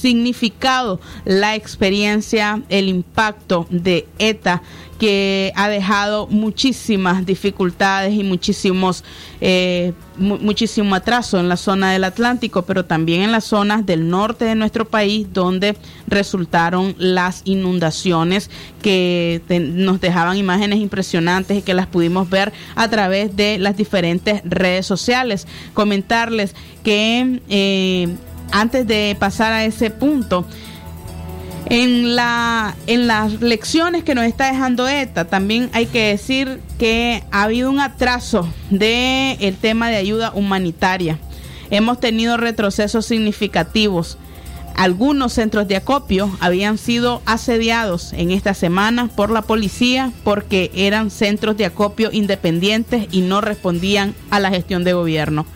significado 0.00 1.00
la 1.24 1.54
experiencia, 1.54 2.62
el 2.68 2.88
impacto 2.88 3.66
de 3.70 4.06
ETA 4.18 4.62
que 4.98 5.50
ha 5.56 5.70
dejado 5.70 6.26
muchísimas 6.26 7.24
dificultades 7.24 8.12
y 8.12 8.22
muchísimos 8.22 9.02
eh, 9.40 9.94
muchísimo 10.20 10.94
atraso 10.94 11.40
en 11.40 11.48
la 11.48 11.56
zona 11.56 11.92
del 11.92 12.04
Atlántico, 12.04 12.62
pero 12.62 12.84
también 12.84 13.22
en 13.22 13.32
las 13.32 13.44
zonas 13.44 13.86
del 13.86 14.10
norte 14.10 14.44
de 14.44 14.54
nuestro 14.54 14.84
país 14.84 15.26
donde 15.32 15.76
resultaron 16.06 16.94
las 16.98 17.40
inundaciones 17.46 18.50
que 18.82 19.40
nos 19.48 20.00
dejaban 20.02 20.36
imágenes 20.36 20.80
impresionantes 20.80 21.58
y 21.58 21.62
que 21.62 21.72
las 21.72 21.86
pudimos 21.86 22.28
ver 22.28 22.52
a 22.74 22.88
través 22.90 23.34
de 23.34 23.58
las 23.58 23.78
diferentes 23.78 24.42
redes 24.44 24.84
sociales. 24.84 25.46
Comentarles 25.72 26.54
que 26.84 27.40
eh, 27.48 28.14
antes 28.52 28.86
de 28.86 29.16
pasar 29.18 29.52
a 29.52 29.64
ese 29.64 29.90
punto, 29.90 30.46
en, 31.66 32.16
la, 32.16 32.74
en 32.86 33.06
las 33.06 33.40
lecciones 33.40 34.02
que 34.02 34.14
nos 34.14 34.24
está 34.24 34.50
dejando 34.50 34.88
ETA, 34.88 35.26
también 35.26 35.70
hay 35.72 35.86
que 35.86 36.08
decir 36.08 36.60
que 36.78 37.22
ha 37.30 37.44
habido 37.44 37.70
un 37.70 37.80
atraso 37.80 38.48
del 38.70 39.36
el 39.40 39.56
tema 39.56 39.88
de 39.88 39.96
ayuda 39.96 40.32
humanitaria. 40.34 41.18
Hemos 41.70 42.00
tenido 42.00 42.36
retrocesos 42.36 43.06
significativos. 43.06 44.18
Algunos 44.74 45.34
centros 45.34 45.68
de 45.68 45.76
acopio 45.76 46.30
habían 46.40 46.78
sido 46.78 47.22
asediados 47.26 48.12
en 48.14 48.30
esta 48.30 48.54
semana 48.54 49.08
por 49.08 49.30
la 49.30 49.42
policía 49.42 50.10
porque 50.24 50.70
eran 50.74 51.10
centros 51.10 51.56
de 51.56 51.66
acopio 51.66 52.10
independientes 52.12 53.06
y 53.12 53.20
no 53.20 53.40
respondían 53.40 54.14
a 54.30 54.40
la 54.40 54.50
gestión 54.50 54.82
de 54.82 54.94
gobierno. 54.94 55.46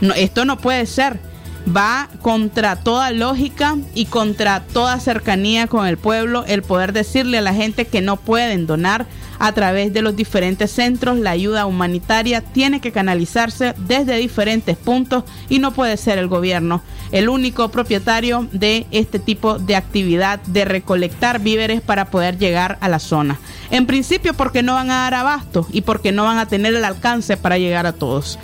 No, 0.00 0.12
esto 0.14 0.44
no 0.44 0.58
puede 0.58 0.86
ser 0.86 1.18
va 1.64 2.08
contra 2.20 2.76
toda 2.76 3.10
lógica 3.10 3.76
y 3.94 4.06
contra 4.06 4.60
toda 4.60 5.00
cercanía 5.00 5.66
con 5.66 5.86
el 5.86 5.96
pueblo 5.96 6.44
el 6.46 6.62
poder 6.62 6.92
decirle 6.92 7.38
a 7.38 7.42
la 7.42 7.54
gente 7.54 7.86
que 7.86 8.00
no 8.00 8.16
pueden 8.16 8.66
donar 8.66 9.06
a 9.38 9.52
través 9.52 9.92
de 9.92 10.02
los 10.02 10.16
diferentes 10.16 10.70
centros. 10.70 11.18
La 11.18 11.30
ayuda 11.30 11.66
humanitaria 11.66 12.40
tiene 12.40 12.80
que 12.80 12.92
canalizarse 12.92 13.74
desde 13.78 14.16
diferentes 14.16 14.76
puntos 14.76 15.24
y 15.48 15.58
no 15.58 15.72
puede 15.72 15.96
ser 15.96 16.18
el 16.18 16.28
gobierno 16.28 16.82
el 17.12 17.28
único 17.28 17.68
propietario 17.68 18.48
de 18.50 18.86
este 18.90 19.20
tipo 19.20 19.58
de 19.58 19.76
actividad 19.76 20.40
de 20.40 20.64
recolectar 20.64 21.38
víveres 21.38 21.80
para 21.80 22.06
poder 22.06 22.38
llegar 22.38 22.76
a 22.80 22.88
la 22.88 22.98
zona. 22.98 23.38
En 23.70 23.86
principio 23.86 24.34
porque 24.34 24.64
no 24.64 24.74
van 24.74 24.90
a 24.90 25.02
dar 25.02 25.14
abasto 25.14 25.66
y 25.70 25.82
porque 25.82 26.10
no 26.10 26.24
van 26.24 26.38
a 26.38 26.46
tener 26.46 26.74
el 26.74 26.84
alcance 26.84 27.36
para 27.36 27.56
llegar 27.56 27.86
a 27.86 27.92
todos. 27.92 28.38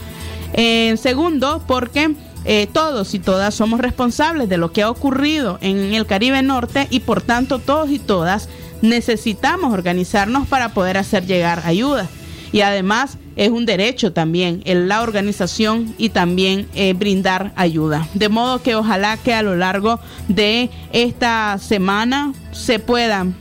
En 0.52 0.98
segundo, 0.98 1.64
porque 1.66 2.14
eh, 2.44 2.66
todos 2.72 3.14
y 3.14 3.18
todas 3.18 3.54
somos 3.54 3.80
responsables 3.80 4.48
de 4.48 4.56
lo 4.56 4.72
que 4.72 4.82
ha 4.82 4.90
ocurrido 4.90 5.58
en 5.60 5.94
el 5.94 6.06
Caribe 6.06 6.42
Norte 6.42 6.86
y 6.90 7.00
por 7.00 7.20
tanto 7.20 7.58
todos 7.58 7.90
y 7.90 7.98
todas 7.98 8.48
necesitamos 8.82 9.72
organizarnos 9.74 10.48
para 10.48 10.70
poder 10.70 10.96
hacer 10.96 11.26
llegar 11.26 11.62
ayuda. 11.64 12.08
Y 12.52 12.62
además 12.62 13.18
es 13.36 13.50
un 13.50 13.64
derecho 13.64 14.12
también 14.12 14.62
la 14.64 15.02
organización 15.02 15.94
y 15.98 16.08
también 16.08 16.66
eh, 16.74 16.94
brindar 16.94 17.52
ayuda. 17.56 18.08
De 18.14 18.28
modo 18.28 18.62
que 18.62 18.74
ojalá 18.74 19.16
que 19.18 19.34
a 19.34 19.42
lo 19.42 19.54
largo 19.54 20.00
de 20.28 20.70
esta 20.92 21.58
semana 21.58 22.32
se 22.52 22.78
puedan 22.80 23.36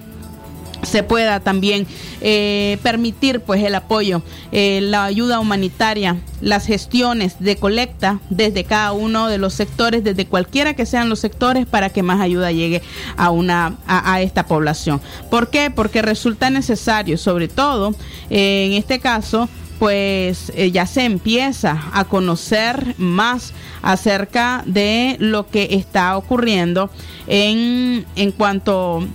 se 0.84 1.04
pueda 1.04 1.40
también 1.40 1.88
eh, 2.22 2.78
permitir 2.84 3.42
pues 3.42 3.64
el 3.64 3.76
apoyo, 3.76 4.22
eh, 4.52 4.80
la 4.82 5.06
ayuda 5.06 5.40
humanitaria, 5.40 6.18
las 6.42 6.66
gestiones 6.66 7.36
de 7.40 7.58
colecta 7.58 8.20
desde 8.30 8.64
cada 8.64 8.94
uno 8.94 9.28
de 9.28 9.38
los 9.38 9.54
sectores, 9.54 10.04
desde 10.04 10.26
cualquiera 10.26 10.74
que 10.74 10.86
sean 10.86 11.10
los 11.10 11.20
sectores, 11.20 11.66
para 11.66 11.90
que 11.90 12.04
más 12.04 12.22
ayuda 12.22 12.52
llegue 12.52 12.82
a 13.18 13.30
una 13.30 13.78
a, 13.88 14.22
esta 14.22 14.46
población. 14.46 15.02
¿Por 15.30 15.50
qué? 15.50 15.72
Porque 15.72 16.02
resulta 16.02 16.50
necesario, 16.50 17.18
sobre 17.18 17.48
todo 17.48 17.94
eh, 18.30 18.68
en 18.68 18.74
este 18.74 19.00
caso, 19.00 19.50
pues 19.80 20.52
ya 20.74 20.86
se 20.86 21.06
empieza 21.06 21.82
a 21.94 22.04
conocer 22.04 22.96
más 22.98 23.54
acerca 23.82 24.62
de 24.66 25.16
lo 25.20 25.48
que 25.48 25.70
está 25.72 26.18
ocurriendo 26.18 26.90
en, 27.28 28.06
en 28.18 28.32
cuanto 28.34 29.08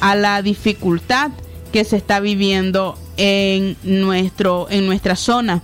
la 0.00 0.42
dificultad 0.42 1.30
que 1.72 1.84
se 1.84 1.96
está 1.96 2.20
viviendo 2.20 2.98
en, 3.16 3.76
nuestro, 3.82 4.66
en 4.70 4.86
nuestra 4.86 5.16
zona. 5.16 5.62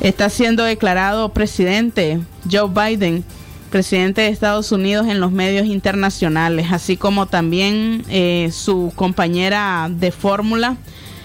Está 0.00 0.28
siendo 0.28 0.64
declarado 0.64 1.32
presidente 1.32 2.20
Joe 2.50 2.68
Biden, 2.68 3.24
presidente 3.70 4.22
de 4.22 4.28
Estados 4.28 4.72
Unidos 4.72 5.06
en 5.08 5.20
los 5.20 5.32
medios 5.32 5.66
internacionales, 5.66 6.68
así 6.70 6.96
como 6.96 7.26
también 7.26 8.04
eh, 8.08 8.50
su 8.52 8.92
compañera 8.94 9.88
de 9.90 10.12
fórmula 10.12 10.76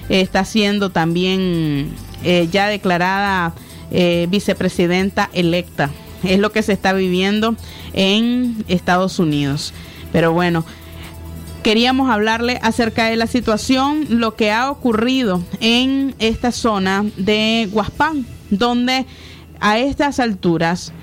está 0.10 0.44
siendo 0.44 0.90
también 0.90 1.92
eh, 2.24 2.48
ya 2.52 2.68
declarada 2.68 3.54
eh, 3.92 4.28
vicepresidenta 4.30 5.30
electa. 5.34 5.90
Es 6.24 6.40
lo 6.40 6.52
que 6.52 6.64
se 6.64 6.74
está 6.74 6.94
viviendo 6.94 7.56
en 7.94 8.66
Estados 8.68 9.20
Unidos. 9.20 9.74
Pero 10.12 10.34
bueno, 10.34 10.66
queríamos 11.64 12.10
hablarle 12.10 12.60
acerca 12.62 13.06
de 13.06 13.16
la 13.16 13.28
situación, 13.28 14.06
lo 14.10 14.36
que 14.36 14.52
ha 14.52 14.72
ocurrido 14.72 15.44
en 15.60 16.16
esta 16.20 16.52
zona 16.52 17.06
de 17.18 17.68
Guaspán, 17.72 18.26
donde 18.50 19.06
a 19.60 19.78
estas 19.78 20.20
alturas 20.20 20.94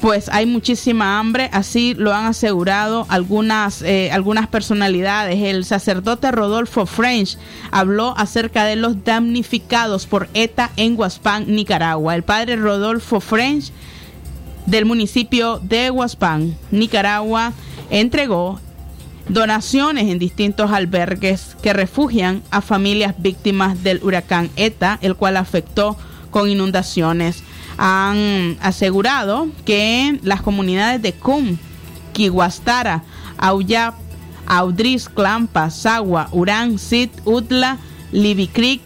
pues 0.00 0.28
hay 0.28 0.46
muchísima 0.46 1.18
hambre, 1.18 1.50
así 1.52 1.94
lo 1.94 2.14
han 2.14 2.26
asegurado 2.26 3.04
algunas, 3.08 3.82
eh, 3.82 4.10
algunas 4.12 4.46
personalidades. 4.46 5.42
El 5.42 5.64
sacerdote 5.64 6.30
Rodolfo 6.30 6.86
French 6.86 7.36
habló 7.72 8.14
acerca 8.16 8.64
de 8.64 8.76
los 8.76 9.04
damnificados 9.04 10.06
por 10.06 10.28
ETA 10.34 10.70
en 10.76 10.94
Guaspán, 10.94 11.46
Nicaragua. 11.48 12.14
El 12.14 12.22
padre 12.22 12.54
Rodolfo 12.54 13.20
French 13.20 13.72
del 14.66 14.84
municipio 14.84 15.58
de 15.58 15.90
Guaspán, 15.90 16.56
Nicaragua, 16.70 17.52
entregó 17.90 18.60
donaciones 19.28 20.08
en 20.08 20.18
distintos 20.18 20.70
albergues 20.70 21.56
que 21.62 21.72
refugian 21.72 22.42
a 22.50 22.60
familias 22.60 23.14
víctimas 23.18 23.82
del 23.82 24.00
huracán 24.02 24.50
ETA, 24.56 24.98
el 25.02 25.16
cual 25.16 25.36
afectó 25.36 25.96
con 26.30 26.48
inundaciones. 26.48 27.42
Han 27.76 28.56
asegurado 28.60 29.48
que 29.64 30.18
las 30.22 30.42
comunidades 30.42 31.00
de 31.02 31.12
Cum, 31.12 31.56
Kiwastara, 32.12 33.04
Auyap, 33.36 33.94
Audris, 34.46 35.08
Clampa, 35.08 35.70
Sagua, 35.70 36.28
Urán, 36.32 36.78
Sit, 36.78 37.12
Utla, 37.24 37.78
Libicric, 38.12 38.80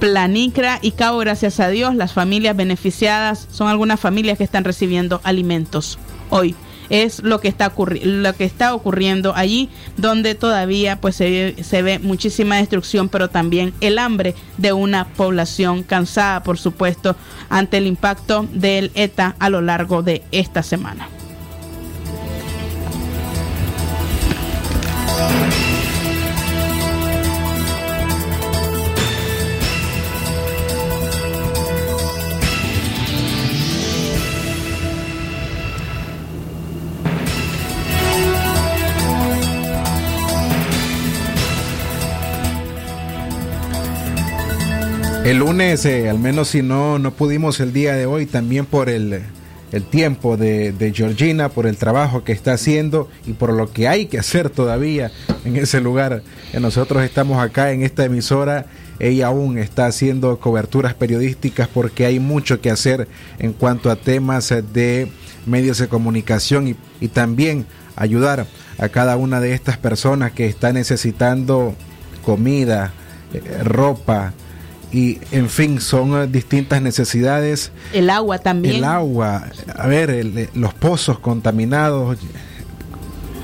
Planicra 0.00 0.78
y 0.80 0.92
Cabo, 0.92 1.18
gracias 1.18 1.60
a 1.60 1.68
Dios, 1.68 1.94
las 1.94 2.14
familias 2.14 2.56
beneficiadas 2.56 3.46
son 3.52 3.68
algunas 3.68 4.00
familias 4.00 4.38
que 4.38 4.44
están 4.44 4.64
recibiendo 4.64 5.20
alimentos 5.22 5.98
hoy 6.30 6.56
es 6.90 7.22
lo 7.22 7.40
que 7.40 7.48
está 7.48 7.72
lo 8.02 8.34
que 8.34 8.44
está 8.44 8.74
ocurriendo 8.74 9.34
allí, 9.34 9.70
donde 9.96 10.34
todavía 10.34 11.00
pues 11.00 11.16
se, 11.16 11.56
se 11.62 11.82
ve 11.82 11.98
muchísima 11.98 12.56
destrucción, 12.56 13.08
pero 13.08 13.30
también 13.30 13.72
el 13.80 13.98
hambre 13.98 14.34
de 14.58 14.72
una 14.72 15.06
población 15.06 15.82
cansada, 15.82 16.42
por 16.42 16.58
supuesto, 16.58 17.16
ante 17.48 17.78
el 17.78 17.86
impacto 17.86 18.46
del 18.52 18.90
ETA 18.94 19.36
a 19.38 19.48
lo 19.48 19.60
largo 19.62 20.02
de 20.02 20.22
esta 20.32 20.62
semana. 20.62 21.08
El 45.30 45.36
lunes, 45.36 45.84
eh, 45.84 46.10
al 46.10 46.18
menos 46.18 46.48
si 46.48 46.60
no, 46.60 46.98
no 46.98 47.12
pudimos 47.12 47.60
el 47.60 47.72
día 47.72 47.94
de 47.94 48.04
hoy, 48.04 48.26
también 48.26 48.66
por 48.66 48.90
el, 48.90 49.22
el 49.70 49.84
tiempo 49.84 50.36
de, 50.36 50.72
de, 50.72 50.92
Georgina, 50.92 51.50
por 51.50 51.68
el 51.68 51.76
trabajo 51.76 52.24
que 52.24 52.32
está 52.32 52.54
haciendo 52.54 53.08
y 53.24 53.34
por 53.34 53.52
lo 53.52 53.70
que 53.70 53.86
hay 53.86 54.06
que 54.06 54.18
hacer 54.18 54.50
todavía 54.50 55.12
en 55.44 55.54
ese 55.54 55.80
lugar. 55.80 56.24
Nosotros 56.52 57.04
estamos 57.04 57.40
acá 57.40 57.70
en 57.70 57.84
esta 57.84 58.04
emisora, 58.04 58.66
ella 58.98 59.28
aún 59.28 59.56
está 59.56 59.86
haciendo 59.86 60.40
coberturas 60.40 60.94
periodísticas 60.94 61.68
porque 61.68 62.06
hay 62.06 62.18
mucho 62.18 62.60
que 62.60 62.72
hacer 62.72 63.06
en 63.38 63.52
cuanto 63.52 63.88
a 63.92 63.94
temas 63.94 64.52
de 64.72 65.12
medios 65.46 65.78
de 65.78 65.86
comunicación 65.86 66.66
y, 66.66 66.76
y 67.00 67.06
también 67.06 67.66
ayudar 67.94 68.48
a 68.78 68.88
cada 68.88 69.16
una 69.16 69.38
de 69.38 69.54
estas 69.54 69.78
personas 69.78 70.32
que 70.32 70.46
está 70.46 70.72
necesitando 70.72 71.76
comida, 72.24 72.92
eh, 73.32 73.62
ropa, 73.62 74.34
y 74.92 75.18
en 75.30 75.48
fin, 75.48 75.80
son 75.80 76.20
eh, 76.20 76.26
distintas 76.26 76.82
necesidades. 76.82 77.70
El 77.92 78.10
agua 78.10 78.38
también. 78.38 78.76
El 78.76 78.84
agua, 78.84 79.44
a 79.76 79.86
ver, 79.86 80.10
el, 80.10 80.36
eh, 80.36 80.48
los 80.54 80.74
pozos 80.74 81.18
contaminados, 81.18 82.18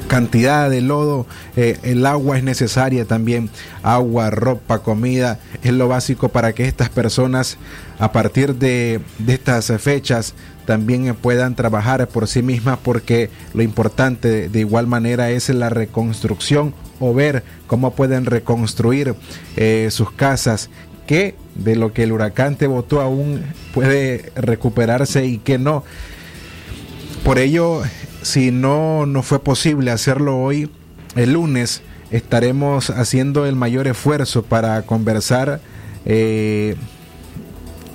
cantidad 0.08 0.70
de 0.70 0.80
lodo, 0.80 1.26
eh, 1.56 1.78
el 1.82 2.04
agua 2.06 2.38
es 2.38 2.44
necesaria 2.44 3.04
también, 3.04 3.50
agua, 3.82 4.30
ropa, 4.30 4.80
comida, 4.80 5.38
es 5.62 5.72
lo 5.72 5.88
básico 5.88 6.28
para 6.28 6.52
que 6.52 6.66
estas 6.66 6.88
personas 6.88 7.58
a 7.98 8.12
partir 8.12 8.54
de, 8.56 9.00
de 9.18 9.34
estas 9.34 9.72
fechas 9.80 10.34
también 10.64 11.14
puedan 11.14 11.54
trabajar 11.54 12.06
por 12.08 12.26
sí 12.26 12.42
mismas 12.42 12.78
porque 12.82 13.30
lo 13.54 13.62
importante 13.62 14.28
de, 14.28 14.48
de 14.48 14.60
igual 14.60 14.86
manera 14.86 15.30
es 15.30 15.48
la 15.48 15.70
reconstrucción 15.70 16.74
o 16.98 17.14
ver 17.14 17.44
cómo 17.66 17.92
pueden 17.92 18.26
reconstruir 18.26 19.14
eh, 19.56 19.88
sus 19.90 20.10
casas 20.10 20.70
que 21.06 21.34
de 21.54 21.76
lo 21.76 21.92
que 21.92 22.02
el 22.02 22.12
huracán 22.12 22.56
te 22.56 22.66
votó 22.66 23.00
aún 23.00 23.42
puede 23.72 24.32
recuperarse 24.34 25.26
y 25.26 25.38
que 25.38 25.58
no. 25.58 25.84
Por 27.24 27.38
ello, 27.38 27.82
si 28.22 28.50
no, 28.50 29.06
no 29.06 29.22
fue 29.22 29.38
posible 29.38 29.90
hacerlo 29.90 30.38
hoy, 30.38 30.70
el 31.14 31.32
lunes 31.32 31.82
estaremos 32.10 32.90
haciendo 32.90 33.46
el 33.46 33.56
mayor 33.56 33.86
esfuerzo 33.86 34.42
para 34.42 34.82
conversar. 34.82 35.60
Eh, 36.04 36.76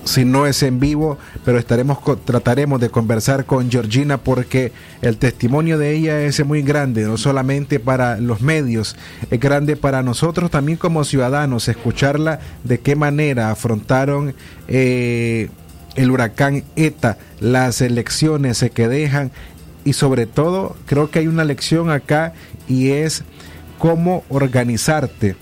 si 0.04 0.26
no 0.26 0.48
es 0.48 0.64
en 0.64 0.80
vivo, 0.80 1.18
pero 1.46 1.60
estaremos 1.60 2.00
trataremos 2.26 2.80
de 2.82 2.90
conversar 2.90 3.46
con 3.46 3.70
Georgina 3.70 4.18
porque 4.18 4.72
el 5.02 5.18
testimonio 5.18 5.78
de 5.78 5.92
ella 5.92 6.22
es 6.22 6.44
muy 6.46 6.62
grande, 6.62 7.04
no 7.04 7.18
solamente 7.18 7.80
para 7.80 8.18
los 8.18 8.42
medios, 8.42 8.96
es 9.30 9.40
grande 9.40 9.76
para 9.76 10.04
nosotros 10.04 10.50
también 10.52 10.78
como 10.78 11.04
ciudadanos, 11.04 11.68
escucharla 11.68 12.40
de 12.64 12.80
qué 12.80 12.96
manera 12.96 13.52
afrontaron 13.52 14.34
eh, 14.68 15.50
el 15.96 16.12
huracán 16.12 16.64
ETA, 16.76 17.18
las 17.40 17.82
elecciones 17.82 18.66
que 18.74 18.88
dejan 18.88 19.32
y 19.84 19.94
sobre 19.94 20.26
todo 20.26 20.76
creo 20.86 21.10
que 21.10 21.20
hay 21.20 21.28
una 21.28 21.44
lección 21.44 21.90
acá 21.90 22.34
y 22.68 22.90
es 22.90 23.24
cómo 23.78 24.24
organizarte 24.30 25.36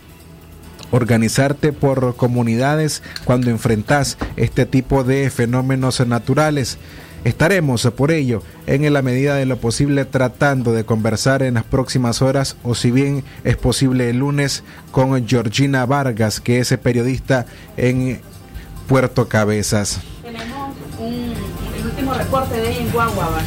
organizarte 0.91 1.73
por 1.73 2.15
comunidades 2.15 3.03
cuando 3.25 3.49
enfrentas 3.49 4.17
este 4.35 4.65
tipo 4.65 5.03
de 5.03 5.29
fenómenos 5.29 6.05
naturales. 6.05 6.77
Estaremos 7.25 7.83
por 7.97 8.11
ello 8.11 8.41
en 8.65 8.91
la 8.93 9.01
medida 9.01 9.35
de 9.35 9.45
lo 9.45 9.57
posible 9.57 10.05
tratando 10.05 10.71
de 10.71 10.85
conversar 10.85 11.43
en 11.43 11.55
las 11.55 11.65
próximas 11.65 12.21
horas 12.21 12.55
o 12.63 12.75
si 12.75 12.91
bien 12.91 13.25
es 13.43 13.57
posible 13.57 14.09
el 14.09 14.19
lunes 14.19 14.63
con 14.91 15.27
Georgina 15.27 15.85
Vargas, 15.85 16.39
que 16.39 16.59
es 16.59 16.75
periodista 16.77 17.45
en 17.75 18.21
Puerto 18.87 19.27
Cabezas. 19.27 19.99
Tenemos 20.23 20.73
un, 20.97 21.33
el 21.77 21.85
último 21.85 22.13
reporte 22.13 22.55
de 22.55 22.77
en 22.77 22.91
Guaguaba. 22.91 23.41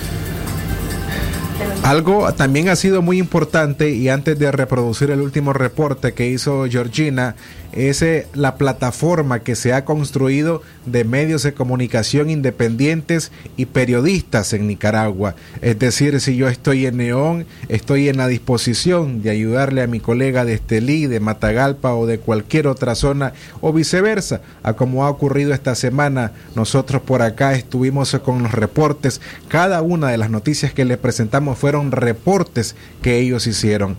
Algo 1.83 2.33
también 2.35 2.69
ha 2.69 2.77
sido 2.77 3.03
muy 3.03 3.19
importante 3.19 3.91
y 3.91 4.09
antes 4.09 4.39
de 4.39 4.53
reproducir 4.53 5.11
el 5.11 5.21
último 5.21 5.53
reporte 5.53 6.13
que 6.13 6.29
hizo 6.29 6.67
Georgina, 6.71 7.35
es 7.73 8.05
la 8.35 8.57
plataforma 8.57 9.41
que 9.41 9.57
se 9.57 9.73
ha 9.73 9.85
construido 9.85 10.63
de 10.87 11.05
medios 11.05 11.43
de 11.43 11.55
comunicación 11.55 12.31
independientes 12.31 13.33
y 13.57 13.67
periodistas 13.67 14.53
en 14.53 14.67
Nicaragua. 14.67 15.35
Es 15.61 15.79
decir, 15.79 16.21
si 16.21 16.37
yo 16.37 16.49
estoy 16.49 16.87
en 16.87 16.99
Neón, 16.99 17.47
estoy 17.69 18.09
en 18.09 18.19
la 18.19 18.29
disposición 18.29 19.23
de 19.23 19.31
ayudarle 19.31 19.83
a 19.83 19.87
mi 19.87 20.01
colega 20.01 20.45
de 20.45 20.55
Estelí, 20.55 21.07
de 21.07 21.21
Matagalpa 21.21 21.95
o 21.95 22.07
de 22.07 22.19
cualquier 22.19 22.67
otra 22.67 22.95
zona 22.95 23.33
o 23.61 23.73
viceversa, 23.73 24.43
a 24.63 24.75
como 24.75 25.05
ha 25.05 25.11
ocurrido 25.11 25.55
esta 25.55 25.75
semana. 25.75 26.33
Nosotros 26.55 27.03
por 27.03 27.23
acá 27.23 27.55
estuvimos 27.55 28.13
con 28.25 28.43
los 28.43 28.53
reportes. 28.53 29.21
Cada 29.49 29.83
una 29.83 30.09
de 30.09 30.19
las 30.19 30.31
noticias 30.31 30.73
que 30.73 30.85
les 30.85 30.99
presentamos 30.99 31.59
fueron 31.59 31.93
reportes 31.93 32.77
que 33.01 33.19
ellos 33.19 33.47
hicieron. 33.47 33.97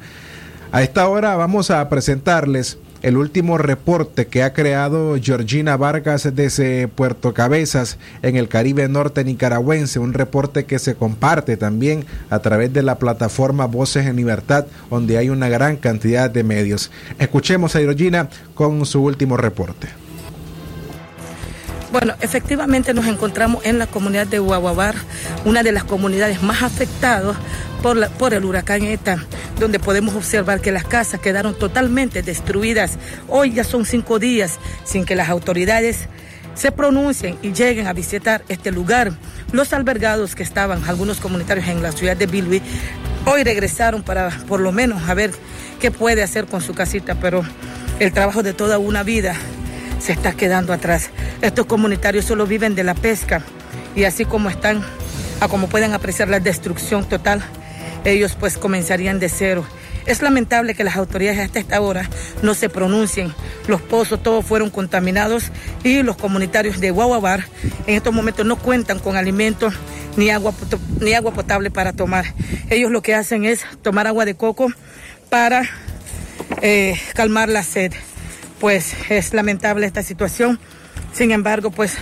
A 0.71 0.81
esta 0.81 1.07
hora 1.07 1.35
vamos 1.35 1.69
a 1.69 1.87
presentarles 1.87 2.77
el 3.03 3.17
último 3.17 3.57
reporte 3.57 4.27
que 4.27 4.43
ha 4.43 4.53
creado 4.53 5.17
Georgina 5.21 5.77
Vargas 5.77 6.27
desde 6.33 6.87
Puerto 6.87 7.33
Cabezas 7.33 7.97
en 8.21 8.37
el 8.37 8.47
Caribe 8.47 8.87
Norte 8.87 9.23
nicaragüense, 9.23 9.99
un 9.99 10.13
reporte 10.13 10.65
que 10.65 10.79
se 10.79 10.95
comparte 10.95 11.57
también 11.57 12.05
a 12.29 12.39
través 12.39 12.73
de 12.73 12.81
la 12.81 12.97
plataforma 12.97 13.65
Voces 13.65 14.07
en 14.07 14.15
Libertad, 14.15 14.65
donde 14.89 15.17
hay 15.17 15.29
una 15.29 15.49
gran 15.49 15.75
cantidad 15.75 16.29
de 16.29 16.43
medios. 16.43 16.91
Escuchemos 17.19 17.75
a 17.75 17.79
Georgina 17.79 18.29
con 18.55 18.85
su 18.85 19.03
último 19.03 19.35
reporte. 19.37 20.02
Bueno, 21.93 22.15
efectivamente 22.21 22.91
nos 22.95 23.05
encontramos 23.05 23.63
en 23.67 23.77
la 23.77 23.85
comunidad 23.85 24.25
de 24.25 24.39
Guaguabar, 24.39 24.95
una 25.45 25.61
de 25.61 25.71
las 25.71 25.83
comunidades 25.83 26.41
más 26.41 26.63
afectadas 26.63 27.37
por, 27.83 27.95
la, 27.95 28.09
por 28.09 28.33
el 28.33 28.45
huracán 28.45 28.81
ETA, 28.81 29.23
donde 29.59 29.77
podemos 29.77 30.15
observar 30.15 30.59
que 30.59 30.71
las 30.71 30.85
casas 30.85 31.19
quedaron 31.19 31.53
totalmente 31.53 32.23
destruidas. 32.23 32.97
Hoy 33.27 33.53
ya 33.53 33.63
son 33.63 33.85
cinco 33.85 34.17
días 34.17 34.57
sin 34.83 35.05
que 35.05 35.15
las 35.15 35.29
autoridades 35.29 36.07
se 36.55 36.71
pronuncien 36.71 37.37
y 37.43 37.53
lleguen 37.53 37.85
a 37.85 37.93
visitar 37.93 38.43
este 38.49 38.71
lugar. 38.71 39.13
Los 39.51 39.71
albergados 39.71 40.33
que 40.33 40.41
estaban, 40.41 40.83
algunos 40.85 41.19
comunitarios 41.19 41.67
en 41.67 41.83
la 41.83 41.91
ciudad 41.91 42.17
de 42.17 42.25
Bilwi, 42.25 42.63
hoy 43.27 43.43
regresaron 43.43 44.01
para 44.01 44.31
por 44.47 44.61
lo 44.61 44.71
menos 44.71 45.07
a 45.07 45.13
ver 45.13 45.29
qué 45.79 45.91
puede 45.91 46.23
hacer 46.23 46.47
con 46.47 46.59
su 46.59 46.73
casita, 46.73 47.13
pero 47.21 47.43
el 47.99 48.11
trabajo 48.11 48.41
de 48.41 48.53
toda 48.53 48.79
una 48.79 49.03
vida 49.03 49.35
se 49.99 50.13
está 50.13 50.33
quedando 50.33 50.73
atrás. 50.73 51.09
Estos 51.41 51.65
comunitarios 51.65 52.25
solo 52.25 52.45
viven 52.45 52.75
de 52.75 52.83
la 52.83 52.95
pesca 52.95 53.43
y 53.95 54.03
así 54.05 54.25
como 54.25 54.49
están, 54.49 54.83
a 55.39 55.47
como 55.47 55.67
pueden 55.67 55.93
apreciar 55.93 56.29
la 56.29 56.39
destrucción 56.39 57.07
total, 57.07 57.41
ellos 58.05 58.35
pues 58.39 58.57
comenzarían 58.57 59.19
de 59.19 59.29
cero. 59.29 59.65
Es 60.05 60.21
lamentable 60.21 60.75
que 60.75 60.83
las 60.83 60.97
autoridades 60.97 61.39
hasta 61.39 61.59
esta 61.59 61.79
hora 61.79 62.09
no 62.41 62.53
se 62.53 62.67
pronuncien. 62.67 63.33
Los 63.67 63.81
pozos 63.81 64.21
todos 64.21 64.45
fueron 64.45 64.69
contaminados 64.69 65.45
y 65.83 66.03
los 66.03 66.17
comunitarios 66.17 66.81
de 66.81 66.91
Guaguabar 66.91 67.45
en 67.87 67.95
estos 67.95 68.13
momentos 68.13 68.45
no 68.45 68.57
cuentan 68.57 68.99
con 68.99 69.15
alimentos 69.15 69.73
ni 70.17 70.29
agua, 70.29 70.53
ni 70.99 71.13
agua 71.13 71.33
potable 71.33 71.71
para 71.71 71.93
tomar. 71.93 72.25
Ellos 72.69 72.91
lo 72.91 73.01
que 73.01 73.15
hacen 73.15 73.45
es 73.45 73.61
tomar 73.81 74.07
agua 74.07 74.25
de 74.25 74.35
coco 74.35 74.67
para 75.29 75.63
eh, 76.61 76.99
calmar 77.13 77.47
la 77.47 77.63
sed 77.63 77.93
pues 78.63 78.95
es 79.09 79.33
lamentable 79.33 79.85
esta 79.85 80.03
situación. 80.03 80.57
Sin 81.11 81.31
embargo, 81.31 81.69
pues 81.69 81.95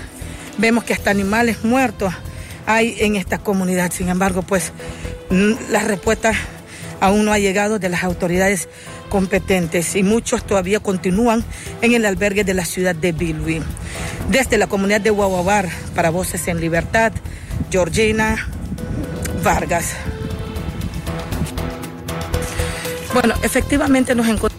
vemos 0.59 0.84
que 0.84 0.93
hasta 0.93 1.09
animales 1.09 1.64
muertos 1.64 2.14
hay 2.68 2.97
en 2.99 3.16
esta 3.16 3.39
comunidad. 3.39 3.91
Sin 3.91 4.09
embargo, 4.09 4.43
pues 4.43 4.72
la 5.72 5.80
respuesta 5.80 6.34
aún 6.99 7.26
no 7.26 7.34
ha 7.34 7.39
llegado 7.39 7.80
de 7.80 7.89
las 7.89 8.03
autoridades 8.03 8.70
competentes 9.09 9.95
y 9.95 10.03
muchos 10.03 10.45
todavía 10.45 10.80
continúan 10.80 11.43
en 11.82 11.93
el 11.93 12.05
albergue 12.05 12.43
de 12.43 12.53
la 12.53 12.66
ciudad 12.66 12.93
de 12.93 13.12
Bilwi. 13.12 13.64
Desde 14.30 14.59
la 14.59 14.68
comunidad 14.68 15.01
de 15.01 15.09
Guaguabar, 15.09 15.68
para 15.95 16.12
Voces 16.12 16.47
en 16.47 16.62
Libertad, 16.62 17.12
Georgina 17.72 18.38
Vargas. 19.43 19.95
Bueno, 23.16 23.34
efectivamente 23.41 24.14
nos 24.14 24.28
encontramos. 24.28 24.51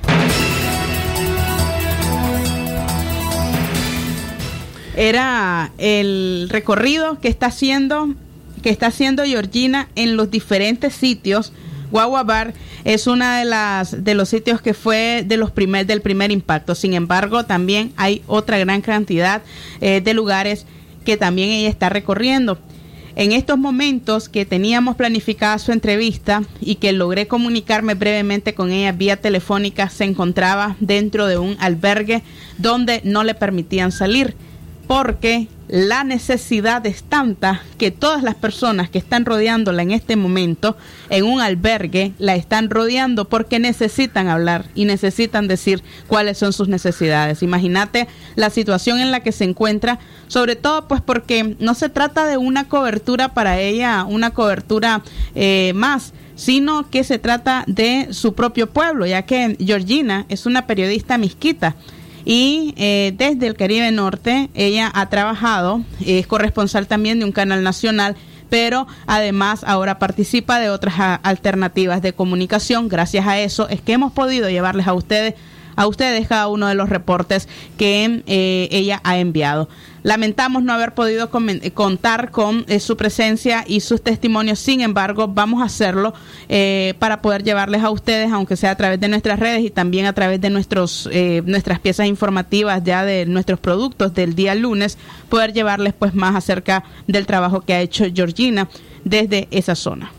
Era 4.97 5.73
el 5.79 6.49
recorrido 6.51 7.21
que 7.21 7.29
está 7.29 7.47
haciendo 7.47 8.15
que 8.63 8.71
está 8.71 8.87
haciendo 8.87 9.25
Georgina 9.25 9.89
en 9.97 10.17
los 10.17 10.31
diferentes 10.31 10.95
sitios. 10.95 11.53
Guagua 11.91 12.23
Bar 12.23 12.55
es 12.85 13.07
una 13.07 13.39
de 13.39 13.45
las 13.45 14.05
de 14.05 14.15
los 14.15 14.29
sitios 14.29 14.61
que 14.63 14.73
fue 14.73 15.25
de 15.27 15.37
los 15.37 15.51
primer 15.51 15.87
del 15.87 16.01
primer 16.01 16.31
impacto. 16.31 16.75
Sin 16.75 16.95
embargo, 16.95 17.45
también 17.45 17.93
hay 17.97 18.23
otra 18.27 18.59
gran 18.59 18.81
cantidad 18.81 19.43
eh, 19.81 20.01
de 20.01 20.15
lugares 20.15 20.67
que 21.05 21.17
también 21.17 21.51
ella 21.51 21.69
está 21.69 21.89
recorriendo. 21.89 22.59
En 23.15 23.33
estos 23.33 23.59
momentos 23.59 24.31
que 24.31 24.47
teníamos 24.47 24.97
planificada 24.97 25.59
su 25.59 25.73
entrevista 25.73 26.45
y 26.63 26.77
que 26.77 26.93
logré 26.93 27.27
comunicarme 27.27 27.93
brevemente 27.93 28.55
con 28.55 28.71
ella 28.73 28.93
vía 28.93 29.21
telefónica, 29.21 29.91
se 29.91 30.05
encontraba 30.05 30.77
dentro 30.81 31.27
de 31.27 31.37
un 31.37 31.57
albergue 31.61 32.23
donde 32.57 33.03
no 33.05 33.23
le 33.23 33.35
permitían 33.35 33.93
salir 33.93 34.35
porque 34.93 35.49
la 35.69 36.05
necesidad 36.05 36.85
es 36.85 37.03
tanta 37.03 37.63
que 37.79 37.91
todas 37.91 38.23
las 38.23 38.35
personas 38.35 38.91
que 38.91 38.99
están 38.99 39.25
rodeándola 39.25 39.81
en 39.81 39.91
este 39.91 40.17
momento 40.17 40.77
en 41.09 41.25
un 41.25 41.41
albergue 41.41 42.13
la 42.19 42.35
están 42.35 42.69
rodeando 42.69 43.27
porque 43.27 43.59
necesitan 43.59 44.29
hablar 44.29 44.67
y 44.75 44.85
necesitan 44.85 45.49
decir 45.49 45.83
cuáles 46.09 46.37
son 46.37 46.53
sus 46.53 46.69
necesidades. 46.69 47.43
Imagínate 47.43 48.07
la 48.37 48.51
situación 48.51 49.01
en 49.01 49.11
la 49.11 49.21
que 49.21 49.33
se 49.33 49.45
encuentra, 49.45 49.99
sobre 50.29 50.57
todo 50.57 50.87
pues 50.89 51.01
porque 51.01 51.57
no 51.59 51.73
se 51.73 51.89
trata 51.89 52.27
de 52.27 52.37
una 52.37 52.69
cobertura 52.69 53.33
para 53.33 53.61
ella, 53.61 54.05
una 54.05 54.33
cobertura 54.33 55.03
eh, 55.35 55.73
más 55.75 56.13
sino 56.35 56.91
que 56.91 57.05
se 57.05 57.19
trata 57.19 57.63
de 57.67 58.09
su 58.11 58.35
propio 58.35 58.69
pueblo, 58.69 59.07
ya 59.07 59.23
que 59.23 59.55
Georgina 59.61 60.25
es 60.29 60.45
una 60.47 60.67
periodista 60.67 61.19
misquita 61.19 61.77
y 62.25 62.75
eh, 62.77 63.13
desde 63.17 63.47
el 63.47 63.55
Caribe 63.57 63.91
Norte 63.91 64.51
ella 64.55 64.91
ha 64.95 65.09
trabajado, 65.09 65.83
es 66.05 66.27
corresponsal 66.27 66.87
también 66.87 67.19
de 67.19 67.25
un 67.25 67.33
canal 67.33 67.63
nacional 67.63 68.17
pero 68.51 68.87
además 69.07 69.65
ahora 69.67 69.99
participa 69.99 70.59
de 70.61 70.69
otras 70.69 71.01
a- 71.01 71.15
alternativas 71.15 72.03
de 72.03 72.13
comunicación. 72.13 72.89
Gracias 72.91 73.27
a 73.27 73.39
eso 73.41 73.67
es 73.71 73.81
que 73.81 73.95
hemos 73.95 74.13
podido 74.13 74.51
llevarles 74.51 74.87
a 74.87 74.93
ustedes 74.93 75.35
a 75.77 75.87
ustedes 75.87 76.29
cada 76.29 76.49
uno 76.49 76.69
de 76.69 76.75
los 76.75 76.89
reportes 76.89 77.49
que 77.77 78.23
eh, 78.27 78.69
ella 78.71 79.01
ha 79.05 79.19
enviado. 79.19 79.69
Lamentamos 80.03 80.65
no 80.65 80.73
haber 80.73 80.95
podido 80.95 81.31
contar 81.31 82.33
con 82.33 82.65
eh, 82.67 82.81
su 82.81 82.97
presencia 82.97 83.65
y 83.67 83.81
sus 83.81 84.03
testimonios, 84.03 84.59
sin 84.59 84.81
embargo, 84.81 85.29
vamos 85.29 85.63
a 85.63 85.67
hacerlo 85.67 86.13
eh, 86.49 86.95
para 86.99 87.23
poder 87.23 87.45
llevarles 87.45 87.85
a 87.85 87.91
ustedes, 87.91 88.33
aunque 88.33 88.57
sea 88.57 88.73
a 88.73 88.77
través 88.77 88.99
de 88.99 89.07
nuestras 89.09 89.39
redes 89.39 89.63
y 89.63 89.71
también 89.71 90.07
a 90.07 90.13
través 90.13 90.41
de 90.41 90.51
nuestros 90.51 91.09
eh, 91.13 91.43
nuestras 91.47 91.79
piezas 91.79 92.07
informativas 92.07 92.83
ya 92.83 93.05
de 93.05 93.27
nuestros 93.27 93.61
productos 93.61 94.13
del 94.13 94.35
día 94.35 94.57
lunes, 94.57 94.99
poder 95.29 95.53
llevarles 95.53 95.95
pues 95.97 96.15
más 96.15 96.35
acerca 96.35 96.83
del 97.07 97.27
trabajo 97.27 97.61
que 97.61 97.75
ha 97.75 97.81
hecho 97.81 98.05
Georgina 98.13 98.69
desde 99.05 99.47
esa 99.53 99.77
zona. 99.77 100.11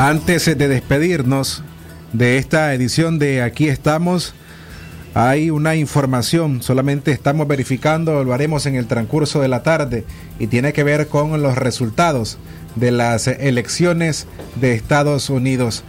Antes 0.00 0.46
de 0.46 0.66
despedirnos 0.66 1.62
de 2.14 2.38
esta 2.38 2.72
edición 2.72 3.18
de 3.18 3.42
Aquí 3.42 3.68
estamos, 3.68 4.32
hay 5.12 5.50
una 5.50 5.76
información, 5.76 6.62
solamente 6.62 7.12
estamos 7.12 7.46
verificando, 7.46 8.24
lo 8.24 8.32
haremos 8.32 8.64
en 8.64 8.76
el 8.76 8.86
transcurso 8.86 9.42
de 9.42 9.48
la 9.48 9.62
tarde 9.62 10.06
y 10.38 10.46
tiene 10.46 10.72
que 10.72 10.84
ver 10.84 11.08
con 11.08 11.42
los 11.42 11.54
resultados 11.58 12.38
de 12.76 12.92
las 12.92 13.26
elecciones 13.26 14.26
de 14.58 14.72
Estados 14.72 15.28
Unidos. 15.28 15.84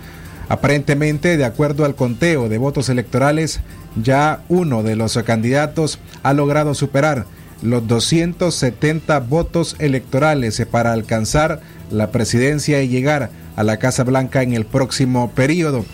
Aparentemente, 0.49 1.37
de 1.37 1.45
acuerdo 1.45 1.85
al 1.85 1.95
conteo 1.95 2.49
de 2.49 2.57
votos 2.57 2.89
electorales, 2.89 3.61
ya 3.95 4.43
uno 4.49 4.83
de 4.83 4.97
los 4.97 5.17
candidatos 5.23 5.99
ha 6.21 6.33
logrado 6.33 6.73
superar 6.73 7.27
los 7.61 7.87
270 7.87 9.21
votos 9.21 9.77
electorales 9.79 10.61
para 10.69 10.91
alcanzar 10.91 11.61
la 11.89 12.11
presidencia 12.11 12.81
y 12.81 12.89
llegar 12.89 13.29
a 13.55 13.63
la 13.63 13.77
Casa 13.77 14.03
Blanca 14.03 14.43
en 14.43 14.53
el 14.53 14.65
próximo 14.65 15.31
periodo. 15.31 15.85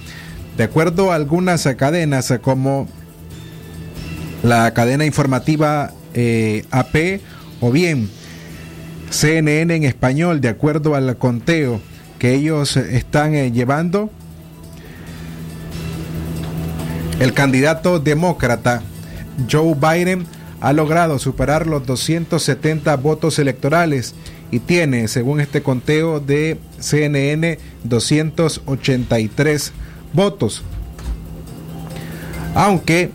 De 0.57 0.63
acuerdo 0.63 1.11
a 1.11 1.15
algunas 1.15 1.67
cadenas 1.77 2.33
como 2.41 2.87
la 4.43 4.73
cadena 4.73 5.05
informativa 5.05 5.91
eh, 6.13 6.65
AP 6.71 7.21
o 7.61 7.71
bien 7.71 8.09
CNN 9.09 9.75
en 9.75 9.83
español, 9.83 10.41
de 10.41 10.49
acuerdo 10.49 10.95
al 10.95 11.17
conteo 11.17 11.79
que 12.19 12.33
ellos 12.33 12.77
están 12.77 13.35
eh, 13.35 13.51
llevando, 13.51 14.09
el 17.19 17.33
candidato 17.33 17.99
demócrata 17.99 18.81
Joe 19.49 19.75
Biden 19.75 20.25
ha 20.61 20.73
logrado 20.73 21.19
superar 21.19 21.67
los 21.67 21.85
270 21.85 22.95
votos 22.97 23.39
electorales 23.39 24.15
y 24.51 24.59
tiene, 24.59 25.07
según 25.07 25.41
este 25.41 25.61
conteo 25.61 26.19
de 26.19 26.57
CNN, 26.79 27.59
283 27.83 29.73
votos. 30.13 30.63
Aunque 32.55 33.11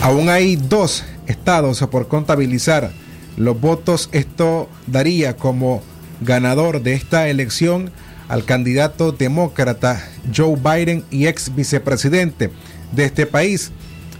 aún 0.00 0.28
hay 0.28 0.56
dos 0.56 1.04
estados 1.26 1.80
por 1.90 2.08
contabilizar 2.08 2.90
los 3.36 3.60
votos, 3.60 4.08
esto 4.12 4.68
daría 4.86 5.36
como 5.36 5.82
ganador 6.20 6.82
de 6.82 6.94
esta 6.94 7.28
elección 7.28 7.90
al 8.28 8.44
candidato 8.44 9.12
demócrata 9.12 10.02
Joe 10.34 10.56
Biden 10.56 11.04
y 11.10 11.26
ex 11.26 11.54
vicepresidente 11.54 12.50
de 12.92 13.04
este 13.04 13.26
país. 13.26 13.70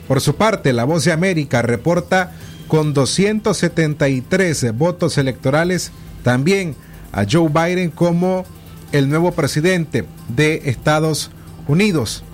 Por 0.09 0.21
su 0.21 0.37
parte, 0.37 0.73
La 0.73 0.85
Voz 0.85 1.05
de 1.05 1.13
América 1.13 1.63
reporta 1.63 2.33
con 2.73 2.95
273 2.95 4.75
votos 4.79 5.19
electorales 5.19 5.93
también 6.23 6.75
a 7.13 7.27
Joe 7.31 7.51
Biden 7.51 7.91
como 7.91 8.47
el 8.93 9.11
nuevo 9.11 9.33
presidente 9.33 10.07
de 10.31 10.63
Estados 10.65 11.31
Unidos. 11.69 12.25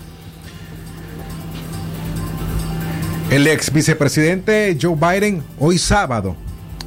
El 3.29 3.47
ex 3.47 3.73
vicepresidente 3.73 4.77
Joe 4.81 4.95
Biden 4.95 5.43
hoy 5.59 5.77
sábado 5.77 6.37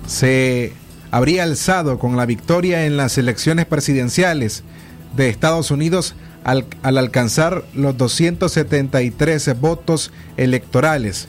se 0.06 0.72
habría 1.10 1.42
alzado 1.42 1.98
con 1.98 2.16
la 2.16 2.24
victoria 2.24 2.86
en 2.86 2.96
las 2.96 3.18
elecciones 3.18 3.66
presidenciales 3.66 4.64
de 5.14 5.28
Estados 5.28 5.70
Unidos 5.70 6.14
al, 6.42 6.64
al 6.82 6.96
alcanzar 6.96 7.64
los 7.74 7.98
273 7.98 9.60
votos 9.60 10.10
electorales. 10.38 11.28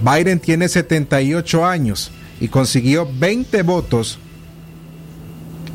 Biden 0.00 0.40
tiene 0.40 0.68
78 0.68 1.64
años 1.64 2.10
y 2.40 2.48
consiguió 2.48 3.08
20 3.18 3.62
votos 3.62 4.18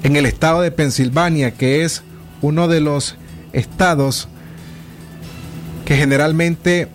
en 0.03 0.15
el 0.15 0.25
estado 0.25 0.61
de 0.61 0.71
Pensilvania, 0.71 1.51
que 1.51 1.83
es 1.83 2.03
uno 2.41 2.67
de 2.67 2.81
los 2.81 3.15
estados 3.53 4.27
que 5.85 5.95
generalmente 5.95 6.87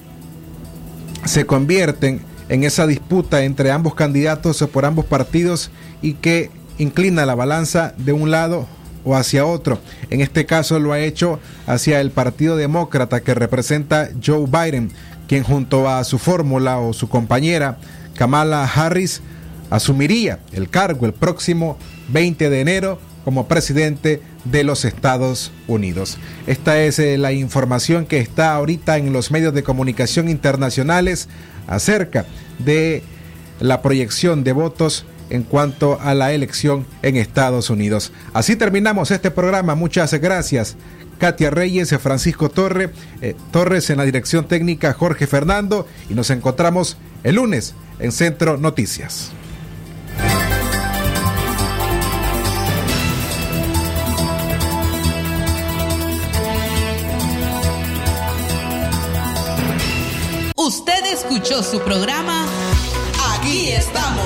se 1.25 1.47
convierten 1.47 2.21
en 2.49 2.65
esa 2.65 2.87
disputa 2.87 3.45
entre 3.45 3.71
ambos 3.71 3.95
candidatos 3.95 4.63
o 4.63 4.69
por 4.69 4.85
ambos 4.85 5.05
partidos 5.05 5.71
y 6.03 6.15
que 6.15 6.51
inclina 6.79 7.27
la 7.27 7.35
balanza 7.35 7.95
de 7.99 8.13
un 8.13 8.31
lado 8.31 8.67
o 9.05 9.17
hacia 9.17 9.47
otro. 9.47 9.79
En 10.11 10.21
este 10.21 10.47
caso 10.47 10.79
lo 10.79 10.93
ha 10.93 11.01
hecho 11.01 11.41
hacia 11.67 12.01
el 12.01 12.11
Partido 12.11 12.57
Demócrata 12.57 13.21
que 13.21 13.35
representa 13.35 14.11
Joe 14.25 14.47
Biden, 14.47 14.91
quien 15.29 15.43
junto 15.43 15.89
a 15.89 16.05
su 16.05 16.19
fórmula 16.19 16.79
o 16.79 16.93
su 16.93 17.09
compañera 17.09 17.79
Kamala 18.17 18.65
Harris 18.65 19.23
asumiría 19.71 20.41
el 20.53 20.69
cargo 20.71 21.07
el 21.07 21.13
próximo 21.13 21.79
20 22.09 22.51
de 22.51 22.61
enero 22.61 22.99
como 23.25 23.49
presidente 23.49 24.23
de 24.45 24.63
los 24.63 24.85
Estados 24.85 25.51
Unidos. 25.67 26.17
Esta 26.47 26.81
es 26.81 27.01
eh, 27.01 27.19
la 27.19 27.33
información 27.33 28.07
que 28.07 28.21
está 28.21 28.55
ahorita 28.55 28.99
en 28.99 29.13
los 29.13 29.33
medios 29.33 29.53
de 29.53 29.65
comunicación 29.65 30.29
internacionales 30.29 31.29
acerca 31.67 32.25
de 32.61 33.03
la 33.59 33.83
proyección 33.83 34.45
de 34.45 34.53
votos 34.53 35.07
en 35.31 35.43
cuanto 35.43 36.01
a 36.01 36.15
la 36.15 36.33
elección 36.33 36.87
en 37.03 37.17
Estados 37.17 37.69
Unidos. 37.69 38.13
Así 38.33 38.55
terminamos 38.55 39.11
este 39.11 39.33
programa. 39.33 39.75
Muchas 39.75 40.15
gracias. 40.15 40.77
Katia 41.19 41.51
Reyes, 41.51 41.95
Francisco 42.01 42.49
Torre, 42.49 42.91
eh, 43.21 43.35
Torres 43.51 43.91
en 43.91 43.99
la 43.99 44.05
dirección 44.05 44.47
técnica, 44.47 44.93
Jorge 44.93 45.27
Fernando, 45.27 45.87
y 46.09 46.15
nos 46.15 46.31
encontramos 46.31 46.97
el 47.25 47.37
lunes 47.37 47.75
en 47.99 48.13
Centro 48.13 48.57
Noticias. 48.57 49.33
escuchó 61.17 61.63
su 61.63 61.81
programa 61.81 62.47
Aquí 63.35 63.71